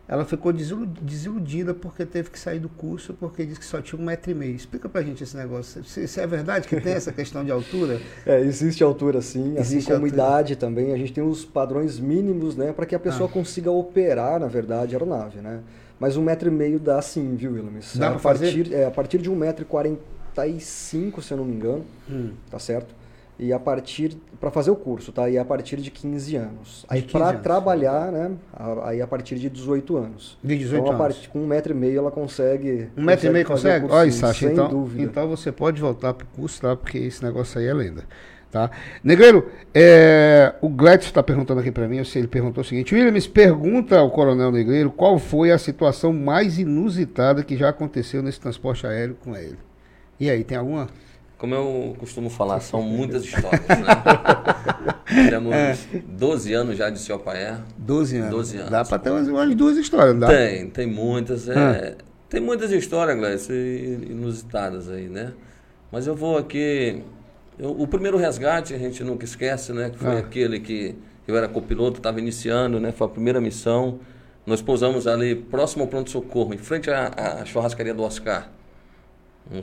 Ela 0.07 0.23
ficou 0.27 0.53
desiludida 0.53 1.73
porque 1.73 2.05
teve 2.05 2.29
que 2.29 2.39
sair 2.39 2.59
do 2.59 2.69
curso 2.69 3.15
porque 3.15 3.47
disse 3.47 3.59
que 3.59 3.65
só 3.65 3.81
tinha 3.81 3.99
um 3.99 4.05
metro 4.05 4.31
e 4.31 4.35
meio. 4.35 4.55
Explica 4.55 4.87
pra 4.87 5.01
gente 5.01 5.25
esse 5.25 5.35
negócio. 5.35 5.83
Se, 5.83 6.07
se 6.07 6.21
é 6.21 6.27
verdade 6.27 6.69
que 6.69 6.79
tem 6.79 6.93
essa 6.93 7.11
questão 7.11 7.43
de 7.43 7.51
altura? 7.51 7.99
É, 8.27 8.39
existe 8.39 8.85
altura 8.85 9.23
sim, 9.23 9.53
assim 9.53 9.61
existe 9.61 9.91
assim 9.91 9.95
como 9.95 10.05
altura. 10.05 10.23
idade 10.23 10.57
também. 10.57 10.93
A 10.93 10.99
gente 10.99 11.15
tem 11.15 11.25
os 11.25 11.43
padrões 11.43 11.99
mínimos, 11.99 12.55
né, 12.55 12.71
para 12.71 12.85
que 12.85 12.95
a 12.95 13.01
pessoa 13.01 13.31
ah. 13.31 13.33
consiga 13.33 13.71
operar, 13.71 14.39
na 14.39 14.47
verdade, 14.47 14.95
a 14.95 14.99
aeronave, 14.99 15.39
né? 15.39 15.61
Mas 15.99 16.19
um 16.19 16.23
metro 16.23 16.49
e 16.49 16.53
meio 16.53 16.79
dá 16.79 17.01
sim, 17.01 17.35
viu, 17.35 17.53
Williams? 17.53 17.97
Dá 17.97 18.09
a 18.09 18.11
pra 18.11 18.21
partir, 18.21 18.65
fazer? 18.65 18.75
É, 18.75 18.85
a 18.85 18.91
partir 18.91 19.17
de 19.17 19.31
um 19.31 19.35
metro 19.35 19.63
e 19.63 19.65
quarenta 19.65 20.47
e 20.47 20.61
cinco, 20.61 21.23
se 21.23 21.33
eu 21.33 21.39
não 21.39 21.47
me 21.47 21.55
engano, 21.55 21.83
hum. 22.11 22.33
tá 22.51 22.59
certo? 22.59 22.95
E 23.39 23.53
a 23.53 23.59
partir 23.59 24.17
para 24.41 24.51
fazer 24.51 24.71
o 24.71 24.77
curso, 24.77 25.11
tá? 25.11 25.29
E 25.29 25.39
a 25.39 25.45
partir 25.45 25.77
de 25.77 25.91
15 25.91 26.37
anos. 26.37 26.87
Aí 26.89 27.03
para 27.03 27.33
trabalhar, 27.39 28.13
né? 28.13 28.33
Aí 28.85 29.01
a 29.01 29.07
partir 29.07 29.37
de 29.37 29.51
18 29.51 29.97
anos. 29.97 30.39
De 30.43 30.57
18 30.57 30.83
então, 30.83 30.95
anos. 30.95 31.17
Part... 31.17 31.29
com 31.31 31.41
um 31.41 31.47
metro 31.47 31.73
e 31.73 31.77
meio 31.77 31.99
ela 31.99 32.11
consegue. 32.11 32.89
Um 32.97 33.03
metro 33.03 33.27
consegue 33.27 33.27
e 33.27 33.31
meio 33.33 33.47
consegue? 33.47 33.87
Olha, 33.91 34.13
Sasha, 34.13 34.53
então, 34.53 34.69
dúvida. 34.69 35.03
então 35.03 35.29
você 35.29 35.51
pode 35.51 35.81
voltar 35.81 36.15
para 36.15 36.25
o 36.25 36.29
curso, 36.37 36.61
tá? 36.61 36.77
Porque 36.77 36.99
esse 36.99 37.23
negócio 37.25 37.59
aí 37.59 37.67
é 37.67 37.75
lenda. 37.75 38.05
Tá? 38.55 38.71
Negreiro, 39.03 39.51
é, 39.75 40.55
o 40.61 40.69
Gladys 40.69 41.07
está 41.07 41.25
perguntando 41.25 41.61
aqui 41.61 41.73
para 41.73 41.89
mim, 41.89 41.97
eu 41.97 42.05
sei, 42.05 42.21
ele 42.21 42.29
perguntou 42.29 42.63
o 42.63 42.65
seguinte, 42.65 42.95
Williams, 42.95 43.27
pergunta 43.27 43.99
ao 43.99 44.13
Coronel 44.13 44.53
Negreiro 44.53 44.93
qual 44.93 45.19
foi 45.19 45.51
a 45.51 45.59
situação 45.59 46.13
mais 46.13 46.57
inusitada 46.57 47.43
que 47.43 47.57
já 47.57 47.71
aconteceu 47.71 48.23
nesse 48.23 48.39
transporte 48.39 48.87
aéreo 48.87 49.17
com 49.17 49.35
ele. 49.35 49.59
E 50.21 50.31
aí, 50.31 50.45
tem 50.45 50.57
alguma? 50.57 50.87
Como 51.45 51.55
eu 51.55 51.95
costumo 51.99 52.31
falar, 52.31 52.59
são 52.61 52.81
muitas 52.81 53.23
histórias, 53.23 53.69
né? 53.69 55.29
Temos 55.29 55.55
é. 55.55 55.77
12 56.09 56.55
anos 56.55 56.79
já 56.79 56.89
de 56.89 56.99
seu 56.99 57.19
pai. 57.19 57.61
12 57.77 58.17
anos. 58.17 58.31
12 58.31 58.57
anos. 58.57 58.71
Dá 58.71 58.83
para 58.83 58.99
ter 58.99 59.11
umas, 59.11 59.29
umas, 59.29 59.55
duas 59.55 59.77
histórias, 59.77 60.19
dá? 60.19 60.27
Tem, 60.27 60.71
tem 60.71 60.87
muitas. 60.87 61.47
É, 61.47 61.99
ah. 62.01 62.05
Tem 62.31 62.41
muitas 62.41 62.73
histórias, 62.73 63.15
Gleice, 63.19 63.53
inusitadas 64.09 64.89
aí, 64.89 65.07
né? 65.07 65.35
Mas 65.93 66.07
eu 66.07 66.15
vou 66.15 66.39
aqui. 66.39 67.03
Eu, 67.59 67.79
o 67.79 67.87
primeiro 67.87 68.17
resgate 68.17 68.73
a 68.73 68.79
gente 68.79 69.05
nunca 69.05 69.27
esquece, 69.27 69.71
né? 69.75 69.91
Que 69.91 69.99
foi 69.99 70.17
ah. 70.17 70.21
aquele 70.21 70.61
que 70.61 70.95
eu 71.29 71.37
era 71.37 71.47
copiloto, 71.47 71.99
estava 71.99 72.19
iniciando, 72.21 72.81
né? 72.81 72.91
Foi 72.91 73.07
a 73.07 73.11
primeira 73.11 73.39
missão. 73.39 74.01
Nós 74.47 74.63
pousamos 74.63 75.07
ali 75.07 75.35
próximo 75.35 75.83
ao 75.83 75.89
pronto-socorro, 75.91 76.55
em 76.55 76.59
frente 76.59 76.91
à, 76.91 77.43
à 77.43 77.45
churrascaria 77.45 77.93
do 77.93 78.03
Oscar. 78.03 78.49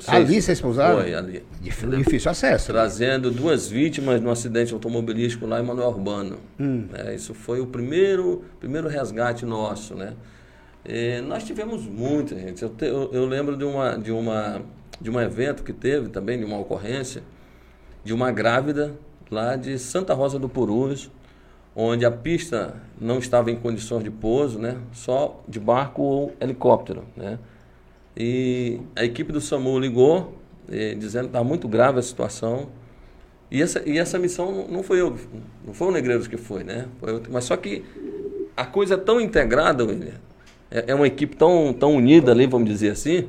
Ali 0.07 0.41
vocês 0.41 0.61
pousaram? 0.61 1.01
Foi, 1.01 1.13
ali. 1.13 1.43
Difícil, 1.59 1.97
difícil 1.97 2.31
acesso. 2.31 2.71
Trazendo 2.71 3.31
duas 3.31 3.67
vítimas 3.67 4.21
no 4.21 4.29
acidente 4.29 4.73
automobilístico 4.73 5.47
lá 5.47 5.59
em 5.59 5.63
Manuel 5.63 5.89
Urbano. 5.89 6.37
Hum. 6.59 6.87
É, 6.93 7.15
isso 7.15 7.33
foi 7.33 7.59
o 7.59 7.65
primeiro, 7.65 8.43
primeiro 8.59 8.87
resgate 8.87 9.45
nosso, 9.45 9.95
né? 9.95 10.13
E 10.85 11.21
nós 11.21 11.43
tivemos 11.43 11.83
muita 11.85 12.35
gente. 12.35 12.61
Eu, 12.61 12.69
te, 12.69 12.85
eu, 12.85 13.09
eu, 13.11 13.25
lembro 13.25 13.57
de, 13.57 13.63
uma, 13.63 13.97
de, 13.97 14.11
uma, 14.11 14.61
de 14.99 15.09
um 15.09 15.19
evento 15.19 15.63
que 15.63 15.73
teve 15.73 16.09
também, 16.09 16.37
de 16.37 16.45
uma 16.45 16.59
ocorrência, 16.59 17.23
de 18.03 18.13
uma 18.13 18.31
grávida 18.31 18.93
lá 19.29 19.55
de 19.55 19.77
Santa 19.79 20.13
Rosa 20.13 20.37
do 20.37 20.49
Purus, 20.49 21.09
onde 21.75 22.05
a 22.05 22.11
pista 22.11 22.75
não 22.99 23.17
estava 23.17 23.49
em 23.49 23.55
condições 23.55 24.03
de 24.03 24.11
pouso, 24.11 24.59
né? 24.59 24.77
Só 24.91 25.41
de 25.47 25.59
barco 25.59 26.01
ou 26.01 26.35
helicóptero, 26.39 27.03
né? 27.15 27.39
E 28.15 28.79
a 28.95 29.03
equipe 29.05 29.31
do 29.31 29.39
SAMU 29.39 29.79
ligou, 29.79 30.37
eh, 30.69 30.95
dizendo 30.95 31.23
que 31.23 31.29
estava 31.29 31.45
muito 31.45 31.67
grave 31.67 31.99
a 31.99 32.01
situação. 32.01 32.69
E 33.49 33.61
essa, 33.61 33.81
e 33.87 33.97
essa 33.97 34.17
missão 34.17 34.67
não 34.69 34.83
foi 34.83 35.01
eu, 35.01 35.15
não 35.65 35.73
foi 35.73 35.87
o 35.87 35.91
Negreiros 35.91 36.27
que 36.27 36.37
foi, 36.37 36.63
né? 36.63 36.87
Foi 36.99 37.11
eu, 37.11 37.21
mas 37.29 37.43
só 37.45 37.57
que 37.57 37.83
a 38.55 38.65
coisa 38.65 38.93
é 38.93 38.97
tão 38.97 39.19
integrada, 39.19 39.83
William, 39.83 40.13
é, 40.69 40.85
é 40.87 40.95
uma 40.95 41.07
equipe 41.07 41.35
tão, 41.35 41.73
tão 41.73 41.95
unida 41.95 42.31
ali, 42.31 42.47
vamos 42.47 42.69
dizer 42.69 42.91
assim, 42.91 43.27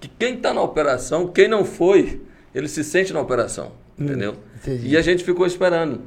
que 0.00 0.08
quem 0.08 0.34
está 0.34 0.52
na 0.52 0.60
operação, 0.60 1.28
quem 1.28 1.48
não 1.48 1.64
foi, 1.64 2.20
ele 2.54 2.68
se 2.68 2.84
sente 2.84 3.12
na 3.12 3.20
operação, 3.20 3.72
hum, 3.98 4.04
entendeu? 4.04 4.34
Entendi. 4.56 4.88
E 4.88 4.96
a 4.96 5.00
gente 5.00 5.24
ficou 5.24 5.46
esperando. 5.46 6.00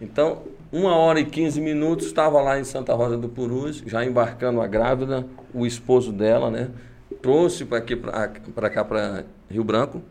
Então, 0.00 0.42
uma 0.70 0.94
hora 0.94 1.18
e 1.18 1.24
quinze 1.24 1.60
minutos, 1.60 2.06
estava 2.06 2.40
lá 2.42 2.60
em 2.60 2.64
Santa 2.64 2.94
Rosa 2.94 3.16
do 3.16 3.28
Purus, 3.28 3.82
já 3.86 4.04
embarcando 4.04 4.60
a 4.60 4.66
grávida, 4.66 5.26
o 5.54 5.64
esposo 5.64 6.12
dela, 6.12 6.50
né? 6.50 6.68
Trouxe 7.14 7.64
para 7.64 7.78
aqui 7.78 7.96
para 7.96 8.70
cá 8.70 8.84
para 8.84 9.24
Rio 9.50 9.64
Branco, 9.64 10.02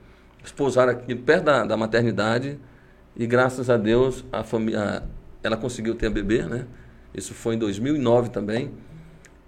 esposaram 0.44 0.92
aqui 0.92 1.16
perto 1.16 1.46
da, 1.46 1.66
da 1.66 1.78
maternidade 1.78 2.60
e 3.16 3.26
graças 3.26 3.70
a 3.70 3.78
Deus 3.78 4.24
a 4.32 4.44
família 4.44 5.04
ela 5.44 5.58
conseguiu 5.58 5.96
ter 5.96 6.08
a 6.08 6.10
bebê, 6.10 6.44
né? 6.44 6.66
Isso 7.14 7.34
foi 7.34 7.56
em 7.56 7.58
2009 7.58 8.30
também. 8.30 8.72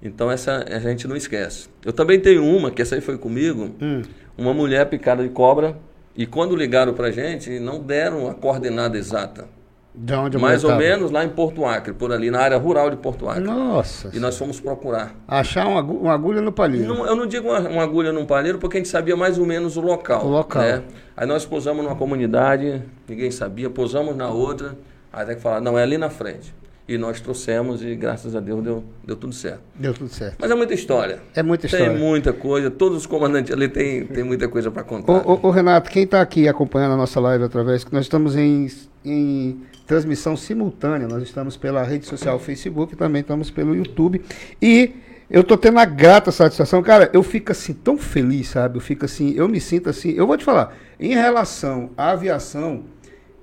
Então 0.01 0.31
essa 0.31 0.65
a 0.67 0.79
gente 0.79 1.07
não 1.07 1.15
esquece. 1.15 1.67
Eu 1.85 1.91
também 1.91 2.19
tenho 2.19 2.45
uma 2.45 2.71
que 2.71 2.81
essa 2.81 2.95
aí 2.95 3.01
foi 3.01 3.17
comigo, 3.17 3.75
hum. 3.81 4.01
uma 4.37 4.53
mulher 4.53 4.85
picada 4.89 5.23
de 5.23 5.29
cobra 5.29 5.77
e 6.15 6.25
quando 6.25 6.55
ligaram 6.55 6.93
para 6.93 7.11
gente 7.11 7.59
não 7.59 7.81
deram 7.81 8.29
a 8.29 8.33
coordenada 8.33 8.97
exata. 8.97 9.47
De 9.93 10.13
onde 10.13 10.37
Mais 10.37 10.63
ou 10.63 10.75
menos 10.75 11.09
lá 11.09 11.25
em 11.25 11.29
Porto 11.29 11.65
Acre, 11.65 11.93
por 11.93 12.11
ali, 12.11 12.29
na 12.29 12.39
área 12.39 12.57
rural 12.57 12.89
de 12.89 12.97
Porto 12.97 13.27
Acre. 13.27 13.43
Nossa. 13.43 14.11
E 14.13 14.19
nós 14.19 14.37
fomos 14.37 14.59
procurar. 14.59 15.15
Achar 15.27 15.67
uma, 15.67 15.81
uma 15.81 16.13
agulha 16.13 16.41
no 16.41 16.51
palheiro. 16.51 16.93
Não, 16.93 17.05
eu 17.05 17.15
não 17.15 17.25
digo 17.25 17.49
uma, 17.49 17.59
uma, 17.59 17.83
agulha 17.83 18.13
no 18.13 18.25
palheiro 18.25 18.59
porque 18.59 18.77
a 18.77 18.79
gente 18.79 18.89
sabia 18.89 19.17
mais 19.17 19.39
ou 19.39 19.45
menos 19.45 19.77
o 19.77 19.81
local. 19.81 20.25
O 20.25 20.29
local. 20.29 20.61
Né? 20.61 20.83
Aí 21.17 21.25
nós 21.25 21.43
posamos 21.45 21.83
numa 21.83 21.95
comunidade, 21.95 22.83
ninguém 23.07 23.31
sabia, 23.31 23.69
posamos 23.69 24.15
na 24.15 24.29
outra, 24.29 24.77
aí 25.11 25.23
até 25.23 25.35
que 25.35 25.41
falar, 25.41 25.59
não, 25.59 25.77
é 25.77 25.83
ali 25.83 25.97
na 25.97 26.09
frente. 26.09 26.53
E 26.87 26.97
nós 26.97 27.19
trouxemos 27.21 27.83
e 27.83 27.93
graças 27.95 28.35
a 28.35 28.39
Deus 28.39 28.63
deu, 28.63 28.83
deu 29.05 29.15
tudo 29.15 29.33
certo. 29.33 29.61
Deu 29.75 29.93
tudo 29.93 30.09
certo. 30.09 30.37
Mas 30.39 30.49
é 30.49 30.55
muita 30.55 30.73
história. 30.73 31.19
É 31.35 31.43
muita 31.43 31.65
história. 31.67 31.89
Tem 31.89 31.97
muita 31.97 32.33
coisa, 32.33 32.71
todos 32.71 32.99
os 32.99 33.05
comandantes 33.05 33.51
ali 33.53 33.67
tem, 33.67 34.05
tem 34.05 34.23
muita 34.23 34.47
coisa 34.47 34.71
para 34.71 34.83
contar. 34.83 35.13
Ô, 35.13 35.39
ô, 35.43 35.51
Renato, 35.51 35.89
quem 35.91 36.03
está 36.03 36.21
aqui 36.21 36.47
acompanhando 36.47 36.93
a 36.93 36.97
nossa 36.97 37.19
live 37.19 37.43
através, 37.43 37.83
que 37.83 37.93
nós 37.93 38.05
estamos 38.05 38.35
em, 38.35 38.67
em 39.05 39.61
transmissão 39.89 40.37
simultânea. 40.37 41.07
Nós 41.07 41.23
estamos 41.23 41.57
pela 41.57 41.81
rede 41.81 42.05
social 42.05 42.37
Facebook, 42.37 42.95
também 42.95 43.21
estamos 43.21 43.49
pelo 43.49 43.75
YouTube. 43.75 44.21
E 44.61 44.91
eu 45.31 45.43
tô 45.43 45.57
tendo 45.57 45.79
a 45.79 45.85
grata 45.85 46.31
satisfação, 46.31 46.83
cara, 46.83 47.09
eu 47.11 47.23
fico 47.23 47.51
assim 47.51 47.73
tão 47.73 47.97
feliz, 47.97 48.49
sabe? 48.49 48.77
Eu 48.77 48.81
fico 48.81 49.05
assim, 49.05 49.33
eu 49.33 49.47
me 49.49 49.59
sinto 49.59 49.89
assim, 49.89 50.11
eu 50.11 50.27
vou 50.27 50.37
te 50.37 50.45
falar, 50.45 50.77
em 50.99 51.15
relação 51.15 51.89
à 51.97 52.11
aviação, 52.11 52.83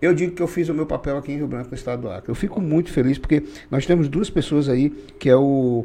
eu 0.00 0.14
digo 0.14 0.36
que 0.36 0.42
eu 0.42 0.46
fiz 0.46 0.68
o 0.68 0.74
meu 0.74 0.86
papel 0.86 1.16
aqui 1.16 1.32
em 1.32 1.36
Rio 1.36 1.48
Branco, 1.48 1.70
no 1.70 1.74
estado 1.74 2.02
do 2.02 2.08
Acre. 2.08 2.30
Eu 2.30 2.34
fico 2.36 2.60
muito 2.60 2.92
feliz 2.92 3.18
porque 3.18 3.42
nós 3.68 3.84
temos 3.84 4.08
duas 4.08 4.30
pessoas 4.30 4.68
aí, 4.68 4.90
que 5.18 5.28
é 5.28 5.36
o 5.36 5.84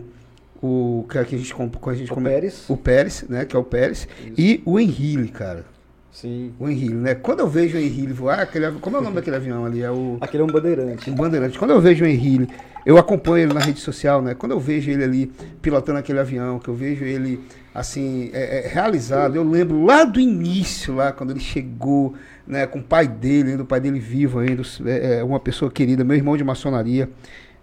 o 0.61 1.07
que 1.09 1.17
a 1.17 1.23
gente, 1.23 1.55
a 1.55 1.93
gente 1.95 2.13
o 2.13 2.21
Pérez. 2.21 2.69
o 2.69 2.77
Pérez, 2.77 3.25
né, 3.27 3.45
que 3.45 3.55
é 3.55 3.59
o 3.59 3.63
Pérez, 3.63 4.07
Isso. 4.23 4.33
e 4.37 4.61
o 4.63 4.79
Henrique, 4.79 5.31
cara. 5.31 5.65
Sim. 6.11 6.53
O 6.59 6.67
Henrique, 6.69 6.93
né? 6.93 7.15
Quando 7.15 7.39
eu 7.39 7.47
vejo 7.47 7.77
o 7.77 7.81
Henrique 7.81 8.11
voar, 8.11 8.41
aquele, 8.41 8.69
como 8.73 8.97
é 8.97 8.99
o 8.99 9.03
nome 9.03 9.15
daquele 9.15 9.37
avião 9.37 9.65
ali? 9.65 9.81
É 9.81 9.89
o... 9.89 10.17
Aquele 10.19 10.43
é 10.43 10.45
um 10.45 10.49
bandeirante. 10.49 11.09
Um 11.09 11.15
bandeirante. 11.15 11.57
Quando 11.57 11.71
eu 11.71 11.79
vejo 11.79 12.03
o 12.03 12.07
Henrique, 12.07 12.53
eu 12.85 12.97
acompanho 12.97 13.45
ele 13.45 13.53
na 13.53 13.61
rede 13.61 13.79
social, 13.79 14.21
né? 14.21 14.33
Quando 14.33 14.51
eu 14.51 14.59
vejo 14.59 14.91
ele 14.91 15.03
ali 15.03 15.31
pilotando 15.61 15.99
aquele 15.99 16.19
avião, 16.19 16.59
que 16.59 16.67
eu 16.67 16.73
vejo 16.73 17.05
ele, 17.05 17.39
assim, 17.73 18.29
é, 18.33 18.65
é, 18.65 18.67
realizado, 18.67 19.35
eu 19.35 19.43
lembro 19.43 19.85
lá 19.85 20.03
do 20.03 20.19
início, 20.19 20.95
lá, 20.95 21.13
quando 21.13 21.31
ele 21.31 21.39
chegou, 21.39 22.13
né, 22.45 22.67
com 22.67 22.79
o 22.79 22.83
pai 22.83 23.07
dele, 23.07 23.51
ainda 23.51 23.63
o 23.63 23.65
pai 23.65 23.79
dele 23.79 23.99
vivo 23.99 24.39
ainda, 24.39 24.63
é, 24.85 25.19
é 25.19 25.23
uma 25.23 25.39
pessoa 25.39 25.71
querida, 25.71 26.03
meu 26.03 26.17
irmão 26.17 26.35
de 26.35 26.43
maçonaria. 26.43 27.09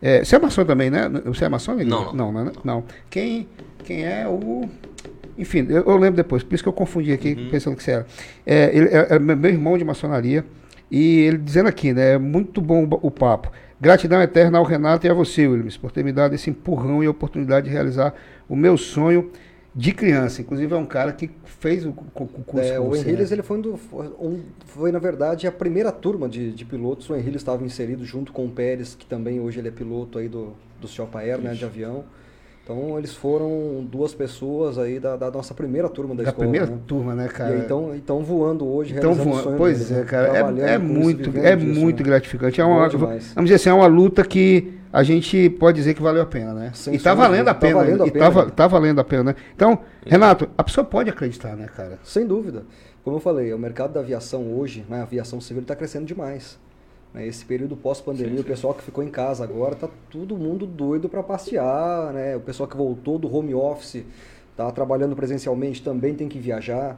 É, 0.01 0.25
você 0.25 0.37
é 0.37 0.39
maçom 0.39 0.65
também, 0.65 0.91
né? 0.91 1.09
Você 1.27 1.45
é 1.45 1.49
maçom? 1.49 1.75
Não. 1.75 2.13
Não, 2.15 2.33
não, 2.33 2.45
não. 2.45 2.53
não. 2.65 2.85
Quem, 3.11 3.49
quem 3.85 4.05
é 4.05 4.27
o 4.29 4.69
enfim, 5.39 5.67
eu, 5.69 5.85
eu, 5.85 5.97
lembro 5.97 6.17
depois, 6.17 6.43
por 6.43 6.55
isso 6.55 6.63
que 6.63 6.69
eu 6.69 6.73
confundi 6.73 7.13
aqui, 7.13 7.35
uhum. 7.35 7.51
pensando 7.51 7.77
que 7.77 7.83
você 7.83 7.93
era. 7.93 8.07
É, 8.45 8.77
ele 8.77 8.89
é, 8.89 9.07
é, 9.11 9.19
meu 9.19 9.51
irmão 9.51 9.79
de 9.79 9.85
maçonaria, 9.85 10.45
e 10.91 11.21
ele 11.21 11.39
dizendo 11.39 11.69
aqui, 11.69 11.93
né? 11.93 12.15
É 12.15 12.19
muito 12.19 12.61
bom 12.61 12.89
o 13.03 13.11
papo. 13.11 13.51
Gratidão 13.81 14.21
eterna 14.21 14.59
ao 14.59 14.65
Renato 14.65 15.07
e 15.07 15.11
a 15.11 15.15
você, 15.15 15.47
Williams, 15.47 15.77
por 15.77 15.93
ter 15.93 16.05
me 16.05 16.13
dado 16.13 16.35
esse 16.35 16.51
empurrão 16.51 17.03
e 17.05 17.07
a 17.07 17.11
oportunidade 17.11 17.67
de 17.69 17.73
realizar 17.73 18.13
o 18.49 18.57
meu 18.57 18.77
sonho 18.77 19.31
de 19.75 19.93
criança. 19.93 20.41
Inclusive, 20.41 20.75
é 20.75 20.77
um 20.77 20.87
cara 20.87 21.13
que 21.13 21.31
fez 21.45 21.87
o, 21.87 21.91
o 21.91 22.27
curso. 22.27 22.69
É, 22.69 22.81
o 22.81 22.97
Henriles, 22.97 23.31
né? 23.31 23.37
ele 23.37 23.43
foi, 23.45 23.59
um, 23.59 23.79
um, 24.21 24.43
foi, 24.67 24.91
na 24.91 24.99
verdade, 24.99 25.47
a 25.47 25.53
primeira 25.53 25.93
turma 25.93 26.29
de, 26.29 26.53
de 26.53 26.65
pilotos. 26.65 27.09
O 27.09 27.15
Henriles 27.15 27.41
estava 27.41 27.63
inserido 27.65 28.05
junto 28.05 28.33
com 28.33 28.47
o 28.47 28.51
Pérez, 28.51 28.97
que 28.97 29.07
também 29.07 29.39
hoje 29.39 29.61
ele 29.61 29.69
é 29.69 29.71
piloto 29.71 30.19
aí 30.19 30.29
do, 30.29 30.55
do 30.81 30.89
Chopper 30.89 31.21
Air, 31.21 31.39
né, 31.39 31.55
de 31.55 31.65
avião. 31.65 32.05
Então 32.69 32.99
eles 32.99 33.15
foram 33.15 33.83
duas 33.91 34.13
pessoas 34.13 34.77
aí 34.77 35.01
da, 35.01 35.17
da 35.17 35.31
nossa 35.31 35.55
primeira 35.55 35.89
turma 35.89 36.15
da, 36.15 36.25
da 36.25 36.29
escola. 36.29 36.47
Da 36.47 36.53
primeira 36.53 36.67
né? 36.67 36.83
turma, 36.87 37.15
né, 37.15 37.27
cara? 37.27 37.55
E 37.55 37.61
então 37.61 37.95
estão 37.95 38.23
voando 38.23 38.69
hoje, 38.69 38.95
então 38.95 39.15
voando. 39.15 39.57
Pois 39.57 39.91
é, 39.91 40.01
né? 40.01 40.05
cara, 40.05 40.37
é, 40.37 40.75
é 40.75 40.79
muito, 40.79 41.35
é 41.39 41.57
disso, 41.57 41.81
muito 41.81 42.03
né? 42.03 42.05
gratificante. 42.11 42.61
É 42.61 42.65
uma, 42.67 42.87
vamos 42.87 43.35
dizer 43.45 43.55
assim, 43.55 43.71
é 43.71 43.73
uma 43.73 43.87
luta 43.87 44.23
que 44.23 44.75
a 44.93 45.03
gente 45.03 45.49
pode 45.49 45.79
dizer 45.79 45.95
que 45.95 46.03
valeu 46.03 46.21
a 46.21 46.27
pena, 46.27 46.53
né? 46.53 46.71
Sem 46.75 46.95
e 46.95 46.99
tá 46.99 47.15
valendo 47.15 47.49
a 47.49 47.55
tá 47.55 47.61
pena. 47.61 47.73
Tá 47.73 47.81
valendo 47.81 48.03
a 48.03 48.11
pena, 48.11 48.31
tá, 48.33 48.51
tá, 48.51 48.67
valendo 48.67 49.01
a 49.01 49.05
pena, 49.05 49.25
né? 49.25 49.35
Então, 49.57 49.79
Renato, 50.05 50.47
a 50.59 50.63
pessoa 50.63 50.85
pode 50.85 51.09
acreditar, 51.09 51.57
né, 51.57 51.71
cara? 51.75 51.99
Sem 52.05 52.27
dúvida. 52.27 52.65
Como 53.03 53.17
eu 53.17 53.21
falei, 53.21 53.51
o 53.55 53.59
mercado 53.59 53.95
da 53.95 54.01
aviação 54.01 54.45
hoje, 54.53 54.85
né, 54.91 55.01
a 55.01 55.03
aviação 55.05 55.41
civil 55.41 55.63
está 55.63 55.75
crescendo 55.75 56.05
demais. 56.05 56.59
Né? 57.13 57.27
Esse 57.27 57.45
período 57.45 57.77
pós-pandemia, 57.77 58.41
o 58.41 58.45
pessoal 58.45 58.75
que 58.75 58.83
ficou 58.83 59.03
em 59.03 59.11
casa 59.11 59.45
agora, 59.45 59.75
tá 59.75 59.89
todo 60.11 60.37
mundo 60.37 60.67
doido 60.67 61.09
para 61.09 61.23
passear, 61.23 62.13
né? 62.13 62.37
O 62.37 62.41
pessoal 62.41 62.69
que 62.69 62.77
voltou 62.77 63.19
do 63.19 63.35
home 63.35 63.55
office, 63.55 64.05
tá 64.57 64.71
trabalhando 64.71 65.15
presencialmente, 65.17 65.83
também 65.83 66.15
tem 66.15 66.29
que 66.29 66.39
viajar. 66.39 66.97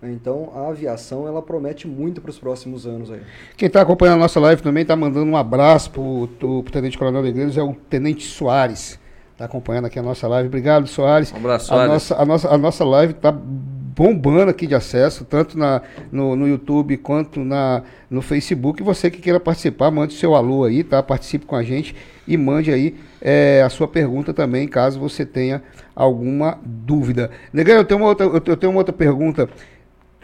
Né? 0.00 0.12
Então 0.12 0.50
a 0.54 0.68
aviação 0.68 1.26
ela 1.26 1.42
promete 1.42 1.86
muito 1.86 2.20
para 2.20 2.30
os 2.30 2.38
próximos 2.38 2.86
anos 2.86 3.10
aí. 3.10 3.20
Quem 3.56 3.66
está 3.66 3.80
acompanhando 3.80 4.16
a 4.16 4.20
nossa 4.20 4.40
live 4.40 4.62
também 4.62 4.82
está 4.82 4.96
mandando 4.96 5.30
um 5.30 5.36
abraço 5.36 5.90
para 5.90 6.00
o 6.00 6.62
Tenente 6.70 6.98
Coronel 6.98 7.22
de 7.22 7.28
Igrejas, 7.28 7.56
é 7.56 7.62
o 7.62 7.74
Tenente 7.74 8.24
Soares. 8.24 8.98
Está 9.32 9.46
acompanhando 9.46 9.86
aqui 9.86 9.98
a 9.98 10.02
nossa 10.02 10.28
live. 10.28 10.46
Obrigado, 10.46 10.86
Soares. 10.86 11.32
Um 11.32 11.36
abraço, 11.38 11.66
Soares. 11.66 11.90
A 11.90 11.92
nossa, 11.92 12.14
a 12.14 12.24
nossa, 12.24 12.54
a 12.54 12.58
nossa 12.58 12.84
live 12.84 13.14
está 13.14 13.32
bombando 13.94 14.50
aqui 14.50 14.66
de 14.66 14.74
acesso, 14.74 15.24
tanto 15.24 15.56
na, 15.56 15.80
no, 16.10 16.34
no 16.34 16.48
YouTube 16.48 16.96
quanto 16.96 17.44
na, 17.44 17.82
no 18.10 18.20
Facebook. 18.20 18.82
Você 18.82 19.10
que 19.10 19.20
queira 19.20 19.38
participar, 19.38 19.90
mande 19.90 20.14
seu 20.14 20.34
alô 20.34 20.64
aí, 20.64 20.82
tá? 20.82 21.02
Participe 21.02 21.46
com 21.46 21.54
a 21.54 21.62
gente 21.62 21.94
e 22.26 22.36
mande 22.36 22.72
aí 22.72 22.96
é, 23.20 23.62
a 23.64 23.68
sua 23.68 23.86
pergunta 23.86 24.34
também, 24.34 24.66
caso 24.66 24.98
você 24.98 25.24
tenha 25.24 25.62
alguma 25.94 26.58
dúvida. 26.64 27.30
Negão, 27.52 27.76
eu 27.76 27.84
tenho 27.84 28.00
uma 28.00 28.08
outra, 28.08 28.26
eu 28.26 28.56
tenho 28.56 28.72
uma 28.72 28.80
outra 28.80 28.92
pergunta. 28.92 29.48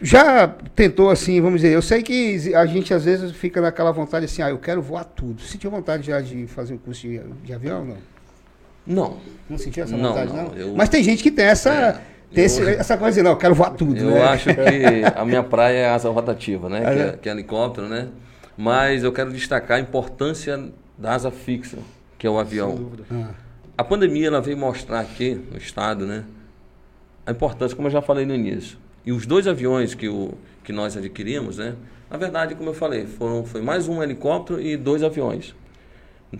Já 0.02 0.48
tentou 0.74 1.10
assim, 1.10 1.40
vamos 1.40 1.60
dizer, 1.60 1.74
eu 1.74 1.82
sei 1.82 2.02
que 2.02 2.54
a 2.54 2.64
gente 2.64 2.92
às 2.92 3.04
vezes 3.04 3.32
fica 3.32 3.60
naquela 3.60 3.92
vontade 3.92 4.24
assim, 4.24 4.42
ah, 4.42 4.50
eu 4.50 4.58
quero 4.58 4.80
voar 4.80 5.04
tudo. 5.04 5.42
Tinha 5.42 5.70
vontade 5.70 6.06
já 6.06 6.20
de 6.20 6.46
fazer 6.46 6.74
um 6.74 6.78
curso 6.78 7.02
de, 7.02 7.20
de 7.44 7.52
avião 7.52 7.80
ou 7.80 7.86
não? 7.86 7.96
Não. 8.86 9.16
Não 9.48 9.58
sentia 9.58 9.84
essa 9.84 9.96
vontade, 9.96 10.32
não? 10.32 10.44
não? 10.44 10.56
Eu... 10.56 10.74
Mas 10.74 10.88
tem 10.88 11.04
gente 11.04 11.22
que 11.22 11.30
tem 11.30 11.44
essa. 11.44 11.70
É 11.70 12.19
ter 12.32 12.42
esse, 12.42 12.62
essa 12.62 12.96
coisa 12.96 13.22
não, 13.22 13.32
eu 13.32 13.36
quero 13.36 13.54
voar 13.54 13.70
tudo. 13.70 13.98
Eu 13.98 14.10
né? 14.10 14.22
acho 14.22 14.48
que 14.54 14.60
a 15.16 15.24
minha 15.24 15.42
praia 15.42 15.78
é 15.78 15.86
a 15.86 15.94
asa 15.94 16.08
rotativa, 16.10 16.68
né? 16.68 16.78
É, 16.78 16.82
que, 16.82 17.00
é, 17.00 17.16
que 17.16 17.28
é 17.28 17.32
helicóptero, 17.32 17.88
né? 17.88 18.08
Mas 18.56 19.02
eu 19.02 19.12
quero 19.12 19.32
destacar 19.32 19.78
a 19.78 19.80
importância 19.80 20.70
da 20.96 21.14
asa 21.14 21.30
fixa, 21.30 21.78
que 22.18 22.26
é 22.26 22.30
o 22.30 22.38
avião. 22.38 22.92
Ah. 23.10 23.30
A 23.76 23.82
pandemia 23.82 24.26
ela 24.26 24.40
veio 24.40 24.56
mostrar 24.56 25.00
aqui 25.00 25.40
no 25.50 25.56
estado, 25.56 26.06
né? 26.06 26.24
A 27.26 27.32
importância, 27.32 27.74
como 27.74 27.88
eu 27.88 27.92
já 27.92 28.02
falei 28.02 28.26
no 28.26 28.34
início. 28.34 28.78
E 29.04 29.12
os 29.12 29.26
dois 29.26 29.46
aviões 29.46 29.94
que, 29.94 30.08
o, 30.08 30.34
que 30.62 30.72
nós 30.72 30.96
adquirimos, 30.96 31.56
né? 31.56 31.74
Na 32.10 32.16
verdade, 32.16 32.54
como 32.54 32.70
eu 32.70 32.74
falei, 32.74 33.06
foram, 33.06 33.44
foi 33.44 33.62
mais 33.62 33.88
um 33.88 34.02
helicóptero 34.02 34.60
e 34.60 34.76
dois 34.76 35.02
aviões. 35.02 35.54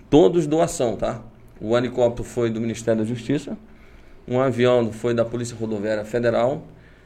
Todos 0.08 0.46
doação, 0.46 0.96
tá? 0.96 1.22
O 1.60 1.76
helicóptero 1.76 2.24
foi 2.24 2.50
do 2.50 2.60
Ministério 2.60 3.02
da 3.02 3.08
Justiça, 3.08 3.56
um 4.30 4.40
avião 4.40 4.92
foi 4.92 5.12
da 5.12 5.24
Polícia 5.24 5.56
Rodoviária 5.58 6.04
Federal 6.04 6.62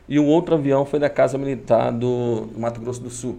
e 0.07 0.19
o 0.19 0.27
outro 0.27 0.55
avião 0.55 0.85
foi 0.85 1.01
da 1.01 1.09
Casa 1.09 1.39
Militar 1.39 1.91
do 1.91 2.51
Mato 2.55 2.79
Grosso 2.79 3.01
do 3.01 3.09
Sul. 3.09 3.39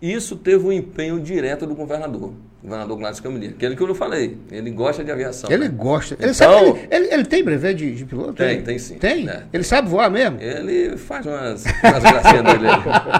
Isso 0.00 0.36
teve 0.36 0.64
um 0.64 0.72
empenho 0.72 1.20
direto 1.20 1.66
do 1.66 1.74
governador, 1.74 2.32
o 2.62 2.62
governador 2.62 2.96
Gladys 2.96 3.20
Camelier, 3.20 3.50
aquele 3.50 3.76
que 3.76 3.82
eu 3.82 3.88
não 3.88 3.94
falei. 3.94 4.38
Ele 4.50 4.70
gosta 4.70 5.04
de 5.04 5.10
aviação. 5.10 5.50
Ele 5.50 5.68
né? 5.68 5.74
gosta. 5.76 6.14
Ele, 6.14 6.30
então, 6.30 6.34
sabe, 6.34 6.68
ele, 6.68 6.88
ele, 6.90 7.14
ele, 7.14 7.24
tem 7.24 7.44
brevet 7.44 7.76
de, 7.76 7.94
de 7.94 8.04
piloto? 8.06 8.34
Tem, 8.34 8.52
ele? 8.52 8.62
tem 8.62 8.78
sim. 8.78 8.94
Tem? 8.94 9.28
É. 9.28 9.42
Ele 9.52 9.62
sabe 9.62 9.90
voar 9.90 10.08
mesmo? 10.08 10.40
Ele 10.40 10.96
faz 10.96 11.26
umas, 11.26 11.64
umas 11.64 12.02
gracinhas 12.02 12.44
dele. 12.44 12.68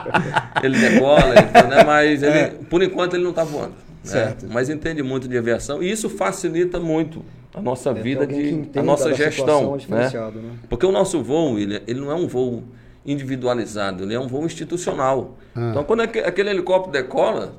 Ele 0.63 0.79
decola, 0.79 1.35
né? 1.35 1.85
mas 1.87 2.23
é. 2.23 2.53
por 2.69 2.83
enquanto 2.83 3.15
ele 3.15 3.23
não 3.23 3.31
está 3.31 3.45
voando. 3.45 3.73
Né? 4.05 4.11
Certo. 4.11 4.47
Né? 4.47 4.51
Mas 4.53 4.69
entende 4.69 5.03
muito 5.03 5.29
de 5.29 5.37
aviação 5.37 5.83
e 5.83 5.91
isso 5.91 6.09
facilita 6.09 6.81
muito 6.81 7.25
a 7.53 7.61
nossa 7.61 7.93
vida, 7.93 8.27
de, 8.27 8.71
a 8.77 8.83
nossa 8.83 9.13
gestão. 9.13 9.77
Né? 9.89 10.11
né? 10.11 10.59
Porque 10.69 10.87
o 10.87 10.93
nosso 10.93 11.23
voo, 11.23 11.59
ele, 11.59 11.83
ele 11.87 12.01
não 12.01 12.11
é 12.11 12.15
um 12.15 12.27
voo 12.27 12.63
individualizado, 13.05 14.05
ele 14.05 14.15
é 14.15 14.21
um 14.21 14.29
voo 14.29 14.45
institucional. 14.45 15.37
Ah. 15.55 15.71
Então, 15.71 15.85
quando 15.85 16.01
aquele 16.01 16.51
helicóptero 16.51 16.93
decola, 16.93 17.55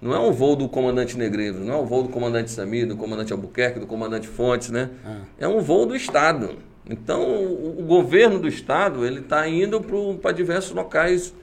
não 0.00 0.14
é 0.14 0.18
um 0.18 0.32
voo 0.32 0.56
do 0.56 0.68
comandante 0.68 1.16
Negreiro, 1.18 1.58
não 1.60 1.74
é 1.74 1.76
um 1.76 1.84
voo 1.84 2.02
do 2.02 2.08
comandante 2.08 2.50
Samir, 2.50 2.86
do 2.86 2.96
comandante 2.96 3.32
Albuquerque, 3.32 3.78
do 3.78 3.86
comandante 3.86 4.26
Fontes, 4.26 4.70
né? 4.70 4.90
Ah. 5.04 5.20
É 5.38 5.48
um 5.48 5.60
voo 5.60 5.86
do 5.86 5.94
Estado. 5.94 6.56
Então, 6.88 7.22
o, 7.22 7.80
o 7.80 7.82
governo 7.82 8.38
do 8.38 8.48
Estado, 8.48 9.04
ele 9.04 9.20
está 9.20 9.46
indo 9.48 9.80
para 10.20 10.32
diversos 10.32 10.72
locais, 10.72 11.34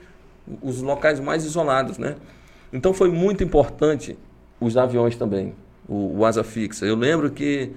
os 0.62 0.80
locais 0.80 1.20
mais 1.20 1.44
isolados, 1.44 1.98
né? 1.98 2.16
Então, 2.72 2.92
foi 2.92 3.08
muito 3.08 3.44
importante 3.44 4.18
os 4.64 4.76
aviões 4.76 5.16
também, 5.16 5.54
o, 5.88 6.18
o 6.18 6.24
asa 6.24 6.42
fixa. 6.42 6.84
Eu 6.86 6.96
lembro 6.96 7.30
que 7.30 7.70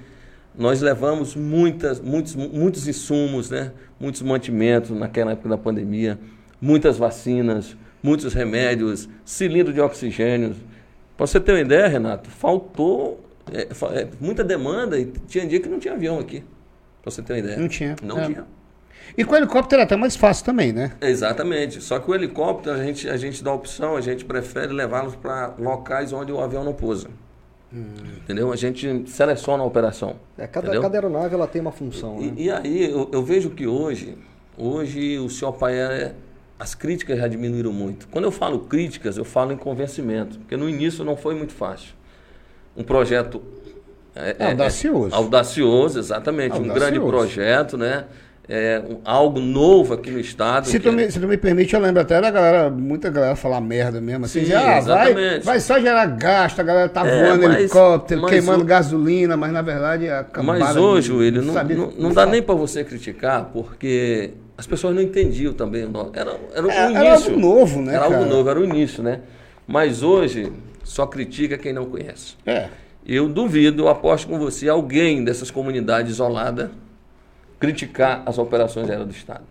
nós 0.58 0.82
levamos 0.82 1.36
muitas, 1.36 2.00
muitos, 2.00 2.36
muitos 2.36 2.88
insumos, 2.88 3.50
né? 3.50 3.72
muitos 4.00 4.22
mantimentos 4.22 4.90
naquela 4.92 5.32
época 5.32 5.50
da 5.50 5.58
pandemia, 5.58 6.18
muitas 6.60 6.98
vacinas, 6.98 7.78
muitos 8.02 8.34
remédios, 8.34 9.08
cilindro 9.24 9.74
de 9.74 9.80
oxigênio. 9.80 10.56
Para 11.16 11.28
você 11.28 11.40
ter 11.40 11.52
uma 11.52 11.62
ideia, 11.62 11.88
Renato, 11.88 12.30
faltou 12.30 13.24
é, 13.52 13.68
é, 14.00 14.08
muita 14.20 14.44
demanda 14.44 15.00
e 15.00 15.06
tinha 15.28 15.46
dia 15.46 15.60
que 15.60 15.70
não 15.70 15.80
tinha 15.80 15.94
avião 15.94 16.20
aqui. 16.20 16.44
Para 17.02 17.12
você 17.12 17.22
ter 17.22 17.34
uma 17.34 17.40
ideia. 17.40 17.58
Não 17.58 17.68
tinha. 17.68 17.96
Não 18.02 18.20
é. 18.20 18.26
tinha. 18.26 18.46
E 19.16 19.24
com 19.24 19.34
o 19.34 19.38
helicóptero 19.38 19.82
é 19.82 19.86
até 19.86 19.95
mais 19.95 20.16
fácil 20.16 20.45
também, 20.45 20.74
né? 20.74 20.93
Exatamente. 21.01 21.82
Só 21.82 21.99
que 21.99 22.10
o 22.10 22.16
helicóptero 22.16 22.76
a 22.76 22.84
gente, 22.84 23.08
a 23.10 23.18
gente 23.18 23.43
dá 23.43 23.53
opção, 23.53 23.95
a 23.95 24.01
gente 24.01 24.26
prefere 24.26 24.74
levá-los 24.74 25.16
para 25.16 25.53
locais 25.58 26.12
onde 26.12 26.32
o 26.32 26.39
avião 26.39 26.64
não 26.64 26.74
pousa. 26.74 27.10
Hum. 27.74 27.86
Entendeu? 28.18 28.51
A 28.51 28.55
gente 28.55 29.03
seleciona 29.08 29.64
a 29.64 29.66
operação. 29.66 30.16
É, 30.38 30.47
cada, 30.47 30.80
cada 30.80 30.97
aeronave 30.97 31.36
ela 31.36 31.47
tem 31.47 31.62
uma 31.62 31.72
função. 31.72 32.20
E, 32.22 32.26
né? 32.26 32.34
e 32.38 32.51
aí 32.51 32.91
eu, 32.91 33.10
eu, 33.12 33.24
vejo 33.24 33.49
que 33.49 33.68
hoje, 33.68 34.18
hoje 34.58 35.20
o 35.20 35.30
seu 35.30 35.51
pai 35.51 35.76
é, 35.76 36.14
as 36.60 36.74
críticas 36.74 37.20
já 37.20 37.28
diminuíram 37.28 37.74
muito. 37.74 38.08
Quando 38.08 38.26
eu 38.26 38.32
falo 38.32 38.60
críticas, 38.60 39.18
eu 39.18 39.26
falo 39.26 39.51
em 39.51 39.58
convencimento, 39.58 40.39
porque 40.39 40.55
no 40.55 40.70
início 40.70 41.03
não 41.03 41.18
foi 41.18 41.36
muito 41.36 41.53
fácil. 41.53 41.93
Um 42.76 42.84
projeto 42.84 43.41
é, 44.16 44.30
é, 44.30 44.36
é 44.39 44.51
audacioso. 44.51 45.16
audacioso, 45.16 45.99
exatamente. 45.99 46.53
Audacioso. 46.53 46.72
Um 46.72 46.74
grande 46.74 46.99
projeto, 46.99 47.78
né? 47.78 48.05
É, 48.50 48.82
algo 49.04 49.41
novo 49.41 49.93
aqui 49.93 50.10
no 50.10 50.20
estado. 50.20 50.68
Se, 50.68 50.80
tu 50.80 50.91
me, 50.91 51.12
se 51.12 51.20
tu 51.20 51.28
me 51.28 51.38
permite, 51.38 51.74
eu 51.74 51.82
lembro 51.82 52.02
até 52.02 52.22
da 52.22 52.32
galera, 52.32 52.70
muita 52.70 53.10
galera 53.10 53.36
falar 53.36 53.60
merda 53.60 54.00
mesmo. 54.00 54.24
Assim, 54.24 54.45
Sim, 54.45 54.54
ah, 54.54 54.80
vai, 54.80 55.39
vai 55.41 55.60
só 55.60 55.78
gerar 55.80 56.06
gasto, 56.06 56.60
a 56.62 56.64
galera 56.64 56.88
tá 56.88 57.06
é, 57.06 57.26
voando 57.26 57.48
mas, 57.48 57.58
helicóptero, 57.58 58.22
mas 58.22 58.32
queimando 58.32 58.64
o... 58.64 58.66
gasolina, 58.66 59.36
mas 59.36 59.52
na 59.52 59.62
verdade 59.62 60.10
a 60.10 60.26
Mas 60.41 60.78
hoje, 60.78 61.14
ele 61.14 61.41
não, 61.41 61.54
não, 61.54 61.91
não 61.98 62.14
dá 62.14 62.26
nem 62.26 62.41
para 62.41 62.56
você 62.56 62.86
criticar, 62.86 63.50
porque 63.52 64.32
as 64.58 64.66
pessoas 64.66 64.95
não 64.95 65.02
entendiam 65.02 65.52
também. 65.52 65.89
Era, 66.14 66.38
era, 66.54 66.74
é, 66.74 66.88
o 66.88 66.89
início. 66.89 67.06
Era 67.06 67.16
algo 67.16 67.38
novo, 67.38 67.82
né? 67.82 67.95
Era 67.95 68.04
cara? 68.04 68.18
algo 68.18 68.30
novo, 68.30 68.50
era 68.50 68.60
o 68.60 68.64
início, 68.64 69.04
né? 69.04 69.20
Mas 69.68 70.02
hoje 70.02 70.54
só 70.86 71.06
critica 71.06 71.58
quem 71.58 71.74
não 71.74 71.86
conhece. 71.86 72.36
É. 72.45 72.70
Eu 73.06 73.28
duvido, 73.28 73.84
eu 73.84 73.89
aposto 73.89 74.28
com 74.28 74.39
você, 74.39 74.70
alguém 74.70 75.24
dessas 75.24 75.52
comunidades 75.52 76.14
isoladas 76.14 76.70
criticar 77.60 78.24
as 78.26 78.38
operações 78.38 78.89
aéreas 78.89 79.08
do 79.08 79.14
Estado. 79.14 79.43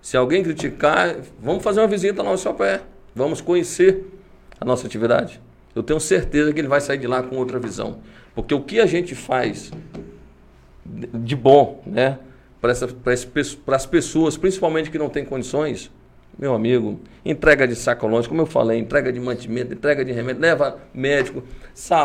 Se 0.00 0.16
alguém 0.16 0.42
criticar, 0.42 1.16
vamos 1.40 1.62
fazer 1.62 1.80
uma 1.80 1.86
visita 1.86 2.22
lá 2.22 2.32
no 2.32 2.54
pé. 2.54 2.82
Vamos 3.14 3.40
conhecer 3.40 4.04
a 4.60 4.64
nossa 4.64 4.86
atividade. 4.86 5.40
Eu 5.74 5.82
tenho 5.82 5.98
certeza 5.98 6.52
que 6.52 6.60
ele 6.60 6.68
vai 6.68 6.80
sair 6.80 6.98
de 6.98 7.06
lá 7.06 7.22
com 7.22 7.36
outra 7.36 7.58
visão. 7.58 7.98
Porque 8.34 8.54
o 8.54 8.60
que 8.60 8.80
a 8.80 8.86
gente 8.86 9.14
faz 9.14 9.72
de 10.84 11.34
bom, 11.34 11.82
né, 11.86 12.18
para 12.60 12.72
as 13.76 13.86
pessoas, 13.86 14.36
principalmente 14.36 14.90
que 14.90 14.98
não 14.98 15.08
têm 15.08 15.24
condições, 15.24 15.90
meu 16.38 16.54
amigo, 16.54 17.00
entrega 17.24 17.66
de 17.66 17.76
sacolões, 17.76 18.26
como 18.26 18.42
eu 18.42 18.46
falei, 18.46 18.78
entrega 18.78 19.12
de 19.12 19.20
mantimento, 19.20 19.72
entrega 19.72 20.04
de 20.04 20.12
remédio, 20.12 20.42
leva 20.42 20.78
médico, 20.92 21.44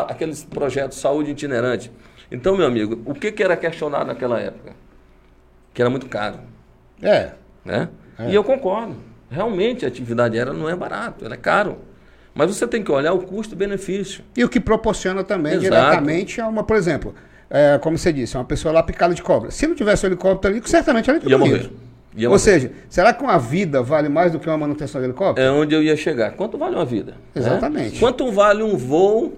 aqueles 0.07 0.43
projetos 0.43 0.97
de 0.97 1.01
saúde 1.01 1.31
itinerante. 1.31 1.91
Então, 2.31 2.55
meu 2.55 2.67
amigo, 2.67 3.01
o 3.05 3.13
que, 3.13 3.31
que 3.31 3.41
era 3.41 3.57
questionado 3.57 4.05
naquela 4.05 4.39
época? 4.39 4.73
Que 5.73 5.81
era 5.81 5.89
muito 5.89 6.07
caro. 6.07 6.39
É. 7.01 7.31
Né? 7.63 7.89
É. 8.17 8.29
E 8.29 8.35
eu 8.35 8.43
concordo. 8.43 8.95
Realmente 9.29 9.85
a 9.85 9.87
atividade 9.87 10.37
aérea 10.37 10.53
não 10.53 10.67
é 10.67 10.75
barato, 10.75 11.23
ela 11.23 11.35
é 11.35 11.37
caro. 11.37 11.77
Mas 12.33 12.55
você 12.55 12.67
tem 12.67 12.83
que 12.83 12.91
olhar 12.91 13.13
o 13.13 13.19
custo-benefício. 13.19 14.23
E 14.35 14.43
o 14.43 14.49
que 14.49 14.59
proporciona 14.59 15.23
também 15.23 15.53
Exato. 15.53 15.63
diretamente 15.63 16.41
a 16.41 16.47
uma, 16.47 16.63
por 16.63 16.77
exemplo, 16.77 17.13
é, 17.49 17.77
como 17.79 17.97
você 17.97 18.13
disse, 18.13 18.37
uma 18.37 18.45
pessoa 18.45 18.71
lá 18.73 18.83
picada 18.83 19.13
de 19.13 19.21
cobra. 19.21 19.51
Se 19.51 19.67
não 19.67 19.75
tivesse 19.75 20.05
o 20.05 20.07
helicóptero 20.07 20.53
ali, 20.53 20.67
certamente 20.67 21.09
ela 21.09 21.19
ia 21.23 21.37
morrer. 21.37 21.71
Ia 22.15 22.27
Ou 22.27 22.33
morrer. 22.33 22.39
seja, 22.39 22.71
será 22.89 23.13
que 23.13 23.23
uma 23.23 23.37
vida 23.37 23.81
vale 23.81 24.09
mais 24.09 24.31
do 24.31 24.39
que 24.39 24.47
uma 24.47 24.57
manutenção 24.57 25.01
de 25.01 25.07
helicóptero? 25.07 25.47
É 25.47 25.51
onde 25.51 25.75
eu 25.75 25.83
ia 25.83 25.95
chegar. 25.95 26.31
Quanto 26.31 26.57
vale 26.57 26.75
uma 26.75 26.85
vida? 26.85 27.11
Né? 27.11 27.17
Exatamente. 27.35 27.93
Né? 27.93 27.99
Quanto 27.99 28.31
vale 28.31 28.63
um 28.63 28.75
voo 28.75 29.37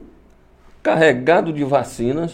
carregado 0.84 1.53
de 1.53 1.63
vacinas 1.63 2.34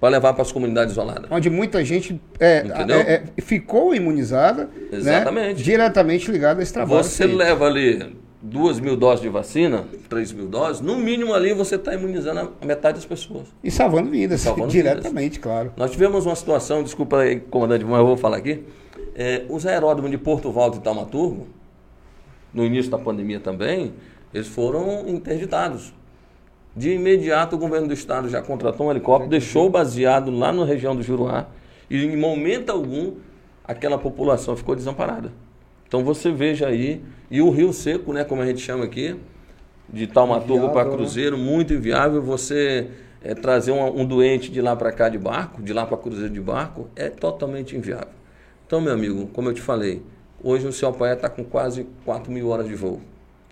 para 0.00 0.10
levar 0.10 0.32
para 0.32 0.42
as 0.42 0.52
comunidades 0.52 0.92
isoladas. 0.92 1.30
Onde 1.30 1.50
muita 1.50 1.84
gente 1.84 2.20
é, 2.38 2.64
é, 2.68 3.12
é, 3.36 3.40
ficou 3.40 3.94
imunizada, 3.94 4.68
né, 4.92 5.52
diretamente 5.54 6.30
ligada 6.30 6.60
a 6.60 6.62
esse 6.62 6.72
trabalho. 6.72 7.02
Você 7.02 7.24
feito. 7.24 7.36
leva 7.36 7.66
ali 7.66 8.16
duas 8.40 8.78
mil 8.78 8.96
doses 8.96 9.20
de 9.20 9.28
vacina, 9.28 9.84
três 10.08 10.32
mil 10.32 10.46
doses, 10.46 10.80
no 10.80 10.96
mínimo 10.96 11.34
ali 11.34 11.52
você 11.52 11.74
está 11.74 11.92
imunizando 11.94 12.52
a 12.60 12.66
metade 12.66 12.96
das 12.96 13.04
pessoas. 13.04 13.48
E 13.62 13.70
salvando 13.70 14.10
vidas, 14.10 14.40
salvando 14.40 14.68
diretamente, 14.68 15.34
vidas. 15.34 15.38
claro. 15.38 15.72
Nós 15.76 15.90
tivemos 15.90 16.24
uma 16.24 16.36
situação, 16.36 16.82
desculpa 16.82 17.18
aí, 17.18 17.40
comandante, 17.40 17.84
mas 17.84 17.98
eu 17.98 18.06
vou 18.06 18.16
falar 18.16 18.36
aqui. 18.36 18.62
É, 19.14 19.44
os 19.48 19.66
aeródromos 19.66 20.10
de 20.12 20.18
Porto 20.18 20.52
Valdo 20.52 20.76
e 20.76 20.80
Taumaturgo, 20.80 21.48
no 22.54 22.64
início 22.64 22.90
da 22.90 22.98
pandemia 22.98 23.40
também, 23.40 23.92
eles 24.32 24.46
foram 24.46 25.08
interditados. 25.08 25.92
De 26.78 26.92
imediato, 26.92 27.56
o 27.56 27.58
governo 27.58 27.88
do 27.88 27.92
estado 27.92 28.28
já 28.28 28.40
contratou 28.40 28.86
um 28.86 28.92
helicóptero, 28.92 29.28
deixou 29.28 29.68
baseado 29.68 30.30
lá 30.30 30.52
na 30.52 30.64
região 30.64 30.94
do 30.94 31.02
Juruá, 31.02 31.48
e 31.90 32.04
em 32.04 32.16
momento 32.16 32.70
algum 32.70 33.14
aquela 33.64 33.98
população 33.98 34.56
ficou 34.56 34.76
desamparada. 34.76 35.32
Então 35.88 36.04
você 36.04 36.30
veja 36.30 36.68
aí, 36.68 37.02
e 37.28 37.42
o 37.42 37.50
Rio 37.50 37.72
Seco, 37.72 38.12
né, 38.12 38.22
como 38.22 38.42
a 38.42 38.46
gente 38.46 38.60
chama 38.60 38.84
aqui, 38.84 39.16
de 39.92 40.06
Taumaturgo 40.06 40.68
para 40.68 40.88
né? 40.88 40.94
Cruzeiro, 40.94 41.36
né? 41.36 41.42
muito 41.42 41.74
inviável. 41.74 42.22
Você 42.22 42.88
é, 43.24 43.34
trazer 43.34 43.72
um, 43.72 44.02
um, 44.02 44.04
doente 44.04 44.48
de 44.48 44.60
lá 44.60 44.76
para 44.76 44.92
cá 44.92 45.08
de 45.08 45.18
barco, 45.18 45.60
de 45.60 45.72
lá 45.72 45.84
para 45.84 45.96
Cruzeiro 45.96 46.32
de 46.32 46.40
barco, 46.40 46.88
é 46.94 47.08
totalmente 47.08 47.74
inviável. 47.74 48.14
Então, 48.64 48.80
meu 48.80 48.92
amigo, 48.92 49.26
como 49.32 49.48
eu 49.48 49.52
te 49.52 49.62
falei, 49.62 50.00
hoje 50.44 50.64
o 50.64 50.72
seu 50.72 50.92
pai 50.92 51.14
está 51.14 51.28
com 51.28 51.42
quase 51.42 51.88
4 52.04 52.30
mil 52.30 52.50
horas 52.50 52.68
de 52.68 52.76
voo. 52.76 53.00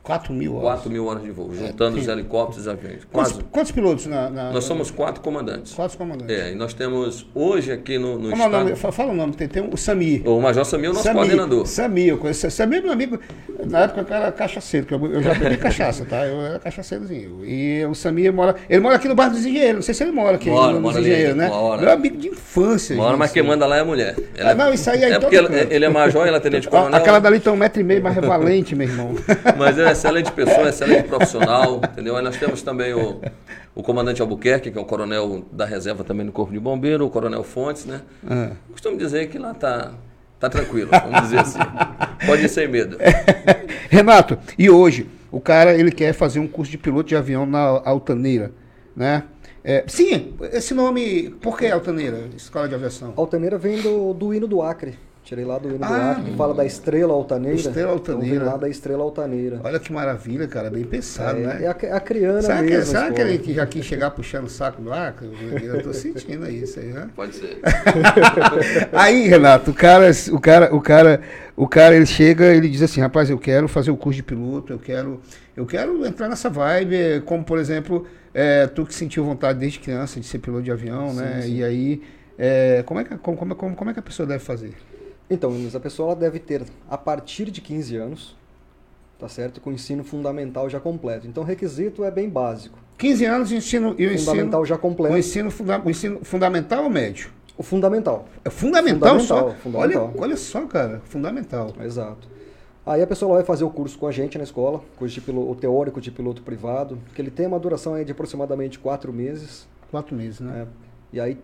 4 0.06 0.32
mil 0.32 0.54
horas. 0.54 0.78
4 0.82 0.90
mil 0.90 1.06
horas 1.06 1.22
de 1.24 1.32
voo, 1.32 1.50
é, 1.52 1.66
juntando 1.66 1.98
é, 1.98 2.00
os 2.00 2.06
helicópteros 2.06 2.66
e 2.66 2.70
aviões. 2.70 3.04
Quantos, 3.10 3.32
Quase. 3.32 3.44
quantos 3.50 3.72
pilotos 3.72 4.06
na, 4.06 4.30
na, 4.30 4.52
Nós 4.52 4.62
somos 4.62 4.88
quatro 4.88 5.20
comandantes. 5.20 5.72
Quatro 5.72 5.98
comandantes. 5.98 6.30
É, 6.30 6.52
e 6.52 6.54
nós 6.54 6.72
temos 6.72 7.26
hoje 7.34 7.72
aqui 7.72 7.98
no, 7.98 8.16
no 8.16 8.30
Como 8.30 8.36
estado... 8.36 8.54
É 8.54 8.58
o 8.58 8.64
nome? 8.66 8.76
Fala 8.76 9.10
o 9.10 9.14
nome, 9.16 9.32
tem, 9.32 9.48
tem 9.48 9.68
o 9.68 9.76
Sami. 9.76 10.22
O 10.24 10.40
Major 10.40 10.64
Sami 10.64 10.86
é 10.86 10.90
o 10.90 10.92
nosso 10.92 11.02
Sami, 11.02 11.16
coordenador. 11.16 11.66
Sami, 11.66 12.06
eu 12.06 12.18
conheço. 12.18 12.48
Sami 12.52 12.76
é 12.76 12.80
meu 12.80 12.92
amigo. 12.92 13.18
Na 13.64 13.80
época 13.80 14.06
eu 14.08 14.16
era 14.16 14.30
cachaceiro, 14.30 14.86
eu, 14.88 15.06
eu 15.06 15.22
já 15.22 15.34
bebi 15.34 15.56
cachaça, 15.56 16.04
tá? 16.04 16.24
Eu 16.24 16.40
era 16.40 16.58
cachaceirozinho. 16.60 17.44
E 17.44 17.84
o 17.84 17.94
Sami 17.96 18.30
mora. 18.30 18.54
Ele 18.70 18.80
mora 18.80 18.94
aqui 18.94 19.08
no 19.08 19.14
bairro 19.16 19.32
dos 19.32 19.44
Engenheiros. 19.44 19.74
Não 19.74 19.82
sei 19.82 19.92
se 19.92 20.04
ele 20.04 20.12
mora 20.12 20.36
aqui 20.36 20.48
mora, 20.48 20.74
no, 20.74 20.80
nos 20.80 20.96
Engenheiros, 20.96 21.34
né? 21.34 21.48
Mora. 21.48 21.82
Meu 21.82 21.90
amigo 21.90 22.16
de 22.16 22.28
infância. 22.28 22.94
Mora, 22.94 23.16
mas 23.16 23.32
quem 23.32 23.42
manda 23.42 23.66
lá 23.66 23.78
é 23.78 23.80
a 23.80 23.84
mulher. 23.84 24.14
Ela, 24.36 24.52
ah, 24.52 24.54
não, 24.54 24.72
isso 24.72 24.88
aí 24.88 25.02
é 25.02 25.10
É 25.10 25.18
porque 25.18 25.34
ele, 25.34 25.66
ele, 25.68 25.84
é 25.84 25.88
major, 25.88 26.28
ela 26.28 26.36
é 26.36 26.40
tenente 26.40 26.68
coronel. 26.70 26.94
Aquela 26.94 27.18
dali 27.18 27.40
tem 27.40 27.52
um 27.52 27.56
metro 27.56 27.80
e 27.80 27.84
meio, 27.84 28.00
mas 28.00 28.16
é 28.16 28.20
valente, 28.20 28.76
meu 28.76 28.86
irmão. 28.86 29.16
Mas 29.58 29.76
é 29.76 29.95
excelente 29.96 30.30
pessoa, 30.32 30.68
excelente 30.68 31.08
profissional, 31.08 31.80
entendeu? 31.82 32.16
Aí 32.16 32.22
nós 32.22 32.36
temos 32.36 32.62
também 32.62 32.92
o, 32.94 33.20
o 33.74 33.82
comandante 33.82 34.20
Albuquerque, 34.20 34.70
que 34.70 34.78
é 34.78 34.80
o 34.80 34.84
coronel 34.84 35.44
da 35.50 35.64
reserva 35.64 36.04
também 36.04 36.26
do 36.26 36.32
Corpo 36.32 36.52
de 36.52 36.60
Bombeiro, 36.60 37.06
o 37.06 37.10
coronel 37.10 37.42
Fontes, 37.42 37.86
né? 37.86 38.02
Ah. 38.28 38.52
Costumo 38.70 38.96
dizer 38.96 39.28
que 39.28 39.38
lá 39.38 39.54
tá, 39.54 39.92
tá 40.38 40.48
tranquilo, 40.48 40.90
vamos 40.90 41.22
dizer 41.22 41.40
assim. 41.40 41.58
Pode 42.26 42.44
ir 42.44 42.48
sem 42.48 42.68
medo. 42.68 42.98
Renato, 43.88 44.38
e 44.58 44.68
hoje, 44.68 45.08
o 45.32 45.40
cara 45.40 45.74
ele 45.74 45.90
quer 45.90 46.12
fazer 46.12 46.38
um 46.38 46.46
curso 46.46 46.70
de 46.70 46.78
piloto 46.78 47.08
de 47.08 47.16
avião 47.16 47.46
na 47.46 47.60
Altaneira, 47.84 48.52
né? 48.94 49.24
É, 49.64 49.82
sim, 49.88 50.34
esse 50.52 50.72
nome, 50.74 51.30
por 51.40 51.58
que 51.58 51.66
Altaneira, 51.66 52.28
Escola 52.36 52.68
de 52.68 52.74
Aviação? 52.76 53.12
Altaneira 53.16 53.58
vem 53.58 53.82
do, 53.82 54.14
do 54.14 54.32
hino 54.32 54.46
do 54.46 54.62
Acre 54.62 54.96
Tirei 55.26 55.44
lá 55.44 55.58
do 55.58 55.68
hino 55.68 55.78
ah, 55.82 55.88
do 55.88 55.94
Acre, 55.94 56.30
que 56.30 56.36
fala 56.36 56.54
da 56.54 56.64
estrela 56.64 57.12
altaneira. 57.12 57.56
Estrela 57.56 57.90
altaneira. 57.90 58.36
Então 58.36 58.46
lá 58.46 58.56
da 58.56 58.68
estrela 58.68 59.02
altaneira. 59.02 59.60
Olha 59.64 59.80
que 59.80 59.92
maravilha, 59.92 60.46
cara, 60.46 60.70
bem 60.70 60.84
pensado, 60.84 61.40
é, 61.40 61.42
né? 61.42 61.64
É 61.64 61.66
a, 61.66 61.96
a 61.96 62.00
criana 62.00 62.40
será 62.40 62.62
mesmo. 62.62 62.78
Que, 62.78 62.86
será 62.86 63.10
que 63.10 63.20
ele 63.20 63.38
que 63.38 63.52
já 63.52 63.66
quis 63.66 63.84
chegar 63.84 64.12
puxando 64.12 64.44
o 64.44 64.48
saco 64.48 64.80
do 64.80 64.92
Acre? 64.92 65.28
Eu 65.64 65.82
tô 65.82 65.92
sentindo 65.92 66.48
isso 66.48 66.78
aí, 66.78 66.92
né? 66.92 67.10
Pode 67.16 67.34
ser. 67.34 67.58
aí, 68.94 69.26
Renato, 69.26 69.72
o 69.72 69.74
cara, 69.74 70.12
o 70.30 70.40
cara, 70.40 70.72
o 70.72 70.80
cara, 70.80 71.20
o 71.56 71.66
cara, 71.66 71.96
ele 71.96 72.06
chega, 72.06 72.54
ele 72.54 72.68
diz 72.68 72.82
assim, 72.82 73.00
rapaz, 73.00 73.28
eu 73.28 73.36
quero 73.36 73.66
fazer 73.66 73.90
o 73.90 73.96
curso 73.96 74.18
de 74.18 74.22
piloto, 74.22 74.74
eu 74.74 74.78
quero, 74.78 75.20
eu 75.56 75.66
quero 75.66 76.06
entrar 76.06 76.28
nessa 76.28 76.48
vibe, 76.48 77.22
como 77.24 77.42
por 77.42 77.58
exemplo, 77.58 78.06
é, 78.32 78.68
tu 78.68 78.86
que 78.86 78.94
sentiu 78.94 79.24
vontade 79.24 79.58
desde 79.58 79.80
criança 79.80 80.20
de 80.20 80.26
ser 80.26 80.38
piloto 80.38 80.62
de 80.62 80.70
avião, 80.70 81.10
sim, 81.10 81.16
né? 81.16 81.40
Sim. 81.42 81.56
E 81.56 81.64
aí, 81.64 82.02
é, 82.38 82.84
como, 82.86 83.00
é 83.00 83.04
que, 83.04 83.18
como, 83.18 83.56
como, 83.56 83.74
como 83.74 83.90
é 83.90 83.92
que 83.92 83.98
a 83.98 84.02
pessoa 84.02 84.24
deve 84.24 84.44
fazer? 84.44 84.72
Então, 85.28 85.52
a 85.74 85.80
pessoa 85.80 86.14
deve 86.14 86.38
ter, 86.38 86.62
a 86.88 86.96
partir 86.96 87.50
de 87.50 87.60
15 87.60 87.96
anos, 87.96 88.36
tá 89.18 89.28
certo? 89.28 89.60
Com 89.60 89.70
o 89.70 89.72
ensino 89.72 90.04
fundamental 90.04 90.70
já 90.70 90.78
completo. 90.78 91.26
Então, 91.26 91.42
o 91.42 91.46
requisito 91.46 92.04
é 92.04 92.10
bem 92.10 92.28
básico. 92.28 92.78
15 92.98 93.24
anos 93.24 93.48
de 93.48 93.56
ensino... 93.56 93.94
E 93.98 94.06
o 94.06 94.18
fundamental 94.18 94.62
ensino, 94.62 94.64
já 94.64 94.78
completo. 94.78 95.14
O 95.14 95.18
ensino, 95.18 95.50
funda, 95.50 95.82
o 95.84 95.90
ensino 95.90 96.24
fundamental 96.24 96.84
ou 96.84 96.90
médio? 96.90 97.30
O 97.58 97.62
fundamental. 97.62 98.26
É 98.44 98.50
fundamental, 98.50 99.18
fundamental 99.18 99.50
só? 99.50 99.54
Fundamental. 99.54 100.12
Olha, 100.14 100.22
olha 100.22 100.36
só, 100.36 100.66
cara, 100.66 101.00
fundamental. 101.04 101.72
Exato. 101.80 102.28
Aí 102.84 103.02
a 103.02 103.06
pessoa 103.06 103.34
vai 103.34 103.44
fazer 103.44 103.64
o 103.64 103.70
curso 103.70 103.98
com 103.98 104.06
a 104.06 104.12
gente 104.12 104.38
na 104.38 104.44
escola, 104.44 104.80
curso 104.96 105.14
de 105.14 105.20
piloto, 105.20 105.50
o 105.50 105.54
teórico 105.56 106.00
de 106.00 106.10
piloto 106.10 106.40
privado, 106.42 106.98
que 107.14 107.20
ele 107.20 107.32
tem 107.32 107.46
uma 107.46 107.58
duração 107.58 107.94
aí 107.94 108.04
de 108.04 108.12
aproximadamente 108.12 108.78
quatro 108.78 109.12
meses. 109.12 109.66
Quatro 109.90 110.14
meses, 110.14 110.38
né? 110.38 110.62
É, 110.62 110.66
e 111.16 111.20
aí 111.20 111.38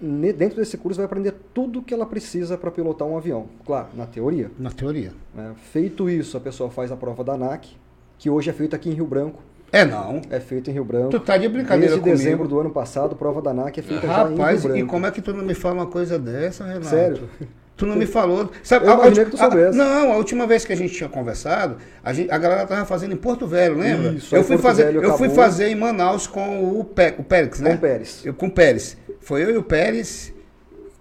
dentro 0.00 0.56
desse 0.56 0.76
curso 0.76 0.96
vai 0.96 1.06
aprender 1.06 1.34
tudo 1.52 1.82
que 1.82 1.94
ela 1.94 2.06
precisa 2.06 2.58
para 2.58 2.70
pilotar 2.70 3.06
um 3.06 3.16
avião. 3.16 3.46
Claro, 3.64 3.88
na 3.94 4.06
teoria. 4.06 4.50
Na 4.58 4.70
teoria. 4.70 5.12
É, 5.36 5.50
feito 5.72 6.08
isso, 6.10 6.36
a 6.36 6.40
pessoa 6.40 6.70
faz 6.70 6.90
a 6.92 6.96
prova 6.96 7.22
da 7.22 7.34
ANAC, 7.34 7.68
que 8.18 8.28
hoje 8.28 8.50
é 8.50 8.52
feita 8.52 8.76
aqui 8.76 8.90
em 8.90 8.92
Rio 8.92 9.06
Branco. 9.06 9.42
É 9.72 9.84
não. 9.84 10.22
É 10.30 10.38
feito 10.38 10.70
em 10.70 10.72
Rio 10.72 10.84
Branco. 10.84 11.10
Tu 11.10 11.20
tá 11.20 11.36
de 11.36 11.48
brincadeira 11.48 11.96
Desde 11.96 12.10
dezembro 12.10 12.46
do 12.46 12.60
ano 12.60 12.70
passado, 12.70 13.16
prova 13.16 13.42
da 13.42 13.50
ANAC 13.50 13.78
é 13.78 13.82
feita 13.82 14.06
Rapaz, 14.06 14.28
já 14.28 14.30
em 14.30 14.52
Rio 14.52 14.62
Branco. 14.62 14.78
e 14.78 14.84
como 14.84 15.06
é 15.06 15.10
que 15.10 15.20
tu 15.20 15.32
não 15.34 15.44
me 15.44 15.54
fala 15.54 15.74
uma 15.74 15.86
coisa 15.86 16.18
dessa, 16.18 16.64
Renato? 16.64 16.86
Sério? 16.86 17.28
Tu 17.76 17.86
não 17.86 17.96
me 17.96 18.06
falou. 18.06 18.50
Sabe, 18.62 18.86
eu 18.86 18.92
a, 18.92 19.10
que 19.10 19.24
tu 19.24 19.36
soubesse. 19.36 19.80
A, 19.80 19.84
não, 19.84 20.12
a 20.12 20.16
última 20.16 20.46
vez 20.46 20.64
que 20.64 20.72
a 20.72 20.76
gente 20.76 20.94
tinha 20.94 21.08
conversado, 21.08 21.76
a, 22.04 22.12
gente, 22.12 22.30
a 22.30 22.38
galera 22.38 22.66
tava 22.66 22.84
fazendo 22.84 23.14
em 23.14 23.16
Porto 23.16 23.48
Velho, 23.48 23.76
lembra? 23.76 24.12
Isso, 24.12 24.34
eu 24.34 24.44
fui 24.44 24.56
Porto 24.56 24.62
fazer, 24.62 24.84
Velho 24.84 25.02
eu 25.02 25.16
fui 25.16 25.26
acabou. 25.26 25.34
fazer 25.44 25.68
em 25.68 25.74
Manaus 25.74 26.26
com 26.28 26.78
o, 26.78 26.84
Pé, 26.84 27.16
o 27.18 27.24
Pérez, 27.24 27.60
né? 27.60 27.70
Com 27.70 27.76
o 27.76 27.80
Pérez. 27.80 28.22
Eu, 28.24 28.34
com 28.34 28.46
o 28.46 28.50
Pérez. 28.50 28.96
Foi 29.24 29.42
eu 29.42 29.50
e 29.50 29.56
o 29.56 29.62
Pérez 29.62 30.32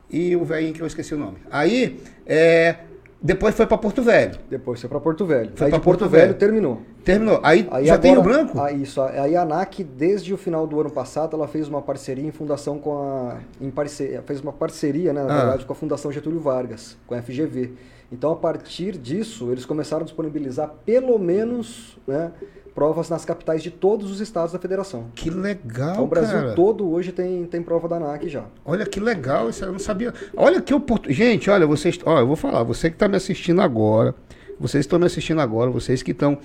e 0.09 0.36
o 0.36 0.43
velhinho 0.45 0.74
que 0.74 0.82
eu 0.82 0.88
esqueci 0.88 1.13
o 1.13 1.17
nome. 1.17 1.38
Aí, 1.51 1.99
é, 2.26 2.78
depois 3.21 3.55
foi 3.55 3.65
para 3.65 3.78
Porto 3.78 4.01
Velho. 4.01 4.38
Depois 4.49 4.80
foi 4.80 4.89
para 4.89 4.99
Porto 4.99 5.26
Velho. 5.26 5.51
Foi 5.55 5.67
de 5.67 5.71
Porto, 5.71 5.84
Porto 5.84 6.07
Velho, 6.09 6.28
Velho. 6.28 6.34
terminou. 6.38 6.82
Terminou. 7.03 7.39
Aí, 7.43 7.67
Aí 7.71 7.86
já 7.86 7.95
agora, 7.95 8.01
tem 8.01 8.17
o 8.17 8.21
branco? 8.21 8.59
Ah, 8.61 8.71
isso. 8.71 9.01
Aí 9.01 9.36
a 9.36 9.41
ANAC, 9.41 9.84
desde 9.84 10.34
o 10.34 10.38
final 10.38 10.65
do 10.65 10.80
ano 10.80 10.89
passado, 10.89 11.36
ela 11.36 11.47
fez 11.47 11.67
uma 11.67 11.82
parceria 11.82 12.26
em 12.26 12.32
fundação 12.32 12.80
com 12.80 12.97
a. 12.97 13.39
Em 13.59 13.69
parceria, 13.69 14.21
fez 14.21 14.39
uma 14.39 14.53
parceria, 14.53 15.11
né, 15.11 15.24
na 15.24 15.34
Ah. 15.34 15.38
verdade, 15.41 15.65
com 15.65 15.74
a 15.74 15.76
Fundação 15.76 16.11
Getúlio 16.11 16.39
Vargas, 16.39 16.95
com 17.05 17.13
a 17.15 17.21
FGV. 17.21 17.71
Então, 18.11 18.32
a 18.32 18.36
partir 18.36 18.97
disso, 18.97 19.51
eles 19.51 19.65
começaram 19.65 20.03
a 20.03 20.05
disponibilizar 20.05 20.71
pelo 20.86 21.17
menos 21.19 21.97
né, 22.07 22.32
provas 22.74 23.09
nas 23.09 23.24
capitais 23.24 23.61
de 23.61 23.69
todos 23.69 24.09
os 24.09 24.19
estados 24.19 24.51
da 24.51 24.59
federação. 24.59 25.05
Que 25.13 25.30
legal, 25.30 25.91
Então, 25.93 26.03
o 26.03 26.07
Brasil 26.07 26.39
cara. 26.39 26.53
todo 26.53 26.89
hoje 26.89 27.11
tem, 27.11 27.45
tem 27.45 27.61
prova 27.61 27.88
da 27.88 27.97
ANAC 27.97 28.28
já. 28.28 28.45
Olha 28.65 28.86
que 28.86 28.99
legal, 28.99 29.49
isso 29.49 29.63
eu 29.63 29.71
não 29.71 29.80
sabia. 29.80 30.13
Olha 30.36 30.61
que 30.61 30.74
oportunidade. 30.74 31.13
Gente, 31.32 31.49
olha, 31.49 31.67
vocês. 31.67 31.97
Olha, 32.05 32.21
eu 32.21 32.28
vou 32.28 32.36
falar, 32.36 32.63
você 32.63 32.89
que 32.89 32.95
está 32.95 33.07
me 33.07 33.15
assistindo 33.15 33.61
agora, 33.61 34.15
vocês 34.59 34.84
que 34.84 34.88
estão 34.88 34.99
me 34.99 35.05
assistindo 35.05 35.39
agora, 35.41 35.69
vocês 35.69 36.01
que 36.01 36.11
estão 36.11 36.38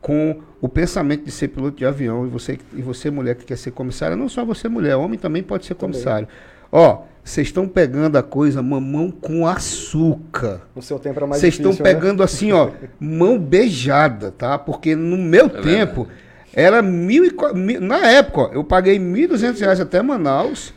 com 0.00 0.40
o 0.60 0.68
pensamento 0.68 1.24
de 1.24 1.30
ser 1.30 1.48
piloto 1.48 1.76
de 1.76 1.84
avião, 1.84 2.24
e 2.26 2.28
você, 2.28 2.58
e 2.72 2.82
você 2.82 3.10
mulher 3.10 3.34
que 3.34 3.44
quer 3.44 3.56
ser 3.58 3.72
comissária, 3.72 4.16
não 4.16 4.28
só 4.28 4.44
você 4.44 4.68
mulher, 4.68 4.96
homem 4.96 5.18
também 5.18 5.42
pode 5.42 5.66
ser 5.66 5.74
Também. 5.74 5.92
comissário. 5.92 6.28
Ó, 6.70 7.02
vocês 7.28 7.48
estão 7.48 7.68
pegando 7.68 8.16
a 8.16 8.22
coisa 8.22 8.62
mamão 8.62 9.10
com 9.10 9.46
açúcar. 9.46 10.62
No 10.74 10.82
seu 10.82 10.98
tempo 10.98 11.18
era 11.18 11.26
mais 11.26 11.40
Vocês 11.40 11.54
estão 11.54 11.72
né? 11.72 11.78
pegando 11.82 12.22
assim, 12.22 12.52
ó, 12.52 12.70
mão 12.98 13.38
beijada, 13.38 14.30
tá? 14.30 14.58
Porque 14.58 14.94
no 14.96 15.16
meu 15.16 15.48
tempo 15.48 16.06
era 16.54 16.80
mil 16.82 17.24
e, 17.24 17.32
mil- 17.54 17.80
na 17.80 18.06
época, 18.06 18.40
ó, 18.40 18.50
eu 18.52 18.64
paguei 18.64 18.98
1.200 18.98 19.60
reais 19.60 19.80
até 19.80 20.02
Manaus, 20.02 20.72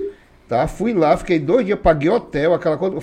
tá? 0.48 0.68
Fui 0.68 0.94
lá, 0.94 1.16
fiquei 1.18 1.40
dois 1.40 1.66
dias, 1.66 1.80
paguei 1.80 2.10
hotel, 2.10 2.54
aquela 2.54 2.78
coisa, 2.78 2.98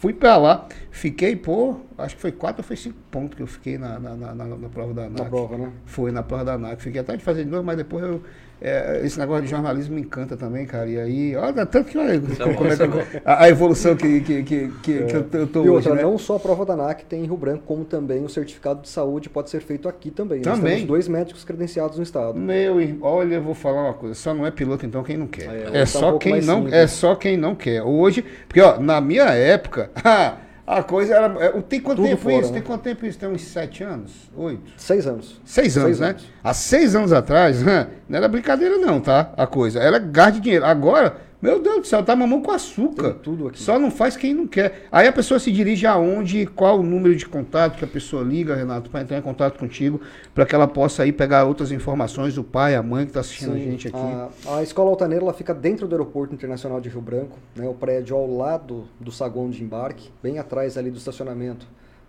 fui 0.00 0.12
pra 0.14 0.36
lá, 0.36 0.66
fiquei, 0.90 1.36
pô, 1.36 1.76
acho 1.98 2.16
que 2.16 2.22
foi 2.22 2.32
quatro 2.32 2.62
ou 2.62 2.66
foi 2.66 2.76
cinco 2.76 2.96
pontos 3.10 3.36
que 3.36 3.42
eu 3.42 3.46
fiquei 3.46 3.76
na, 3.76 3.98
na, 4.00 4.14
na, 4.16 4.34
na- 4.34 4.56
na 4.56 4.68
prova 4.68 4.94
da 4.94 5.02
ANAC. 5.02 5.18
Na 5.20 5.24
prova, 5.26 5.58
né? 5.58 5.68
Foi 5.84 6.10
na 6.10 6.22
prova 6.22 6.44
da 6.44 6.54
ANAC, 6.54 6.80
fiquei 6.82 7.00
até 7.00 7.16
de 7.16 7.22
fazer 7.22 7.44
de 7.44 7.50
novo, 7.50 7.62
mas 7.64 7.76
depois 7.76 8.02
eu, 8.02 8.22
é, 8.60 9.00
esse 9.04 9.18
negócio 9.18 9.42
de 9.44 9.50
jornalismo 9.50 9.94
me 9.94 10.00
encanta 10.00 10.36
também, 10.36 10.64
cara, 10.66 10.88
e 10.88 10.98
aí, 10.98 11.36
olha, 11.36 11.66
tanto 11.66 11.90
que, 11.90 11.98
olha, 11.98 12.12
é 12.14 12.54
como 12.54 12.68
é 12.68 12.72
isso 12.72 12.82
é 12.82 12.88
que, 12.88 13.22
a, 13.24 13.44
a 13.44 13.48
evolução 13.48 13.94
que, 13.96 14.20
que, 14.20 14.42
que, 14.42 14.68
que, 14.82 15.02
que 15.04 15.14
eu, 15.16 15.26
eu 15.32 15.46
tô 15.46 15.64
E 15.64 15.68
hoje, 15.68 15.88
outra, 15.88 15.94
né? 15.96 16.02
não 16.02 16.16
só 16.18 16.36
a 16.36 16.40
prova 16.40 16.64
da 16.64 16.72
ANAC 16.74 17.04
tem 17.04 17.22
em 17.22 17.26
Rio 17.26 17.36
Branco, 17.36 17.62
como 17.66 17.84
também 17.84 18.24
o 18.24 18.28
certificado 18.28 18.80
de 18.82 18.88
saúde 18.88 19.28
pode 19.28 19.50
ser 19.50 19.60
feito 19.60 19.88
aqui 19.88 20.10
também. 20.10 20.40
Nós 20.40 20.56
Também? 20.56 20.72
temos 20.74 20.88
dois 20.88 21.08
médicos 21.08 21.44
credenciados 21.44 21.96
no 21.98 22.02
estado. 22.02 22.38
Meu 22.38 22.80
irmão, 22.80 22.98
olha, 23.10 23.34
eu 23.34 23.42
vou 23.42 23.54
falar 23.54 23.82
uma 23.84 23.94
coisa, 23.94 24.14
só 24.14 24.32
não 24.32 24.46
é 24.46 24.50
piloto 24.50 24.86
então 24.86 25.02
quem 25.02 25.16
não 25.16 25.26
quer. 25.26 25.48
É, 25.48 25.70
É, 25.72 25.82
hoje 25.82 25.92
tá 25.92 25.98
um 25.98 26.02
só 26.02 26.10
pouco 26.10 26.18
quem 26.20 26.40
não, 26.40 26.56
simples. 26.56 26.72
é 26.74 26.86
só 26.86 27.14
quem 27.16 27.36
não 27.36 27.54
quer. 27.54 27.82
Hoje, 27.82 28.24
porque 28.48 28.60
ó, 28.60 28.78
na 28.80 29.00
minha 29.00 29.24
época, 29.24 29.90
a 30.66 30.82
coisa 30.82 31.14
era, 31.14 31.26
é, 31.44 31.60
tem 31.62 31.80
quanto 31.80 31.96
Tudo 31.98 32.08
tempo 32.08 32.22
fora, 32.22 32.34
isso? 32.36 32.46
né? 32.48 32.52
Tem 32.54 32.62
quanto 32.62 32.82
tempo 32.82 33.04
isso? 33.06 33.18
Tem 33.18 33.28
uns 33.28 33.42
sete 33.42 33.82
anos, 33.84 34.12
oito, 34.36 34.72
Seis 34.76 35.06
anos. 35.06 35.40
seis 35.44 35.76
anos, 35.76 35.88
Seis 35.88 36.00
né? 36.00 36.08
anos. 36.10 36.24
Há 36.42 36.54
seis 36.54 36.94
anos 36.94 37.12
atrás, 37.12 37.66
hã, 37.66 37.88
não 38.08 38.16
era 38.18 38.28
brincadeira 38.28 38.78
não, 38.78 39.00
tá? 39.00 39.32
A 39.36 39.46
coisa, 39.46 39.78
era 39.80 39.98
gasto 39.98 40.34
de 40.36 40.40
dinheiro. 40.40 40.64
Agora, 40.64 41.16
meu 41.44 41.60
Deus 41.60 41.80
do 41.82 41.86
céu, 41.86 42.02
tá 42.02 42.16
mamão 42.16 42.40
com 42.40 42.50
açúcar. 42.52 43.10
Tem 43.10 43.18
tudo 43.22 43.48
aqui. 43.48 43.60
Só 43.60 43.78
não 43.78 43.90
faz 43.90 44.16
quem 44.16 44.32
não 44.32 44.46
quer. 44.46 44.86
Aí 44.90 45.06
a 45.06 45.12
pessoa 45.12 45.38
se 45.38 45.52
dirige 45.52 45.86
aonde, 45.86 46.46
qual 46.46 46.80
o 46.80 46.82
número 46.82 47.14
de 47.14 47.26
contato 47.26 47.76
que 47.76 47.84
a 47.84 47.86
pessoa 47.86 48.22
liga, 48.22 48.54
Renato, 48.54 48.88
para 48.88 49.02
entrar 49.02 49.18
em 49.18 49.22
contato 49.22 49.58
contigo, 49.58 50.00
para 50.34 50.46
que 50.46 50.54
ela 50.54 50.66
possa 50.66 51.02
aí 51.02 51.12
pegar 51.12 51.44
outras 51.44 51.70
informações 51.70 52.34
do 52.34 52.42
pai, 52.42 52.74
a 52.74 52.82
mãe 52.82 53.04
que 53.04 53.10
está 53.10 53.20
assistindo 53.20 53.52
a 53.52 53.56
Sim, 53.56 53.62
gente 53.62 53.88
aqui. 53.88 53.96
A, 53.98 54.56
a 54.56 54.62
Escola 54.62 54.88
Altaneira 54.88 55.22
ela 55.22 55.34
fica 55.34 55.52
dentro 55.52 55.86
do 55.86 55.94
Aeroporto 55.94 56.32
Internacional 56.32 56.80
de 56.80 56.88
Rio 56.88 57.02
Branco, 57.02 57.36
né, 57.54 57.68
o 57.68 57.74
prédio 57.74 58.16
ao 58.16 58.26
lado 58.26 58.88
do 58.98 59.12
saguão 59.12 59.50
de 59.50 59.62
embarque, 59.62 60.10
bem 60.22 60.38
atrás 60.38 60.78
ali 60.78 60.90
do 60.90 60.96
estacionamento 60.96 61.66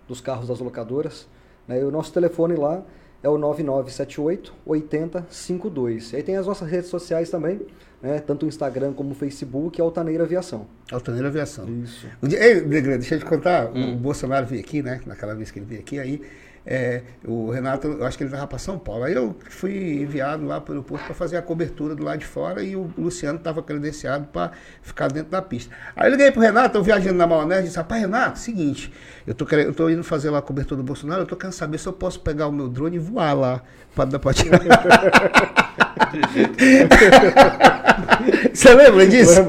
dos 0.08 0.22
carros 0.22 0.48
das 0.48 0.60
locadoras. 0.60 1.28
Né, 1.68 1.82
e 1.82 1.84
o 1.84 1.92
nosso 1.92 2.14
telefone 2.14 2.56
lá 2.56 2.82
é 3.24 3.30
o 3.30 3.38
9978 3.38 4.54
8052. 4.66 6.14
E 6.14 6.16
aí 6.18 6.24
tem 6.24 6.38
as 6.38 6.46
nossas 6.48 6.70
redes 6.70 6.90
sociais 6.90 7.30
também, 7.30 7.62
né, 8.02 8.20
tanto 8.20 8.46
o 8.46 8.50
Instagram 8.50 8.94
como 8.94 9.12
o 9.12 9.16
Facebook, 9.16 9.80
Altaneira 9.82 10.24
Aviação. 10.24 10.68
Altaneira 10.92 11.28
Aviação. 11.28 11.68
Isso. 11.84 12.08
Um 12.22 12.28
dia- 12.28 12.44
Ei, 12.44 12.62
Negrão, 12.62 12.98
deixa 12.98 13.16
eu 13.16 13.20
te 13.20 13.26
contar. 13.26 13.72
O 13.72 13.96
Bolsonaro 13.96 14.46
veio 14.46 14.62
aqui, 14.62 14.82
né? 14.84 15.02
Naquela 15.06 15.34
vez 15.36 15.50
que 15.52 15.60
ele 15.60 15.66
veio 15.66 15.82
aqui, 15.82 16.00
aí 16.00 16.22
é, 16.68 17.04
o 17.24 17.52
Renato, 17.52 17.88
eu 17.88 18.06
acho 18.06 18.18
que 18.18 18.24
ele 18.24 18.32
estava 18.32 18.48
para 18.48 18.58
São 18.58 18.80
Paulo. 18.80 19.04
Aí 19.04 19.14
eu 19.14 19.36
fui 19.50 20.02
enviado 20.02 20.46
lá 20.46 20.60
pelo 20.60 20.82
porto 20.82 21.06
para 21.06 21.14
fazer 21.14 21.38
a 21.38 21.42
cobertura 21.42 21.94
do 21.94 22.04
lado 22.04 22.18
de 22.20 22.26
fora 22.26 22.64
e 22.64 22.76
o 22.76 22.90
Luciano 22.98 23.38
estava 23.38 23.62
credenciado 23.62 24.26
para 24.34 24.52
ficar 24.82 25.10
dentro 25.10 25.30
da 25.30 25.42
pista. 25.44 25.76
Aí 25.96 26.08
eu 26.08 26.12
liguei 26.12 26.32
pro 26.32 26.42
Renato, 26.42 26.78
eu 26.78 26.84
viajando 26.84 27.18
na 27.18 27.28
maionese, 27.28 27.64
disse, 27.66 27.78
rapaz, 27.78 28.02
Renato, 28.02 28.40
seguinte, 28.40 28.92
eu 29.28 29.36
tô, 29.36 29.46
querendo, 29.46 29.68
eu 29.68 29.74
tô 29.76 29.90
indo 29.90 30.04
fazer 30.04 30.32
lá 30.32 30.40
a 30.40 30.42
cobertura 30.42 30.78
do 30.78 30.84
Bolsonaro, 30.84 31.22
eu 31.22 31.28
tô 31.28 31.36
querendo 31.36 31.54
saber 31.54 31.78
se 31.78 31.86
eu 31.88 31.94
posso 31.94 32.20
pegar 32.22 32.48
o 32.48 32.52
meu 32.52 32.68
drone 32.68 32.96
e 32.96 33.00
voar 33.00 33.34
lá 33.34 33.62
para 33.94 34.06
dar 34.06 34.20
para 34.20 34.34
tirar. 34.34 34.60
Você 38.52 38.74
lembra 38.74 39.06
disso? 39.08 39.46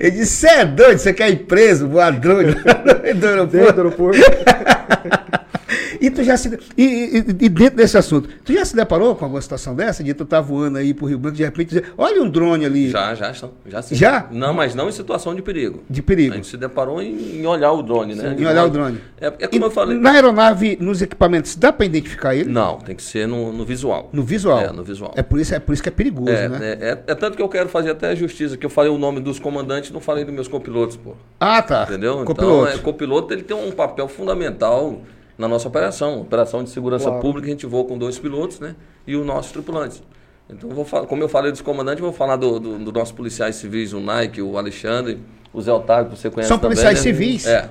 Ele 0.00 0.10
disse, 0.10 0.36
você 0.36 0.48
é 0.48 0.64
doido, 0.64 0.98
você 0.98 1.12
quer 1.12 1.30
ir 1.30 1.44
preso, 1.44 1.88
voar 1.88 2.12
drone 2.12 2.54
do 3.14 3.26
aeroporto?" 3.26 3.56
Dentro 3.56 3.72
do 3.72 3.80
aeroporto. 3.80 4.20
E 6.00 6.10
tu 6.10 6.22
já 6.22 6.36
se. 6.36 6.58
E, 6.76 6.82
e- 6.84 7.18
e 7.18 7.48
dentro 7.48 7.76
desse 7.76 7.96
assunto, 7.96 8.28
tu 8.44 8.52
já 8.52 8.64
se 8.64 8.74
deparou 8.74 9.14
com 9.14 9.24
alguma 9.24 9.40
situação 9.40 9.74
dessa? 9.74 10.02
De 10.02 10.12
tu 10.14 10.24
tá 10.24 10.40
voando 10.40 10.78
aí 10.78 10.92
pro 10.94 11.06
Rio 11.06 11.18
Branco, 11.18 11.36
de 11.36 11.44
repente 11.44 11.68
dizer, 11.68 11.92
olha 11.96 12.22
um 12.22 12.28
drone 12.28 12.64
ali 12.64 12.90
Já, 12.90 13.14
já 13.14 13.30
estão. 13.30 13.52
Já, 13.66 13.82
sim. 13.82 13.94
Já? 13.94 14.28
Não, 14.30 14.52
mas 14.54 14.74
não 14.74 14.88
em 14.88 14.92
situação 14.92 15.34
de 15.34 15.42
perigo. 15.42 15.82
de 15.88 16.00
A 16.00 16.02
perigo. 16.02 16.34
gente 16.34 16.46
se 16.46 16.56
deparou 16.56 17.00
em, 17.02 17.40
em 17.40 17.46
olhar 17.46 17.72
o 17.72 17.82
drone, 17.82 18.14
né? 18.14 18.34
Em 18.38 18.44
olhar 18.46 18.64
o 18.64 18.70
drone. 18.70 18.98
É, 19.20 19.26
é 19.26 19.46
como 19.48 19.64
E 19.64 19.66
eu 19.66 19.70
falei. 19.70 19.98
Na 19.98 20.12
aeronave, 20.12 20.76
nos 20.80 21.00
equipamentos, 21.02 21.56
dá 21.56 21.72
pra 21.72 21.86
identificar 21.86 22.34
ele? 22.34 22.50
Não, 22.50 22.78
tem 22.78 22.94
que 22.94 23.02
ser 23.02 23.26
no, 23.28 23.52
no 23.52 23.64
visual. 23.64 24.10
No 24.12 24.22
visual. 24.22 24.60
É, 24.60 24.72
no 24.72 24.82
visual. 24.84 25.12
É 25.16 25.22
por 25.22 25.38
isso, 25.40 25.54
é 25.54 25.58
por 25.58 25.72
isso 25.72 25.82
que 25.82 25.88
é 25.88 25.92
perigoso, 25.92 26.30
É, 26.30 26.48
né? 26.48 26.58
é, 26.62 26.88
é- 26.90 27.02
é 27.06 27.14
tanto 27.14 27.36
que 27.36 27.42
eu 27.42 27.48
quero 27.48 27.68
fazer 27.68 27.90
até 27.90 28.14
justiça, 28.14 28.56
que 28.56 28.64
eu 28.66 28.70
falei 28.70 28.90
o 28.90 28.98
nome 28.98 29.20
dos 29.20 29.38
comandantes 29.38 29.90
não 29.90 30.00
falei 30.00 30.24
dos 30.24 30.34
meus 30.34 30.48
copilotos, 30.48 30.96
pô. 30.96 31.12
Ah, 31.40 31.62
tá. 31.62 31.84
Entendeu? 31.88 32.24
Copiloto. 32.24 32.68
Então, 32.68 32.78
é, 32.78 32.78
copiloto 32.82 33.32
ele 33.32 33.42
tem 33.42 33.56
um 33.56 33.70
papel 33.70 34.08
fundamental 34.08 35.00
na 35.38 35.48
nossa 35.48 35.68
operação. 35.68 36.20
Operação 36.20 36.62
de 36.64 36.70
segurança 36.70 37.06
Claro. 37.06 37.20
pública, 37.20 37.46
a 37.48 37.50
gente 37.50 37.66
voa 37.66 37.84
com 37.84 37.96
dois 37.98 38.18
pilotos, 38.18 38.60
né? 38.60 38.74
E 39.06 39.16
os 39.16 39.24
nossos 39.26 39.52
tripulantes. 39.52 40.02
Então, 40.48 40.68
vou 40.70 40.84
falar, 40.84 41.06
como 41.06 41.22
eu 41.22 41.28
falei 41.28 41.50
dos 41.50 41.60
comandantes, 41.62 42.00
vou 42.00 42.12
falar 42.12 42.36
do, 42.36 42.58
do, 42.60 42.78
do 42.78 42.92
nossos 42.92 43.12
policiais 43.12 43.56
civis, 43.56 43.92
o 43.92 44.00
Nike, 44.00 44.42
o 44.42 44.58
Alexandre, 44.58 45.18
o 45.52 45.60
Zé 45.62 45.72
Otávio, 45.72 46.12
que 46.12 46.18
você 46.18 46.28
conhece 46.30 46.48
São 46.48 46.58
também, 46.58 46.76
policiais 46.76 46.98
né? 46.98 47.02
civis? 47.02 47.46
É. 47.46 47.68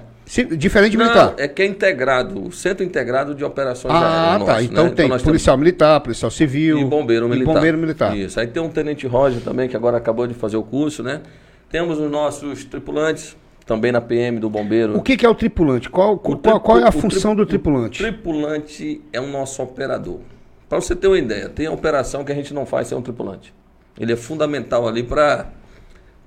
diferente 0.55 0.91
de 0.91 0.97
militar. 0.97 1.33
é 1.37 1.47
que 1.47 1.61
é 1.61 1.65
integrado, 1.67 2.51
Centro 2.51 2.83
Integrado 2.83 3.35
de 3.35 3.43
Operações 3.43 3.93
Ah, 3.93 4.31
Aéreas. 4.31 4.45
tá. 4.47 4.63
Então 4.63 4.85
né? 4.85 4.89
tem 4.91 5.07
nós 5.07 5.21
policial 5.21 5.57
militar, 5.57 5.99
policial 6.01 6.31
civil. 6.31 6.79
E 6.79 6.85
bombeiro 6.85 7.27
militar. 7.29 7.51
E 7.51 7.53
bombeiro 7.53 7.77
militar. 7.77 8.17
Isso. 8.17 8.39
Aí 8.39 8.47
tem 8.47 8.63
um 8.63 8.69
tenente 8.69 9.05
Roger 9.05 9.41
também, 9.41 9.67
que 9.69 9.75
agora 9.75 9.97
acabou 9.97 10.25
de 10.25 10.33
fazer 10.33 10.57
o 10.57 10.63
curso, 10.63 11.03
né? 11.03 11.21
Temos 11.69 11.99
os 11.99 12.09
nossos 12.09 12.63
tripulantes, 12.63 13.35
também 13.65 13.91
na 13.91 14.01
PM 14.01 14.39
do 14.39 14.49
bombeiro. 14.49 14.97
O 14.97 15.01
que, 15.01 15.15
que 15.15 15.25
é 15.25 15.29
o 15.29 15.35
tripulante? 15.35 15.89
Qual, 15.89 16.17
qual, 16.17 16.59
qual 16.59 16.79
é 16.79 16.87
a 16.87 16.91
função 16.91 17.35
do 17.35 17.45
tripulante? 17.45 18.01
O 18.01 18.05
tripulante 18.05 19.01
é 19.11 19.19
o 19.19 19.27
nosso 19.27 19.61
operador. 19.61 20.19
Para 20.67 20.81
você 20.81 20.95
ter 20.95 21.07
uma 21.07 21.17
ideia, 21.17 21.49
tem 21.49 21.67
a 21.67 21.71
operação 21.71 22.23
que 22.23 22.31
a 22.31 22.35
gente 22.35 22.53
não 22.53 22.65
faz 22.65 22.87
sem 22.87 22.97
um 22.97 23.01
tripulante. 23.01 23.53
Ele 23.99 24.11
é 24.11 24.15
fundamental 24.15 24.87
ali 24.87 25.03
para 25.03 25.51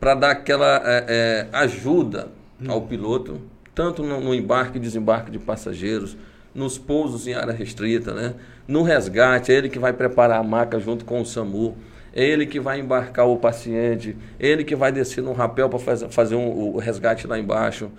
dar 0.01 0.31
aquela 0.31 0.81
é, 0.85 1.05
é, 1.09 1.47
ajuda 1.53 2.29
ao 2.67 2.83
piloto, 2.83 3.41
tanto 3.75 4.03
no, 4.03 4.21
no 4.21 4.35
embarque 4.35 4.79
e 4.79 4.81
desembarque 4.81 5.31
de 5.31 5.39
passageiros, 5.39 6.17
nos 6.55 6.79
pousos 6.79 7.27
em 7.27 7.35
área 7.35 7.53
restrita, 7.53 8.15
né? 8.15 8.35
no 8.67 8.83
resgate, 8.83 9.53
é 9.53 9.55
ele 9.55 9.69
que 9.69 9.79
vai 9.79 9.93
preparar 9.93 10.41
a 10.41 10.43
maca 10.43 10.79
junto 10.79 11.05
com 11.05 11.21
o 11.21 11.27
SAMU, 11.27 11.77
ele 12.17 12.47
que 12.47 12.59
vai 12.59 12.81
embarcar 12.81 13.29
o 13.29 13.37
paciente, 13.37 14.17
ele 14.41 14.65
que 14.65 14.75
vai 14.75 14.91
descer 14.91 15.23
no 15.23 15.35
rapel 15.35 15.69
para 15.69 15.79
fazer, 15.79 16.09
fazer 16.09 16.35
um- 16.35 16.75
o 16.75 16.79
resgate 16.79 17.27
lá 17.27 17.39
embaixo. 17.39 17.91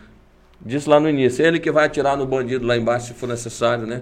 Disse 0.60 0.90
lá 0.90 1.00
no 1.00 1.08
início, 1.08 1.46
ele 1.46 1.60
que 1.60 1.72
vai 1.72 1.86
atirar 1.86 2.18
no 2.18 2.26
bandido 2.26 2.66
lá 2.66 2.76
embaixo 2.76 3.10
se 3.10 3.14
for 3.14 3.30
necessário, 3.30 3.86
né? 3.86 4.02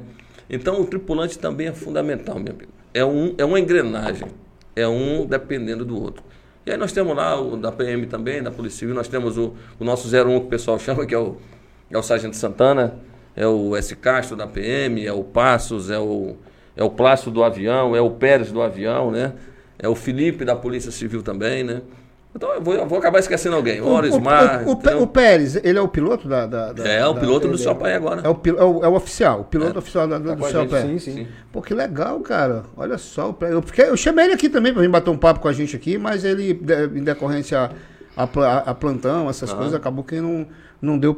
Então 0.49 0.79
o 0.79 0.85
tripulante 0.85 1.37
também 1.37 1.67
é 1.67 1.73
fundamental, 1.73 2.39
meu 2.39 2.53
amigo. 2.53 2.71
É, 2.93 3.03
um, 3.03 3.35
é 3.37 3.43
uma 3.43 3.59
engrenagem, 3.59 4.29
é 4.73 4.87
um 4.87 5.25
dependendo 5.25 5.83
do 5.83 6.01
outro. 6.01 6.23
E 6.65 6.71
aí 6.71 6.77
nós 6.77 6.93
temos 6.93 7.13
lá 7.13 7.37
o 7.39 7.57
da 7.57 7.69
PM 7.73 8.05
também, 8.05 8.41
da 8.41 8.51
Polícia 8.51 8.79
Civil, 8.79 8.95
nós 8.95 9.09
temos 9.09 9.37
o, 9.37 9.53
o 9.77 9.83
nosso 9.83 10.07
01 10.07 10.39
que 10.39 10.45
o 10.45 10.49
pessoal 10.49 10.79
chama, 10.79 11.05
que 11.05 11.13
é 11.13 11.19
o, 11.19 11.35
é 11.91 11.97
o 11.97 12.01
Sargento 12.01 12.37
Santana, 12.37 12.95
é 13.35 13.45
o 13.45 13.75
S. 13.75 13.93
Castro 13.97 14.37
da 14.37 14.47
PM, 14.47 15.05
é 15.05 15.11
o 15.11 15.25
Passos, 15.25 15.89
é 15.91 15.99
o, 15.99 16.37
é 16.73 16.83
o 16.85 16.89
Plácio 16.89 17.29
do 17.29 17.43
avião, 17.43 17.93
é 17.93 17.99
o 17.99 18.11
Pérez 18.11 18.49
do 18.49 18.61
avião, 18.61 19.11
né? 19.11 19.33
É 19.77 19.87
o 19.87 19.95
Felipe 19.95 20.45
da 20.45 20.55
Polícia 20.55 20.91
Civil 20.91 21.21
também, 21.21 21.63
né? 21.63 21.81
Então 22.35 22.51
eu 22.53 22.61
vou, 22.61 22.73
eu 22.73 22.85
vou 22.85 22.97
acabar 22.99 23.19
esquecendo 23.19 23.55
alguém. 23.55 23.79
O, 23.79 23.87
Ores 23.87 24.13
o, 24.13 24.19
Mar. 24.19 24.63
o, 24.67 24.71
o, 24.71 24.75
Pe- 24.75 24.93
o 24.95 25.07
Pérez, 25.07 25.55
ele 25.63 25.79
é 25.79 25.81
o 25.81 25.87
piloto 25.87 26.27
da. 26.27 26.45
da- 26.45 26.73
da- 26.73 26.85
É, 26.85 27.05
o 27.07 27.13
da- 27.13 27.19
piloto 27.21 27.47
do 27.47 27.57
seu 27.57 27.73
pai 27.75 27.93
agora. 27.93 28.21
É 28.25 28.29
o, 28.29 28.33
é 28.57 28.63
o, 28.63 28.83
é 28.83 28.87
o 28.89 28.93
oficial, 28.93 29.39
o 29.41 29.43
piloto 29.45 29.75
É. 29.75 29.79
oficial 29.79 30.05
da, 30.05 30.19
Tá 30.19 30.35
do 30.35 30.45
a 30.45 30.49
seu 30.49 30.61
gente, 30.61 30.69
pé. 30.69 30.81
Sim, 30.81 30.99
sim. 30.99 31.27
Pô, 31.51 31.61
que 31.61 31.73
legal, 31.73 32.19
cara. 32.19 32.63
Olha 32.75 32.97
só. 32.97 33.33
Eu, 33.41 33.61
fiquei- 33.61 33.87
eu 33.87 33.95
chamei 33.95 34.25
ele 34.25 34.33
aqui 34.33 34.49
também 34.49 34.73
pra 34.73 34.81
vir 34.81 34.89
bater 34.89 35.09
um 35.09 35.17
papo 35.17 35.39
com 35.39 35.47
a 35.47 35.53
gente 35.53 35.77
aqui, 35.77 35.97
mas 35.97 36.25
ele, 36.25 36.59
em 36.93 37.03
decorrência 37.03 37.71
a, 38.15 38.23
a 38.23 38.27
pla- 38.27 38.57
a 38.59 38.73
plantão, 38.73 39.29
essas 39.29 39.51
coisas, 39.53 39.73
acabou 39.73 40.03
que 40.03 40.19
não, 40.21 40.47
não 40.81 40.97
deu 40.99 41.13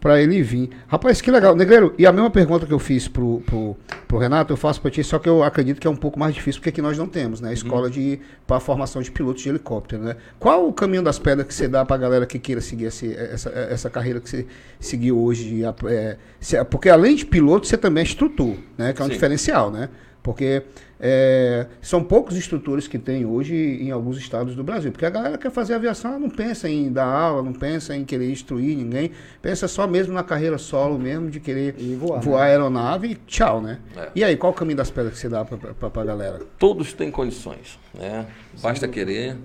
pra 0.00 0.20
ele, 0.20 0.42
vir. 0.42 0.70
Rapaz, 0.86 1.20
que 1.20 1.30
legal. 1.30 1.54
Negreiro, 1.56 1.94
e 1.98 2.06
a 2.06 2.12
mesma 2.12 2.30
pergunta 2.30 2.66
que 2.66 2.72
eu 2.72 2.78
fiz 2.78 3.08
pro, 3.08 3.42
pro, 3.46 3.76
pro 4.06 4.18
Renato, 4.18 4.52
eu 4.52 4.56
faço 4.56 4.80
pra 4.80 4.90
ti, 4.90 5.02
só 5.02 5.18
que 5.18 5.28
eu 5.28 5.42
acredito 5.42 5.80
que 5.80 5.86
é 5.86 5.90
um 5.90 5.96
pouco 5.96 6.18
mais 6.18 6.34
difícil, 6.34 6.60
porque 6.60 6.70
aqui 6.70 6.80
nós 6.82 6.96
não 6.96 7.06
temos, 7.06 7.40
né? 7.40 7.50
A 7.50 7.52
escola 7.52 7.90
de, 7.90 8.20
pra 8.46 8.60
formação 8.60 9.02
de 9.02 9.10
pilotos 9.10 9.42
de 9.42 9.48
helicóptero, 9.48 10.02
né? 10.02 10.16
Qual 10.38 10.68
o 10.68 10.72
caminho 10.72 11.02
das 11.02 11.18
pedras 11.18 11.46
que 11.46 11.54
você 11.54 11.66
dá 11.68 11.84
pra 11.84 11.96
galera 11.96 12.26
que 12.26 12.38
queira 12.38 12.60
seguir 12.60 12.84
esse- 12.86 13.14
essa, 13.14 13.50
essa 13.50 13.90
carreira 13.90 14.20
que 14.20 14.28
você 14.30 14.46
seguiu 14.78 15.18
hoje? 15.22 15.62
é, 15.86 16.16
porque 16.64 16.88
além 16.88 17.16
de 17.16 17.26
piloto, 17.26 17.66
você 17.66 17.76
também 17.76 18.02
é 18.02 18.06
instrutor, 18.06 18.54
né? 18.76 18.92
Que 18.92 19.02
é 19.02 19.04
um 19.04 19.08
Sim. 19.08 19.14
diferencial, 19.14 19.70
né? 19.70 19.88
Porque 20.22 20.62
é, 21.00 21.66
são 21.80 22.02
poucos 22.02 22.36
instrutores 22.36 22.88
que 22.88 22.98
tem 22.98 23.24
hoje 23.24 23.54
em 23.54 23.90
alguns 23.90 24.18
estados 24.18 24.54
do 24.56 24.64
Brasil. 24.64 24.90
Porque 24.90 25.06
a 25.06 25.10
galera 25.10 25.38
quer 25.38 25.50
fazer 25.50 25.74
aviação, 25.74 26.12
ela 26.12 26.20
não 26.20 26.30
pensa 26.30 26.68
em 26.68 26.90
dar 26.90 27.06
aula, 27.06 27.42
não 27.42 27.52
pensa 27.52 27.94
em 27.94 28.04
querer 28.04 28.30
instruir 28.30 28.76
ninguém, 28.76 29.12
pensa 29.40 29.68
só 29.68 29.86
mesmo 29.86 30.12
na 30.12 30.24
carreira 30.24 30.58
solo 30.58 30.98
mesmo, 30.98 31.30
de 31.30 31.38
querer 31.38 31.76
E 31.78 31.94
voar, 31.94 32.20
voar 32.20 32.40
né? 32.40 32.50
aeronave 32.50 33.08
e 33.08 33.14
tchau, 33.26 33.60
né? 33.62 33.78
É. 33.96 34.08
E 34.14 34.24
aí, 34.24 34.36
qual 34.36 34.52
o 34.52 34.54
caminho 34.54 34.76
das 34.76 34.90
pedras 34.90 35.14
que 35.14 35.20
você 35.20 35.28
dá 35.28 35.44
pra, 35.44 35.90
pra 35.90 36.04
galera? 36.04 36.40
Todos 36.58 36.92
têm 36.92 37.10
condições, 37.10 37.78
né? 37.94 38.26
Basta 38.60 38.88
querer, 38.88 39.36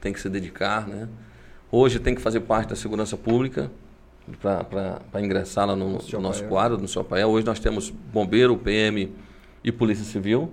tem 0.00 0.12
que 0.12 0.20
se 0.20 0.28
dedicar, 0.28 0.88
né? 0.88 1.08
Hoje 1.70 2.00
tem 2.00 2.16
que 2.16 2.20
fazer 2.20 2.40
parte 2.40 2.70
da 2.70 2.76
segurança 2.76 3.16
pública 3.16 3.70
para 4.40 5.20
ingressar 5.20 5.66
lá 5.68 5.76
no, 5.76 5.98
no 5.98 6.20
nosso 6.20 6.44
quadro, 6.44 6.78
no 6.78 6.88
seu 6.88 7.04
pael. 7.04 7.28
Hoje 7.28 7.46
nós 7.46 7.60
temos 7.60 7.90
bombeiro, 7.90 8.56
PM 8.56 9.12
e 9.62 9.70
polícia 9.70 10.04
civil. 10.04 10.50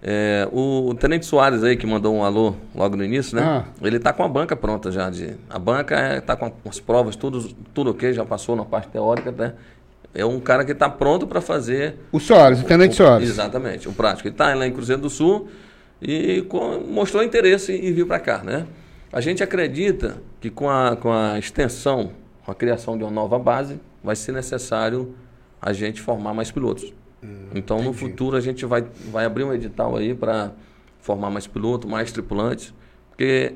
É, 0.00 0.48
o, 0.52 0.94
Tenente 0.94 1.26
Soares 1.26 1.64
aí 1.64 1.76
que 1.76 1.84
mandou 1.86 2.14
um 2.14 2.22
alô 2.24 2.54
logo 2.74 2.96
no 2.96 3.04
início, 3.04 3.34
né? 3.36 3.42
Ah. 3.42 3.64
Ele 3.82 3.96
está 3.96 4.12
com 4.12 4.22
a 4.22 4.28
banca 4.28 4.54
pronta 4.54 4.92
já. 4.92 5.10
De, 5.10 5.34
a 5.50 5.58
banca 5.58 6.16
está 6.18 6.36
com 6.36 6.52
as 6.68 6.78
provas, 6.78 7.16
tudo, 7.16 7.42
tudo 7.74 7.90
ok, 7.90 8.12
já 8.12 8.24
passou 8.24 8.54
na 8.54 8.64
parte 8.64 8.88
teórica, 8.88 9.32
né? 9.32 9.54
É 10.14 10.24
um 10.24 10.38
cara 10.40 10.64
que 10.64 10.72
está 10.72 10.88
pronto 10.88 11.26
para 11.26 11.40
fazer 11.40 11.96
O 12.12 12.18
Soares, 12.20 12.60
o 12.60 12.64
Tenente 12.64 12.92
o- 12.94 12.96
Soares. 12.96 13.28
Exatamente, 13.28 13.88
o 13.88 13.92
prático. 13.92 14.28
Ele 14.28 14.34
está 14.34 14.54
lá 14.54 14.66
em 14.66 14.72
Cruzeiro 14.72 15.02
do 15.02 15.10
Sul 15.10 15.48
e 16.00 16.42
co- 16.48 16.78
mostrou 16.80 17.22
interesse 17.22 17.72
em 17.72 17.92
vir 17.92 18.06
para 18.06 18.20
cá, 18.20 18.38
né? 18.44 18.66
A 19.12 19.20
gente 19.20 19.42
acredita 19.42 20.16
que 20.40 20.48
com 20.48 20.70
a, 20.70 20.94
com 20.96 21.10
a 21.12 21.38
extensão, 21.38 22.10
com 22.44 22.52
a 22.52 22.54
criação 22.54 22.96
de 22.96 23.02
uma 23.02 23.10
nova 23.10 23.38
base, 23.38 23.80
vai 24.02 24.14
ser 24.14 24.32
necessário 24.32 25.14
a 25.60 25.72
gente 25.72 26.00
formar 26.00 26.32
mais 26.34 26.50
pilotos. 26.52 26.92
Então, 27.54 27.78
no 27.78 27.90
entendi. 27.90 27.98
futuro, 27.98 28.36
a 28.36 28.40
gente 28.40 28.64
vai, 28.64 28.84
vai 29.10 29.24
abrir 29.24 29.44
um 29.44 29.52
edital 29.52 29.96
aí 29.96 30.14
para 30.14 30.52
formar 31.00 31.30
mais 31.30 31.46
pilotos, 31.46 31.90
mais 31.90 32.12
tripulantes, 32.12 32.72
porque 33.10 33.54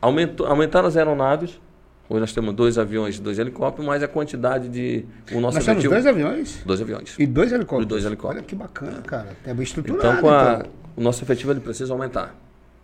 aumentou, 0.00 0.46
aumentaram 0.46 0.88
as 0.88 0.96
aeronaves. 0.96 1.60
Hoje 2.08 2.20
nós 2.20 2.32
temos 2.32 2.54
dois 2.54 2.76
aviões 2.78 3.16
e 3.16 3.20
dois 3.22 3.38
helicópteros, 3.38 3.86
mas 3.86 4.02
a 4.02 4.08
quantidade 4.08 4.68
de. 4.68 5.04
O 5.32 5.40
nosso 5.40 5.56
Nós 5.56 5.64
temos 5.64 5.68
objetivo- 5.84 5.94
dois 5.94 6.06
aviões 6.06 6.62
dois 6.64 6.80
aviões. 6.80 7.16
e 7.18 7.26
dois 7.26 7.50
helicópteros. 7.52 7.84
E 7.86 7.88
dois 7.88 8.04
helicópteros. 8.04 8.36
Olha 8.38 8.46
que 8.46 8.54
bacana, 8.54 9.00
cara. 9.02 9.28
É 9.44 9.54
bem 9.54 9.62
estruturado. 9.62 10.06
Então, 10.06 10.20
com 10.20 10.28
a- 10.28 10.56
então. 10.60 10.70
o 10.96 11.00
nosso 11.00 11.24
efetivo 11.24 11.52
ele 11.52 11.60
precisa 11.60 11.92
aumentar. 11.94 12.38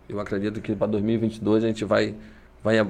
Eu 0.09 0.19
acredito 0.19 0.59
que 0.59 0.75
para 0.75 0.87
2022 0.87 1.63
a 1.63 1.67
gente 1.67 1.85
vai, 1.85 2.15
vai 2.63 2.83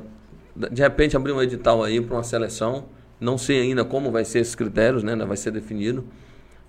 de 0.55 0.81
repente 0.81 1.15
abrir 1.17 1.33
um 1.33 1.41
edital 1.41 1.83
aí 1.83 1.99
para 2.01 2.15
uma 2.15 2.23
seleção. 2.23 2.85
Não 3.19 3.37
sei 3.37 3.61
ainda 3.61 3.83
como 3.85 4.09
vai 4.09 4.23
ser 4.25 4.39
esses 4.39 4.55
critérios, 4.55 5.03
né? 5.03 5.11
Ainda 5.11 5.25
vai 5.25 5.37
ser 5.37 5.51
definido, 5.51 6.03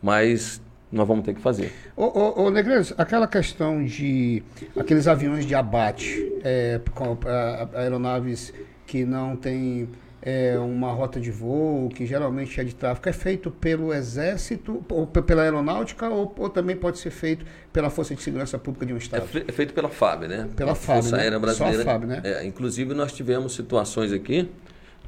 mas 0.02 0.60
nós 0.90 1.06
vamos 1.08 1.24
ter 1.24 1.34
que 1.34 1.40
fazer. 1.40 1.72
Ô, 1.96 2.04
ô, 2.04 2.42
ô 2.44 2.50
Negreiros, 2.50 2.92
aquela 2.98 3.26
questão 3.26 3.82
de 3.84 4.42
aqueles 4.76 5.06
aviões 5.06 5.46
de 5.46 5.54
abate, 5.54 6.32
é, 6.44 6.80
com 6.94 7.16
a- 7.26 7.68
a- 7.74 7.80
aeronaves 7.80 8.52
que 8.86 9.04
não 9.04 9.36
têm 9.36 9.88
é, 10.24 10.56
uma 10.56 10.92
rota 10.92 11.18
de 11.18 11.32
voo, 11.32 11.88
que 11.88 12.06
geralmente 12.06 12.60
é 12.60 12.62
de 12.62 12.72
tráfego, 12.76 13.08
é 13.08 13.12
feito 13.12 13.50
pelo 13.50 13.92
Exército, 13.92 14.80
ou 14.88 15.04
pe- 15.04 15.20
pela 15.20 15.42
Aeronáutica, 15.42 16.08
ou, 16.08 16.32
ou 16.38 16.48
também 16.48 16.76
pode 16.76 16.98
ser 17.00 17.10
feito 17.10 17.44
pela 17.72 17.90
Força 17.90 18.14
de 18.14 18.22
Segurança 18.22 18.56
Pública 18.56 18.86
de 18.86 18.92
um 18.92 18.96
É, 18.96 18.98
Estado? 19.00 19.24
é 19.48 19.50
feito 19.50 19.74
pela 19.74 19.88
FAB, 19.88 20.28
né? 20.28 20.48
Pela 20.54 20.76
FAB, 20.76 21.02
Força 21.02 21.16
né? 21.16 21.22
Aérea 21.24 21.38
Só 21.40 21.44
a 21.44 21.46
Brasileira. 21.66 21.84
FAB, 21.84 22.04
né? 22.06 22.20
É, 22.22 22.46
inclusive 22.46 22.94
nós 22.94 23.12
tivemos 23.12 23.52
situações 23.56 24.12
aqui 24.12 24.48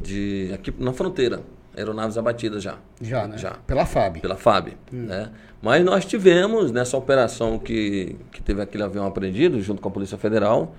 de 0.00 0.50
aqui 0.52 0.74
na 0.80 0.92
fronteira, 0.92 1.42
aeronaves 1.76 2.16
abatidas 2.18 2.62
já. 2.62 2.76
Já, 3.00 3.26
né? 3.26 3.36
Já. 3.38 3.52
Pela 3.66 3.84
FAB. 3.86 4.20
pela 4.20 4.36
FAB. 4.36 4.72
Né? 4.92 5.30
Mas 5.62 5.84
nós 5.84 6.04
tivemos, 6.04 6.70
nessa 6.70 6.96
operação 6.96 7.58
que, 7.58 8.16
que 8.32 8.42
teve 8.42 8.60
aquele 8.62 8.82
avião 8.82 9.06
apreendido, 9.06 9.60
junto 9.62 9.80
com 9.80 9.88
a 9.88 9.92
Polícia 9.92 10.18
Federal, 10.18 10.74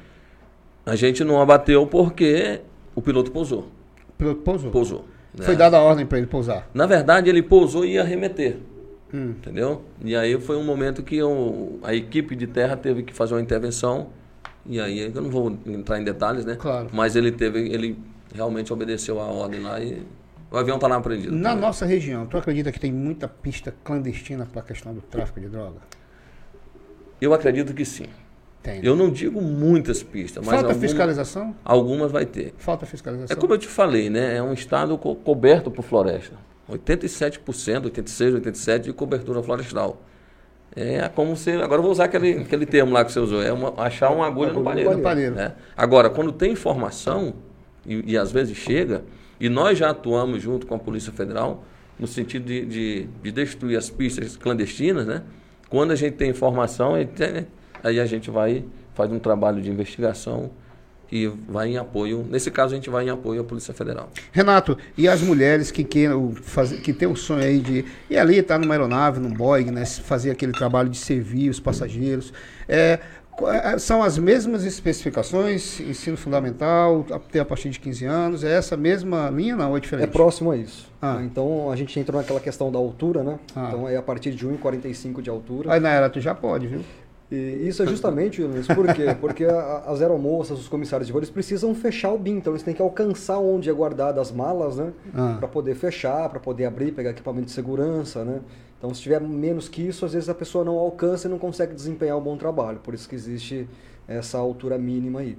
a 0.85 0.95
gente 0.95 1.23
não 1.23 1.41
abateu 1.41 1.85
porque 1.87 2.61
o 2.95 3.01
piloto 3.01 3.31
pousou. 3.31 3.67
O 4.09 4.13
piloto 4.17 4.41
pousou. 4.41 4.71
Pousou. 4.71 5.05
né? 5.37 5.45
Foi 5.45 5.55
dada 5.55 5.77
a 5.77 5.81
ordem 5.81 6.05
para 6.05 6.17
ele 6.17 6.27
pousar. 6.27 6.69
Na 6.73 6.85
verdade, 6.85 7.29
ele 7.29 7.41
pousou 7.41 7.83
e 7.85 7.93
ia 7.93 8.01
arremeter. 8.01 8.57
Hum. 9.13 9.29
Entendeu? 9.37 9.81
E 10.03 10.15
aí 10.15 10.39
foi 10.39 10.55
um 10.57 10.63
momento 10.63 11.01
que 11.03 11.21
o- 11.21 11.79
a 11.83 11.93
equipe 11.93 12.35
de 12.35 12.47
terra 12.47 12.75
teve 12.77 13.03
que 13.03 13.13
fazer 13.13 13.33
uma 13.33 13.41
intervenção. 13.41 14.07
E 14.65 14.79
aí 14.79 14.99
eu 15.13 15.21
não 15.21 15.29
vou 15.29 15.57
entrar 15.65 15.99
em 15.99 16.03
detalhes, 16.03 16.43
né? 16.45 16.55
Claro. 16.55 16.87
Mas 16.93 17.15
ele 17.15 17.31
teve, 17.31 17.59
ele 17.69 17.97
realmente 18.33 18.71
obedeceu 18.73 19.19
a 19.19 19.25
ordem 19.25 19.61
lá 19.61 19.79
e 19.79 20.01
o 20.51 20.57
avião 20.57 20.75
está 20.75 20.87
lá 20.87 20.95
apreendido. 20.97 21.35
Na 21.35 21.49
também. 21.49 21.61
nossa 21.65 21.85
região, 21.85 22.25
tu 22.25 22.37
acredita 22.37 22.71
que 22.71 22.79
tem 22.79 22.91
muita 22.91 23.27
pista 23.27 23.73
clandestina 23.83 24.45
para 24.45 24.61
a 24.61 24.63
questão 24.63 24.93
do 24.93 25.01
tráfico 25.01 25.39
de 25.39 25.47
droga? 25.47 25.77
Eu 27.19 27.33
acredito 27.33 27.73
que 27.73 27.85
sim. 27.85 28.05
Tem. 28.61 28.75
né? 28.75 28.81
Eu 28.83 28.95
não 28.95 29.11
digo 29.11 29.39
muitas 29.41 30.01
pistas, 30.01 30.43
mas 30.43 30.55
Falta 30.55 30.69
alguma- 30.71 30.81
fiscalização? 30.87 31.55
algumas 31.63 32.11
vai 32.11 32.25
ter. 32.25 32.53
Falta 32.57 32.85
fiscalização. 32.85 33.35
É 33.35 33.39
como 33.39 33.53
eu 33.53 33.57
te 33.59 33.67
falei, 33.67 34.09
né? 34.09 34.37
É 34.37 34.41
um 34.41 34.53
estado 34.53 34.97
co- 34.97 35.15
coberto 35.15 35.69
por 35.69 35.83
floresta. 35.83 36.33
87%, 36.67 37.85
86%, 37.91 38.35
87% 38.41 38.79
de 38.85 38.93
cobertura 38.93 39.41
florestal. 39.43 40.01
É 40.75 41.07
como 41.09 41.35
se. 41.37 41.51
Agora 41.51 41.75
eu 41.79 41.83
vou 41.83 41.91
usar 41.91 42.05
aquele, 42.05 42.39
aquele 42.39 42.65
termo 42.65 42.91
lá 42.91 43.05
que 43.05 43.11
você 43.11 43.19
usou. 43.19 43.41
É 43.41 43.53
uma- 43.53 43.73
achar 43.81 44.09
uma 44.09 44.25
agulha 44.25 44.51
no 44.51 44.59
Agulha 44.59 44.75
no 44.75 44.83
palheiro. 44.83 45.01
palheiro. 45.01 45.35
né? 45.35 45.53
Agora, 45.77 46.09
quando 46.09 46.31
tem 46.31 46.51
informação, 46.51 47.35
e, 47.85 48.13
e 48.13 48.17
às 48.17 48.31
vezes 48.31 48.57
chega, 48.57 49.03
e 49.39 49.49
nós 49.49 49.77
já 49.77 49.89
atuamos 49.89 50.41
junto 50.41 50.65
com 50.65 50.75
a 50.75 50.79
Polícia 50.79 51.11
Federal, 51.11 51.63
no 51.99 52.07
sentido 52.07 52.45
de, 52.45 52.65
de, 52.65 53.07
de 53.23 53.31
destruir 53.31 53.77
as 53.77 53.89
pistas 53.89 54.35
clandestinas, 54.35 55.05
né? 55.05 55.23
Quando 55.69 55.91
a 55.91 55.95
gente 55.95 56.13
tem 56.15 56.29
informação, 56.29 56.95
aí 56.95 57.05
tem- 57.05 57.47
aí 57.83 57.99
a 57.99 58.05
gente 58.05 58.29
vai, 58.29 58.63
faz 58.93 59.11
um 59.11 59.19
trabalho 59.19 59.61
de 59.61 59.69
investigação 59.69 60.51
e 61.11 61.27
vai 61.27 61.69
em 61.69 61.77
apoio, 61.77 62.25
nesse 62.29 62.49
caso 62.49 62.73
a 62.73 62.75
gente 62.75 62.89
vai 62.89 63.05
em 63.05 63.09
apoio 63.09 63.41
à 63.41 63.43
Polícia 63.43 63.73
Federal. 63.73 64.09
Renato, 64.31 64.77
e 64.97 65.07
as 65.07 65.21
mulheres 65.21 65.71
que 65.71 65.83
queiram 65.83 66.33
fazer, 66.33 66.81
que 66.81 66.91
tem 66.91 67.07
o 67.07 67.15
sonho 67.15 67.43
aí 67.43 67.59
de 67.59 67.85
ir 68.09 68.17
ali, 68.17 68.39
estar 68.39 68.55
tá 68.55 68.59
numa 68.59 68.73
aeronave, 68.73 69.19
num 69.19 69.31
Boeing, 69.31 69.71
né, 69.71 69.85
fazer 69.85 70.31
aquele 70.31 70.51
trabalho 70.51 70.89
de 70.89 70.97
servir 70.97 71.49
os 71.49 71.59
passageiros, 71.59 72.33
é, 72.67 72.99
são 73.79 74.01
as 74.01 74.17
mesmas 74.17 74.63
especificações, 74.63 75.79
ensino 75.79 76.17
fundamental, 76.17 77.05
até 77.11 77.39
a 77.39 77.45
partir 77.45 77.69
de 77.69 77.79
15 77.79 78.05
anos, 78.05 78.43
é 78.43 78.55
essa 78.55 78.77
mesma 78.77 79.29
linha 79.29 79.55
não, 79.55 79.75
é 79.75 79.79
diferente? 79.79 80.05
É 80.05 80.11
próximo 80.11 80.51
a 80.51 80.57
isso. 80.57 80.89
Ah. 81.01 81.19
Então 81.23 81.69
a 81.69 81.75
gente 81.75 81.99
entrou 81.99 82.19
naquela 82.19 82.39
questão 82.39 82.71
da 82.71 82.79
altura, 82.79 83.23
né? 83.23 83.39
Ah. 83.55 83.67
Então 83.67 83.89
é 83.89 83.97
a 83.97 84.01
partir 84.01 84.31
de 84.31 84.47
1,45 84.47 85.21
de 85.21 85.29
altura. 85.29 85.73
Aí 85.73 85.79
na 85.79 85.89
era 85.89 86.09
tu 86.09 86.19
já 86.19 86.33
pode, 86.33 86.67
viu? 86.67 86.81
E 87.31 87.67
isso 87.67 87.81
é 87.81 87.87
justamente, 87.87 88.41
Luiz, 88.41 88.67
por 88.67 88.85
quê? 88.93 89.15
Porque 89.19 89.45
as 89.45 90.01
aeromoças, 90.01 90.59
os 90.59 90.67
comissários 90.67 91.07
de 91.07 91.13
voo, 91.13 91.19
eles 91.19 91.29
precisam 91.29 91.73
fechar 91.73 92.11
o 92.11 92.19
BIM, 92.19 92.37
então 92.37 92.53
eles 92.53 92.61
têm 92.61 92.73
que 92.73 92.81
alcançar 92.81 93.39
onde 93.39 93.69
é 93.69 93.73
guardado 93.73 94.19
as 94.19 94.31
malas, 94.31 94.77
né? 94.77 94.93
Ah. 95.13 95.35
Para 95.39 95.47
poder 95.47 95.75
fechar, 95.75 96.29
para 96.29 96.39
poder 96.39 96.65
abrir, 96.65 96.91
pegar 96.91 97.09
equipamento 97.09 97.47
de 97.47 97.51
segurança, 97.51 98.23
né? 98.23 98.41
Então, 98.77 98.93
se 98.93 99.01
tiver 99.01 99.21
menos 99.21 99.67
que 99.69 99.81
isso, 99.81 100.05
às 100.05 100.13
vezes 100.13 100.29
a 100.29 100.33
pessoa 100.33 100.63
não 100.63 100.77
alcança 100.77 101.27
e 101.27 101.31
não 101.31 101.39
consegue 101.39 101.73
desempenhar 101.73 102.17
um 102.17 102.21
bom 102.21 102.37
trabalho. 102.37 102.79
Por 102.79 102.93
isso 102.93 103.07
que 103.07 103.15
existe 103.15 103.67
essa 104.07 104.37
altura 104.37 104.77
mínima 104.77 105.21
aí. 105.21 105.37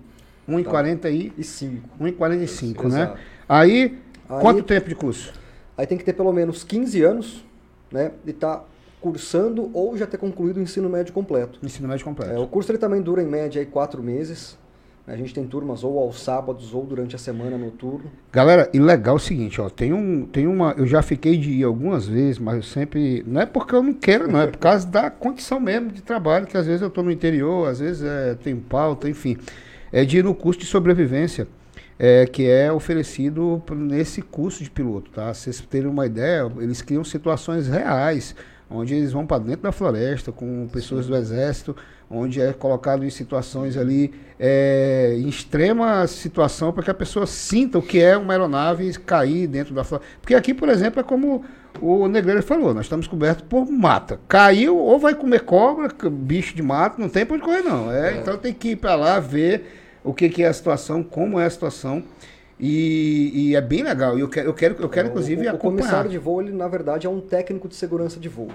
1,45. 0.48 1.80
Tá? 1.80 2.04
1,45, 2.04 2.88
né? 2.88 3.16
Aí, 3.48 3.98
aí, 4.28 4.40
quanto 4.40 4.62
tempo 4.62 4.88
de 4.88 4.94
curso? 4.94 5.32
Aí 5.76 5.86
tem 5.86 5.98
que 5.98 6.04
ter 6.04 6.12
pelo 6.12 6.32
menos 6.32 6.64
15 6.64 7.02
anos, 7.02 7.44
né? 7.90 8.12
E 8.26 8.32
tá 8.32 8.64
cursando 9.00 9.70
ou 9.72 9.96
já 9.96 10.06
ter 10.06 10.18
concluído 10.18 10.56
o 10.56 10.60
ensino 10.60 10.88
médio 10.88 11.12
completo. 11.12 11.58
Ensino 11.62 11.86
médio 11.86 12.04
completo. 12.04 12.32
É, 12.32 12.38
o 12.38 12.46
curso 12.46 12.70
ele 12.70 12.78
também 12.78 13.00
dura 13.00 13.22
em 13.22 13.26
média 13.26 13.60
aí 13.60 13.66
quatro 13.66 14.02
meses. 14.02 14.58
A 15.06 15.14
gente 15.14 15.32
tem 15.32 15.46
turmas 15.46 15.84
ou 15.84 16.00
aos 16.00 16.20
sábados 16.20 16.74
ou 16.74 16.84
durante 16.84 17.14
a 17.14 17.18
semana 17.18 17.56
noturno. 17.56 18.10
Galera, 18.32 18.68
e 18.74 18.80
legal 18.80 19.14
é 19.14 19.16
o 19.16 19.20
seguinte, 19.20 19.60
ó, 19.60 19.70
tem 19.70 19.92
um, 19.92 20.26
tem 20.26 20.48
uma, 20.48 20.74
eu 20.76 20.84
já 20.84 21.00
fiquei 21.00 21.38
de 21.38 21.52
ir 21.52 21.62
algumas 21.62 22.08
vezes, 22.08 22.40
mas 22.40 22.56
eu 22.56 22.62
sempre, 22.64 23.22
não 23.24 23.40
é 23.40 23.46
porque 23.46 23.72
eu 23.72 23.84
não 23.84 23.94
quero, 23.94 24.26
não 24.26 24.40
é 24.40 24.48
por 24.48 24.58
causa 24.58 24.84
da 24.84 25.08
condição 25.08 25.60
mesmo 25.60 25.92
de 25.92 26.02
trabalho, 26.02 26.46
que 26.46 26.56
às 26.56 26.66
vezes 26.66 26.82
eu 26.82 26.88
estou 26.88 27.04
no 27.04 27.12
interior, 27.12 27.68
às 27.68 27.78
vezes 27.78 28.02
é, 28.02 28.34
tem 28.34 28.56
pauta, 28.56 29.08
enfim, 29.08 29.36
é 29.92 30.04
de 30.04 30.18
ir 30.18 30.24
no 30.24 30.34
curso 30.34 30.60
de 30.60 30.66
sobrevivência. 30.66 31.46
É, 31.98 32.26
que 32.26 32.46
é 32.46 32.70
oferecido 32.70 33.62
nesse 33.74 34.20
curso 34.20 34.62
de 34.62 34.68
piloto, 34.68 35.10
tá? 35.12 35.32
Vocês 35.32 35.62
terem 35.62 35.88
uma 35.88 36.04
ideia, 36.04 36.46
eles 36.58 36.82
criam 36.82 37.02
situações 37.02 37.68
reais, 37.68 38.34
onde 38.68 38.94
eles 38.94 39.12
vão 39.12 39.26
para 39.26 39.42
dentro 39.42 39.62
da 39.62 39.72
floresta 39.72 40.30
com 40.30 40.68
pessoas 40.70 41.06
Sim. 41.06 41.12
do 41.12 41.16
exército, 41.16 41.76
onde 42.10 42.40
é 42.40 42.52
colocado 42.52 43.04
em 43.04 43.10
situações 43.10 43.76
ali 43.76 44.12
é, 44.38 45.14
em 45.16 45.28
extrema 45.28 46.06
situação 46.06 46.72
para 46.72 46.82
que 46.82 46.90
a 46.90 46.94
pessoa 46.94 47.26
sinta 47.26 47.78
o 47.78 47.82
que 47.82 48.00
é 48.00 48.16
uma 48.16 48.32
aeronave 48.32 48.92
cair 48.98 49.46
dentro 49.46 49.74
da 49.74 49.82
floresta. 49.82 50.14
Porque 50.20 50.34
aqui, 50.34 50.54
por 50.54 50.68
exemplo, 50.68 51.00
é 51.00 51.02
como 51.02 51.44
o 51.80 52.08
Negreiro 52.08 52.42
falou, 52.42 52.72
nós 52.72 52.86
estamos 52.86 53.06
cobertos 53.06 53.44
por 53.48 53.70
mata. 53.70 54.20
Caiu 54.28 54.76
ou 54.76 54.98
vai 54.98 55.14
comer 55.14 55.40
cobra, 55.40 55.88
bicho 56.10 56.54
de 56.54 56.62
mato, 56.62 57.00
não 57.00 57.08
tem 57.08 57.24
para 57.24 57.36
onde 57.36 57.44
correr 57.44 57.62
não. 57.62 57.90
É, 57.90 58.14
é. 58.14 58.18
Então 58.18 58.36
tem 58.36 58.52
que 58.52 58.70
ir 58.70 58.76
para 58.76 58.94
lá 58.94 59.18
ver 59.18 59.64
o 60.04 60.14
que, 60.14 60.28
que, 60.28 60.42
é 60.42 60.48
a 60.48 60.52
situação, 60.52 61.02
como 61.02 61.40
é 61.40 61.46
a 61.46 61.50
situação. 61.50 62.02
E, 62.58 63.32
e, 63.34 63.56
é 63.56 63.60
bem 63.60 63.82
legal. 63.82 64.16
E 64.16 64.20
eu 64.22 64.28
quero, 64.28 64.48
eu 64.48 64.54
quero, 64.54 64.76
eu 64.80 64.88
quero 64.88 65.08
é, 65.08 65.10
inclusive, 65.10 65.42
o, 65.42 65.44
o 65.44 65.48
acompanhar. 65.50 65.74
O 65.74 65.76
comissário 65.76 66.10
de 66.10 66.16
voo, 66.16 66.40
ele, 66.40 66.52
na 66.52 66.66
verdade, 66.68 67.06
é 67.06 67.10
um 67.10 67.20
técnico 67.20 67.68
de 67.68 67.74
segurança 67.74 68.18
de 68.18 68.28
voo. 68.28 68.48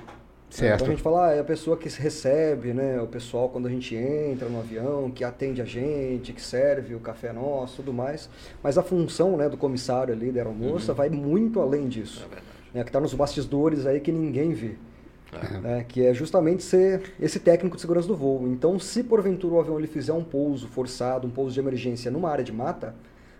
Certo. 0.51 0.75
Então 0.75 0.87
a 0.87 0.89
gente 0.89 1.01
fala, 1.01 1.27
ah, 1.29 1.31
é 1.33 1.39
a 1.39 1.43
pessoa 1.45 1.77
que 1.77 1.87
recebe, 1.87 2.73
né? 2.73 3.01
O 3.01 3.07
pessoal 3.07 3.47
quando 3.47 3.67
a 3.67 3.69
gente 3.69 3.95
entra 3.95 4.49
no 4.49 4.59
avião, 4.59 5.09
que 5.09 5.23
atende 5.23 5.61
a 5.61 5.65
gente, 5.65 6.33
que 6.33 6.41
serve 6.41 6.93
o 6.93 6.99
café 6.99 7.31
nosso, 7.31 7.77
tudo 7.77 7.93
mais. 7.93 8.29
Mas 8.61 8.77
a 8.77 8.83
função 8.83 9.37
né, 9.37 9.47
do 9.47 9.55
comissário 9.55 10.13
ali, 10.13 10.29
da 10.29 10.41
aeromoça, 10.41 10.91
uhum. 10.91 10.97
vai 10.97 11.09
muito 11.09 11.61
além 11.61 11.87
disso. 11.87 12.27
É 12.35 12.51
né, 12.73 12.83
que 12.83 12.89
está 12.89 12.99
nos 12.99 13.13
bastidores 13.13 13.85
aí 13.85 13.99
que 13.99 14.11
ninguém 14.11 14.53
vê. 14.53 14.75
É. 15.33 15.57
Né, 15.59 15.85
que 15.87 16.05
é 16.05 16.13
justamente 16.13 16.61
ser 16.61 17.13
esse 17.17 17.39
técnico 17.39 17.77
de 17.77 17.81
segurança 17.81 18.07
do 18.07 18.15
voo. 18.15 18.45
Então, 18.49 18.77
se 18.77 19.01
porventura 19.01 19.55
o 19.55 19.59
avião 19.61 19.79
ele 19.79 19.87
fizer 19.87 20.11
um 20.11 20.23
pouso 20.23 20.67
forçado, 20.67 21.25
um 21.25 21.31
pouso 21.31 21.53
de 21.53 21.59
emergência 21.61 22.11
numa 22.11 22.29
área 22.29 22.43
de 22.43 22.51
mata, 22.51 22.93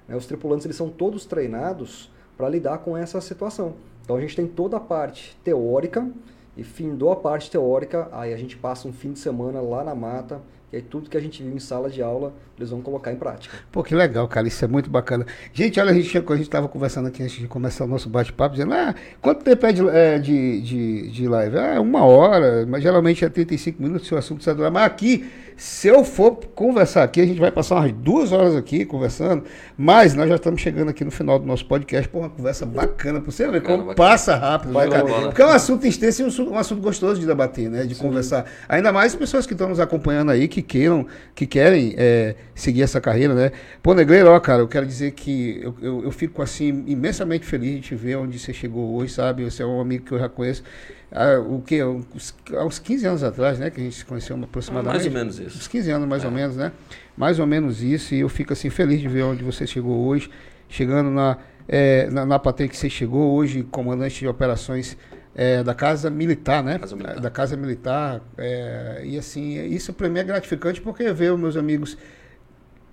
né, 0.07 0.15
os 0.15 0.25
tripulantes 0.25 0.65
eles 0.65 0.77
são 0.77 0.89
todos 0.89 1.25
treinados 1.25 2.09
para 2.37 2.47
lidar 2.47 2.77
com 2.77 2.95
essa 2.95 3.19
situação. 3.19 3.73
Então, 4.03 4.15
a 4.15 4.21
gente 4.21 4.37
tem 4.37 4.47
toda 4.47 4.77
a 4.77 4.79
parte 4.79 5.37
teórica 5.43 6.09
e 6.55 6.63
findou 6.63 7.11
a 7.11 7.15
parte 7.15 7.49
teórica, 7.49 8.07
aí 8.11 8.33
a 8.33 8.37
gente 8.37 8.57
passa 8.57 8.87
um 8.87 8.93
fim 8.93 9.13
de 9.13 9.19
semana 9.19 9.61
lá 9.61 9.83
na 9.83 9.95
mata, 9.95 10.41
e 10.71 10.77
aí 10.77 10.81
tudo 10.81 11.09
que 11.09 11.17
a 11.17 11.19
gente 11.19 11.43
viu 11.43 11.53
em 11.53 11.59
sala 11.59 11.89
de 11.89 12.01
aula, 12.01 12.33
eles 12.57 12.69
vão 12.69 12.81
colocar 12.81 13.11
em 13.11 13.17
prática. 13.17 13.57
Pô, 13.71 13.83
que 13.83 13.93
legal, 13.93 14.25
cara, 14.27 14.47
isso 14.47 14.63
é 14.63 14.67
muito 14.67 14.89
bacana. 14.89 15.25
Gente, 15.53 15.79
olha, 15.79 15.91
a 15.91 15.93
gente 15.93 16.17
a 16.17 16.35
estava 16.35 16.67
conversando 16.69 17.07
aqui 17.07 17.21
antes 17.21 17.37
de 17.37 17.47
começar 17.47 17.83
o 17.83 17.87
nosso 17.87 18.07
bate-papo, 18.07 18.55
dizendo, 18.55 18.73
ah, 18.73 18.95
quanto 19.21 19.43
tempo 19.43 19.65
é 19.65 19.73
de, 19.73 19.89
é, 19.89 20.19
de, 20.19 20.61
de, 20.61 21.11
de 21.11 21.27
live? 21.27 21.57
Ah, 21.57 21.81
uma 21.81 22.05
hora, 22.05 22.65
mas 22.65 22.81
geralmente 22.81 23.25
é 23.25 23.29
35 23.29 23.81
minutos 23.81 24.07
se 24.07 24.13
o 24.13 24.17
assunto 24.17 24.39
está 24.39 24.53
durar. 24.53 24.71
Mas 24.71 24.83
aqui 24.83 25.29
se 25.55 25.87
eu 25.87 26.03
for 26.03 26.35
conversar 26.55 27.03
aqui, 27.03 27.21
a 27.21 27.25
gente 27.25 27.39
vai 27.39 27.51
passar 27.51 27.75
umas 27.75 27.91
duas 27.91 28.31
horas 28.31 28.55
aqui 28.55 28.85
conversando, 28.85 29.43
mas 29.77 30.13
nós 30.13 30.29
já 30.29 30.35
estamos 30.35 30.61
chegando 30.61 30.89
aqui 30.89 31.03
no 31.03 31.11
final 31.11 31.37
do 31.37 31.45
nosso 31.45 31.65
podcast 31.65 32.09
por 32.09 32.19
uma 32.19 32.29
conversa 32.29 32.65
bacana, 32.65 33.21
para 33.21 33.31
você 33.31 33.47
ver 33.49 33.61
como 33.61 33.93
passa 33.95 34.35
rápido, 34.35 34.73
vai, 34.73 34.87
né, 34.87 35.01
cara? 35.01 35.21
Porque 35.27 35.41
é 35.41 35.45
um 35.45 35.49
assunto 35.49 35.85
extenso 35.85 36.21
e 36.21 36.25
um 36.25 36.27
assunto, 36.27 36.51
um 36.51 36.57
assunto 36.57 36.81
gostoso 36.81 37.19
de 37.19 37.25
debater, 37.25 37.69
né? 37.69 37.83
De 37.83 37.95
Sim. 37.95 38.01
conversar. 38.01 38.45
Ainda 38.67 38.91
mais 38.91 39.15
pessoas 39.15 39.45
que 39.45 39.53
estão 39.53 39.69
nos 39.69 39.79
acompanhando 39.79 40.31
aí, 40.31 40.47
que 40.47 40.61
queiram, 40.61 41.05
que 41.35 41.45
querem 41.45 41.93
é, 41.97 42.35
seguir 42.55 42.81
essa 42.81 42.99
carreira, 42.99 43.33
né? 43.33 43.51
Pô, 43.81 43.93
Negreiro, 43.93 44.29
ó, 44.29 44.39
cara, 44.39 44.61
eu 44.61 44.67
quero 44.67 44.85
dizer 44.85 45.11
que 45.11 45.61
eu, 45.63 45.75
eu, 45.81 46.03
eu 46.05 46.11
fico 46.11 46.41
assim, 46.41 46.83
imensamente 46.87 47.45
feliz 47.45 47.75
de 47.75 47.81
te 47.81 47.95
ver 47.95 48.17
onde 48.17 48.39
você 48.39 48.53
chegou 48.53 48.95
hoje, 48.95 49.13
sabe? 49.13 49.43
Você 49.43 49.63
é 49.63 49.65
um 49.65 49.79
amigo 49.79 50.05
que 50.05 50.11
eu 50.11 50.19
já 50.19 50.29
conheço 50.29 50.63
há, 51.11 51.39
o 51.39 51.61
que, 51.61 51.83
uns 51.83 52.79
15 52.79 53.05
anos 53.05 53.23
atrás, 53.23 53.59
né? 53.59 53.69
Que 53.69 53.81
a 53.81 53.83
gente 53.83 53.95
se 53.95 54.05
conheceu 54.05 54.35
aproximadamente. 54.41 55.03
mais 55.03 55.05
ou 55.05 55.11
menos 55.11 55.39
isso. 55.39 55.57
Uns 55.57 55.67
15 55.67 55.91
anos, 55.91 56.07
mais 56.07 56.23
é. 56.23 56.27
ou 56.27 56.31
menos, 56.31 56.55
né? 56.55 56.71
Mais 57.15 57.39
ou 57.39 57.45
menos 57.45 57.81
isso. 57.81 58.15
E 58.15 58.19
eu 58.19 58.29
fico 58.29 58.53
assim 58.53 58.69
feliz 58.69 58.99
de 58.99 59.07
ver 59.07 59.23
onde 59.23 59.43
você 59.43 59.67
chegou 59.67 60.05
hoje, 60.05 60.29
chegando 60.69 61.09
na, 61.09 61.37
é, 61.67 62.09
na, 62.09 62.25
na 62.25 62.39
patente 62.39 62.71
que 62.71 62.77
você 62.77 62.89
chegou 62.89 63.33
hoje, 63.33 63.63
comandante 63.63 64.19
de 64.19 64.27
operações 64.27 64.97
é, 65.35 65.63
da 65.63 65.73
Casa 65.73 66.09
Militar, 66.09 66.63
né? 66.63 66.79
Casa 66.79 66.95
Militar. 66.95 67.19
Da 67.19 67.29
Casa 67.29 67.57
Militar. 67.57 68.21
É, 68.37 69.01
e 69.05 69.17
assim, 69.17 69.65
isso 69.65 69.93
para 69.93 70.09
mim 70.09 70.19
é 70.19 70.23
gratificante 70.23 70.81
porque 70.81 71.11
ver 71.11 71.33
os 71.33 71.39
meus 71.39 71.57
amigos 71.57 71.97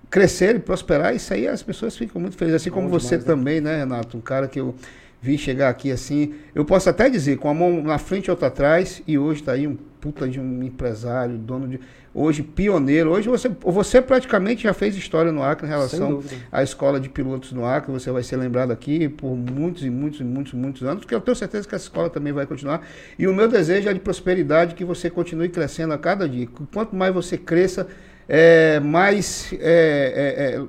crescer 0.09 0.55
e 0.55 0.59
prosperar, 0.59 1.15
isso 1.15 1.33
aí 1.33 1.47
as 1.47 1.61
pessoas 1.61 1.95
ficam 1.95 2.19
muito 2.19 2.35
felizes. 2.35 2.61
Assim 2.61 2.71
como 2.71 2.89
você 2.89 3.17
demais, 3.17 3.25
né? 3.25 3.33
também, 3.33 3.61
né, 3.61 3.77
Renato? 3.77 4.17
Um 4.17 4.21
cara 4.21 4.47
que 4.47 4.59
eu 4.59 4.75
vi 5.21 5.37
chegar 5.37 5.69
aqui 5.69 5.91
assim. 5.91 6.33
Eu 6.55 6.63
posso 6.65 6.89
até 6.89 7.09
dizer, 7.09 7.37
com 7.37 7.49
a 7.49 7.53
mão 7.53 7.81
na 7.83 7.97
frente 7.97 8.27
e 8.27 8.31
outra 8.31 8.47
atrás, 8.47 9.01
e 9.07 9.17
hoje 9.17 9.41
está 9.41 9.53
aí 9.53 9.67
um 9.67 9.77
puta 9.99 10.27
de 10.27 10.39
um 10.39 10.63
empresário, 10.63 11.37
dono 11.37 11.67
de. 11.67 11.79
Hoje, 12.13 12.41
pioneiro. 12.41 13.11
Hoje 13.11 13.29
você, 13.29 13.49
você 13.61 14.01
praticamente 14.01 14.63
já 14.63 14.73
fez 14.73 14.95
história 14.95 15.31
no 15.31 15.43
Acre 15.43 15.67
em 15.67 15.69
relação 15.69 16.23
à 16.51 16.63
escola 16.63 16.99
de 16.99 17.07
pilotos 17.07 17.51
no 17.51 17.65
Acre. 17.65 17.91
Você 17.91 18.09
vai 18.09 18.23
ser 18.23 18.37
lembrado 18.37 18.71
aqui 18.71 19.07
por 19.07 19.35
muitos 19.35 19.83
e 19.83 19.89
muitos 19.89 20.19
e 20.19 20.23
muitos, 20.23 20.53
muitos 20.53 20.83
anos, 20.83 21.01
porque 21.01 21.13
eu 21.13 21.21
tenho 21.21 21.35
certeza 21.35 21.67
que 21.67 21.75
essa 21.75 21.85
escola 21.85 22.09
também 22.09 22.33
vai 22.33 22.45
continuar. 22.45 22.81
E 23.17 23.27
o 23.27 23.33
meu 23.33 23.47
desejo 23.47 23.89
é 23.89 23.93
de 23.93 23.99
prosperidade, 23.99 24.73
que 24.73 24.83
você 24.83 25.09
continue 25.09 25.49
crescendo 25.49 25.93
a 25.93 25.97
cada 25.97 26.27
dia. 26.27 26.47
Quanto 26.73 26.95
mais 26.95 27.13
você 27.13 27.37
cresça, 27.37 27.87
é, 28.27 28.79
mais 28.79 29.53
é, 29.59 29.59
é, 29.59 30.55
é 30.55 30.63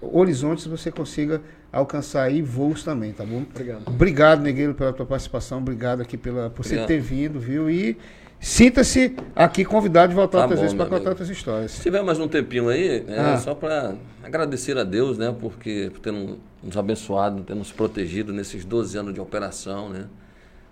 horizontes 0.00 0.66
você 0.66 0.92
consiga 0.92 1.40
alcançar 1.74 2.22
aí 2.22 2.40
voos 2.40 2.84
também, 2.84 3.12
tá 3.12 3.24
bom? 3.24 3.42
Obrigado. 3.50 3.82
Obrigado, 3.86 4.42
Negueiro, 4.42 4.74
pela 4.74 4.92
tua 4.92 5.04
participação. 5.04 5.58
Obrigado 5.58 6.00
aqui 6.00 6.16
pela, 6.16 6.48
por 6.48 6.64
Obrigado. 6.64 6.86
você 6.86 6.94
ter 6.94 7.00
vindo, 7.00 7.40
viu? 7.40 7.68
E 7.68 7.98
sinta-se 8.38 9.16
aqui 9.34 9.64
convidado 9.64 10.10
de 10.10 10.14
voltar 10.14 10.38
tá 10.38 10.44
outras 10.44 10.60
bom, 10.60 10.62
vezes 10.62 10.76
para 10.76 10.86
contar 10.86 11.10
outras 11.10 11.28
histórias. 11.28 11.72
Se 11.72 11.82
tiver 11.82 12.02
mais 12.02 12.18
um 12.20 12.28
tempinho 12.28 12.68
aí, 12.68 13.04
é 13.08 13.18
ah. 13.18 13.36
só 13.38 13.54
para 13.54 13.96
agradecer 14.22 14.78
a 14.78 14.84
Deus, 14.84 15.18
né? 15.18 15.34
Porque 15.38 15.90
por 15.92 16.00
ter 16.00 16.12
nos 16.12 16.76
abençoado, 16.76 17.42
ter 17.42 17.54
nos 17.54 17.72
protegido 17.72 18.32
nesses 18.32 18.64
12 18.64 18.96
anos 18.96 19.12
de 19.12 19.20
operação, 19.20 19.88
né? 19.88 20.06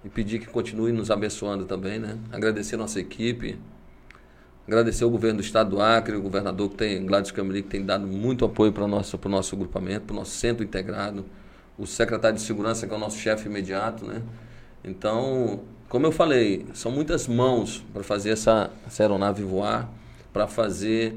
E 0.05 0.09
pedir 0.09 0.39
que 0.39 0.47
continue 0.47 0.93
nos 0.93 1.11
abençoando 1.11 1.65
também, 1.65 1.99
né? 1.99 2.17
Agradecer 2.31 2.77
a 2.77 2.79
nossa 2.79 3.01
equipe, 3.01 3.59
Agradecer 4.67 5.03
ao 5.03 5.11
governo 5.11 5.39
do 5.39 5.43
estado 5.43 5.71
do 5.71 5.83
Acre, 5.83 6.15
o 6.15 6.23
governador 6.23 6.71
que 6.71 6.77
tem, 6.77 7.05
Gladys 7.05 7.33
Cameli, 7.33 7.63
que 7.63 7.69
tem 7.69 7.85
dado 7.85 8.07
muito 8.07 8.45
apoio 8.45 8.73
para 8.73 8.85
o 8.85 8.89
nosso, 8.89 9.19
o 9.23 9.29
nosso 9.29 9.57
agrupamento, 9.57 10.07
para 10.07 10.15
o 10.15 10.17
nosso 10.17 10.31
centro 10.31 10.63
integrado, 10.63 11.25
o 11.77 11.85
secretário 11.85 12.37
de 12.37 12.43
segurança, 12.43 12.87
que 12.87 12.93
é 12.93 12.97
o 12.97 13.01
nosso 13.01 13.19
chefe 13.19 13.49
imediato, 13.49 14.07
né? 14.07 14.23
Então, 14.85 15.61
como 15.89 16.07
eu 16.07 16.13
falei, 16.13 16.65
são 16.75 16.93
muitas 16.93 17.27
mãos 17.27 17.85
para 17.93 18.05
fazer 18.05 18.31
essa, 18.31 18.71
essa 18.87 19.03
aeronave 19.03 19.43
voar, 19.43 19.91
para 20.33 20.47
fazer 20.47 21.15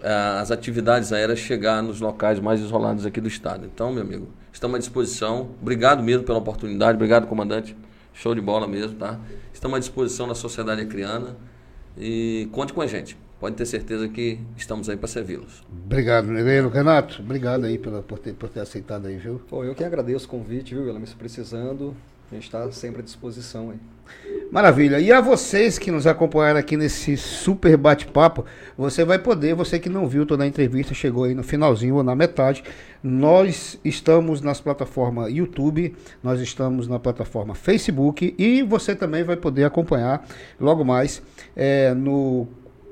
uh, 0.00 0.40
as 0.40 0.52
atividades 0.52 1.12
aéreas 1.12 1.40
chegar 1.40 1.82
nos 1.82 2.00
locais 2.00 2.38
mais 2.38 2.60
isolados 2.60 3.04
aqui 3.04 3.20
do 3.20 3.28
estado. 3.28 3.66
Então, 3.66 3.92
meu 3.92 4.02
amigo, 4.02 4.28
estamos 4.52 4.76
à 4.76 4.78
disposição. 4.78 5.50
Obrigado 5.60 6.02
mesmo 6.04 6.22
pela 6.22 6.38
oportunidade, 6.38 6.94
obrigado, 6.94 7.26
comandante. 7.26 7.76
Show 8.14 8.34
de 8.34 8.40
bola 8.40 8.66
mesmo, 8.66 8.96
tá? 8.96 9.18
Estamos 9.52 9.76
à 9.76 9.80
disposição 9.80 10.26
da 10.28 10.34
sociedade 10.34 10.80
acriana. 10.80 11.36
E 11.96 12.48
conte 12.52 12.72
com 12.72 12.80
a 12.80 12.86
gente. 12.86 13.16
pode 13.38 13.56
ter 13.56 13.66
certeza 13.66 14.08
que 14.08 14.38
estamos 14.56 14.88
aí 14.88 14.96
para 14.96 15.08
servi-los. 15.08 15.62
Obrigado, 15.84 16.28
Nereiro. 16.28 16.68
Renato, 16.68 17.20
obrigado 17.22 17.64
aí 17.64 17.78
pela, 17.78 18.02
por, 18.02 18.18
ter, 18.18 18.34
por 18.34 18.48
ter 18.48 18.60
aceitado 18.60 19.06
aí, 19.06 19.16
viu? 19.16 19.40
Pô, 19.48 19.64
eu 19.64 19.74
que 19.74 19.84
agradeço 19.84 20.26
o 20.26 20.28
convite, 20.28 20.74
viu, 20.74 20.88
Ela 20.88 20.98
me 20.98 21.06
precisando. 21.06 21.94
A 22.30 22.34
gente 22.34 22.44
está 22.44 22.70
sempre 22.72 23.00
à 23.00 23.04
disposição 23.04 23.70
aí. 23.70 23.78
Maravilha. 24.50 25.00
E 25.00 25.10
a 25.10 25.20
vocês 25.20 25.78
que 25.78 25.90
nos 25.90 26.06
acompanharam 26.06 26.58
aqui 26.60 26.76
nesse 26.76 27.16
super 27.16 27.76
bate-papo, 27.76 28.44
você 28.78 29.04
vai 29.04 29.18
poder, 29.18 29.54
você 29.54 29.78
que 29.78 29.88
não 29.88 30.06
viu 30.06 30.24
toda 30.24 30.44
a 30.44 30.46
entrevista, 30.46 30.94
chegou 30.94 31.24
aí 31.24 31.34
no 31.34 31.42
finalzinho 31.42 31.96
ou 31.96 32.02
na 32.02 32.14
metade. 32.14 32.62
Nós 33.02 33.78
estamos 33.84 34.40
nas 34.40 34.60
plataformas 34.60 35.32
YouTube, 35.32 35.94
nós 36.22 36.40
estamos 36.40 36.86
na 36.86 36.98
plataforma 36.98 37.54
Facebook 37.54 38.34
e 38.38 38.62
você 38.62 38.94
também 38.94 39.24
vai 39.24 39.36
poder 39.36 39.64
acompanhar 39.64 40.24
logo 40.60 40.84
mais 40.84 41.20
é, 41.54 41.92
no 41.92 42.46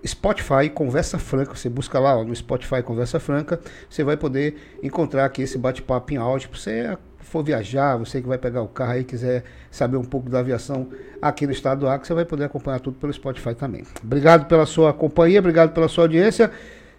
Spotify 0.07 0.69
Conversa 0.73 1.19
Franca. 1.19 1.55
Você 1.55 1.69
busca 1.69 1.99
lá 1.99 2.19
ó, 2.19 2.25
no 2.25 2.35
Spotify 2.35 2.83
Conversa 2.83 3.21
Franca, 3.21 3.61
você 3.89 4.03
vai 4.03 4.17
poder 4.17 4.57
encontrar 4.83 5.25
aqui 5.25 5.43
esse 5.43 5.57
bate-papo 5.57 6.13
em 6.13 6.17
áudio 6.17 6.49
para 6.49 6.59
você 6.59 6.99
for 7.35 7.43
viajar, 7.43 7.97
você 7.97 8.23
que 8.23 8.29
vai 8.29 8.39
pegar 8.39 8.63
o 8.63 8.69
carro 8.69 8.93
aí 8.93 9.03
quiser 9.03 9.43
saber 9.69 9.97
um 9.97 10.05
pouco 10.05 10.31
da 10.31 10.39
aviação 10.39 10.89
aqui 11.21 11.47
no 11.47 11.53
estado 11.53 11.81
do 11.81 11.89
Acre, 11.89 12.07
você 12.07 12.15
vai 12.15 12.25
poder 12.25 12.45
acompanhar 12.45 12.79
tudo 12.79 12.97
pelo 12.97 13.13
Spotify 13.13 13.57
também. 13.57 13.83
Obrigado 14.05 14.47
pela 14.47 14.65
sua 14.65 14.93
companhia, 14.93 15.41
obrigado 15.41 15.73
pela 15.73 15.89
sua 15.89 16.05
audiência. 16.05 16.53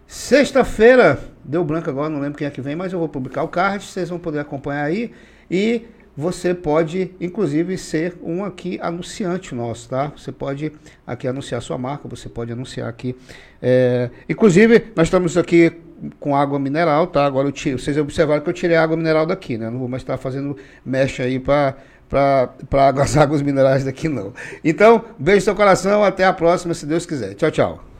Sexta-feira, 0.06 1.20
deu 1.42 1.64
branco 1.64 1.90
agora, 1.90 2.10
não 2.10 2.20
lembro 2.20 2.38
quem 2.38 2.46
é 2.46 2.50
que 2.50 2.60
vem, 2.60 2.76
mas 2.76 2.92
eu 2.92 3.00
vou 3.00 3.08
publicar 3.08 3.44
o 3.44 3.48
card, 3.48 3.82
vocês 3.86 4.10
vão 4.10 4.20
poder 4.20 4.40
acompanhar 4.40 4.84
aí. 4.84 5.14
E 5.50 5.86
você 6.18 6.54
pode, 6.54 7.12
inclusive, 7.22 7.78
ser 7.78 8.18
um 8.22 8.44
aqui 8.44 8.78
anunciante 8.82 9.56
nosso, 9.56 9.88
tá? 9.88 10.12
Você 10.18 10.34
pode 10.34 10.74
aqui 11.08 11.30
anunciar 11.30 11.62
sua 11.62 11.78
marca, 11.78 12.10
você 12.10 12.28
pode 12.28 12.52
anunciar 12.52 12.90
aqui. 12.90 13.16
É, 13.62 14.10
inclusive, 14.28 14.88
nós 14.98 15.08
estamos 15.08 15.38
aqui 15.38 15.72
com 16.20 16.36
água 16.36 16.60
mineral, 16.60 17.08
tá? 17.08 17.26
Agora 17.26 17.48
eu 17.48 17.52
tiro, 17.52 17.80
vocês 17.80 17.98
observaram 17.98 18.42
que 18.42 18.50
eu 18.50 18.54
tirei 18.54 18.76
a 18.76 18.84
água 18.84 18.98
mineral 18.98 19.26
daqui, 19.26 19.58
né? 19.58 19.70
Não 19.70 19.80
vou 19.80 19.88
mais 19.88 20.04
estar 20.04 20.18
fazendo 20.18 20.58
mecha 20.86 21.24
aí 21.24 21.40
para 21.40 21.76
para 22.10 22.54
as 23.02 23.18
águas 23.18 23.42
minerais 23.42 23.84
daqui 23.84 24.08
não. 24.08 24.34
Então, 24.64 25.04
beijo 25.18 25.40
no 25.40 25.46
seu 25.46 25.56
coração, 25.56 26.04
até 26.04 26.24
a 26.26 26.34
próxima, 26.34 26.74
se 26.74 26.86
Deus 26.86 27.06
quiser. 27.06 27.34
Tchau, 27.34 27.52
tchau. 27.52 27.95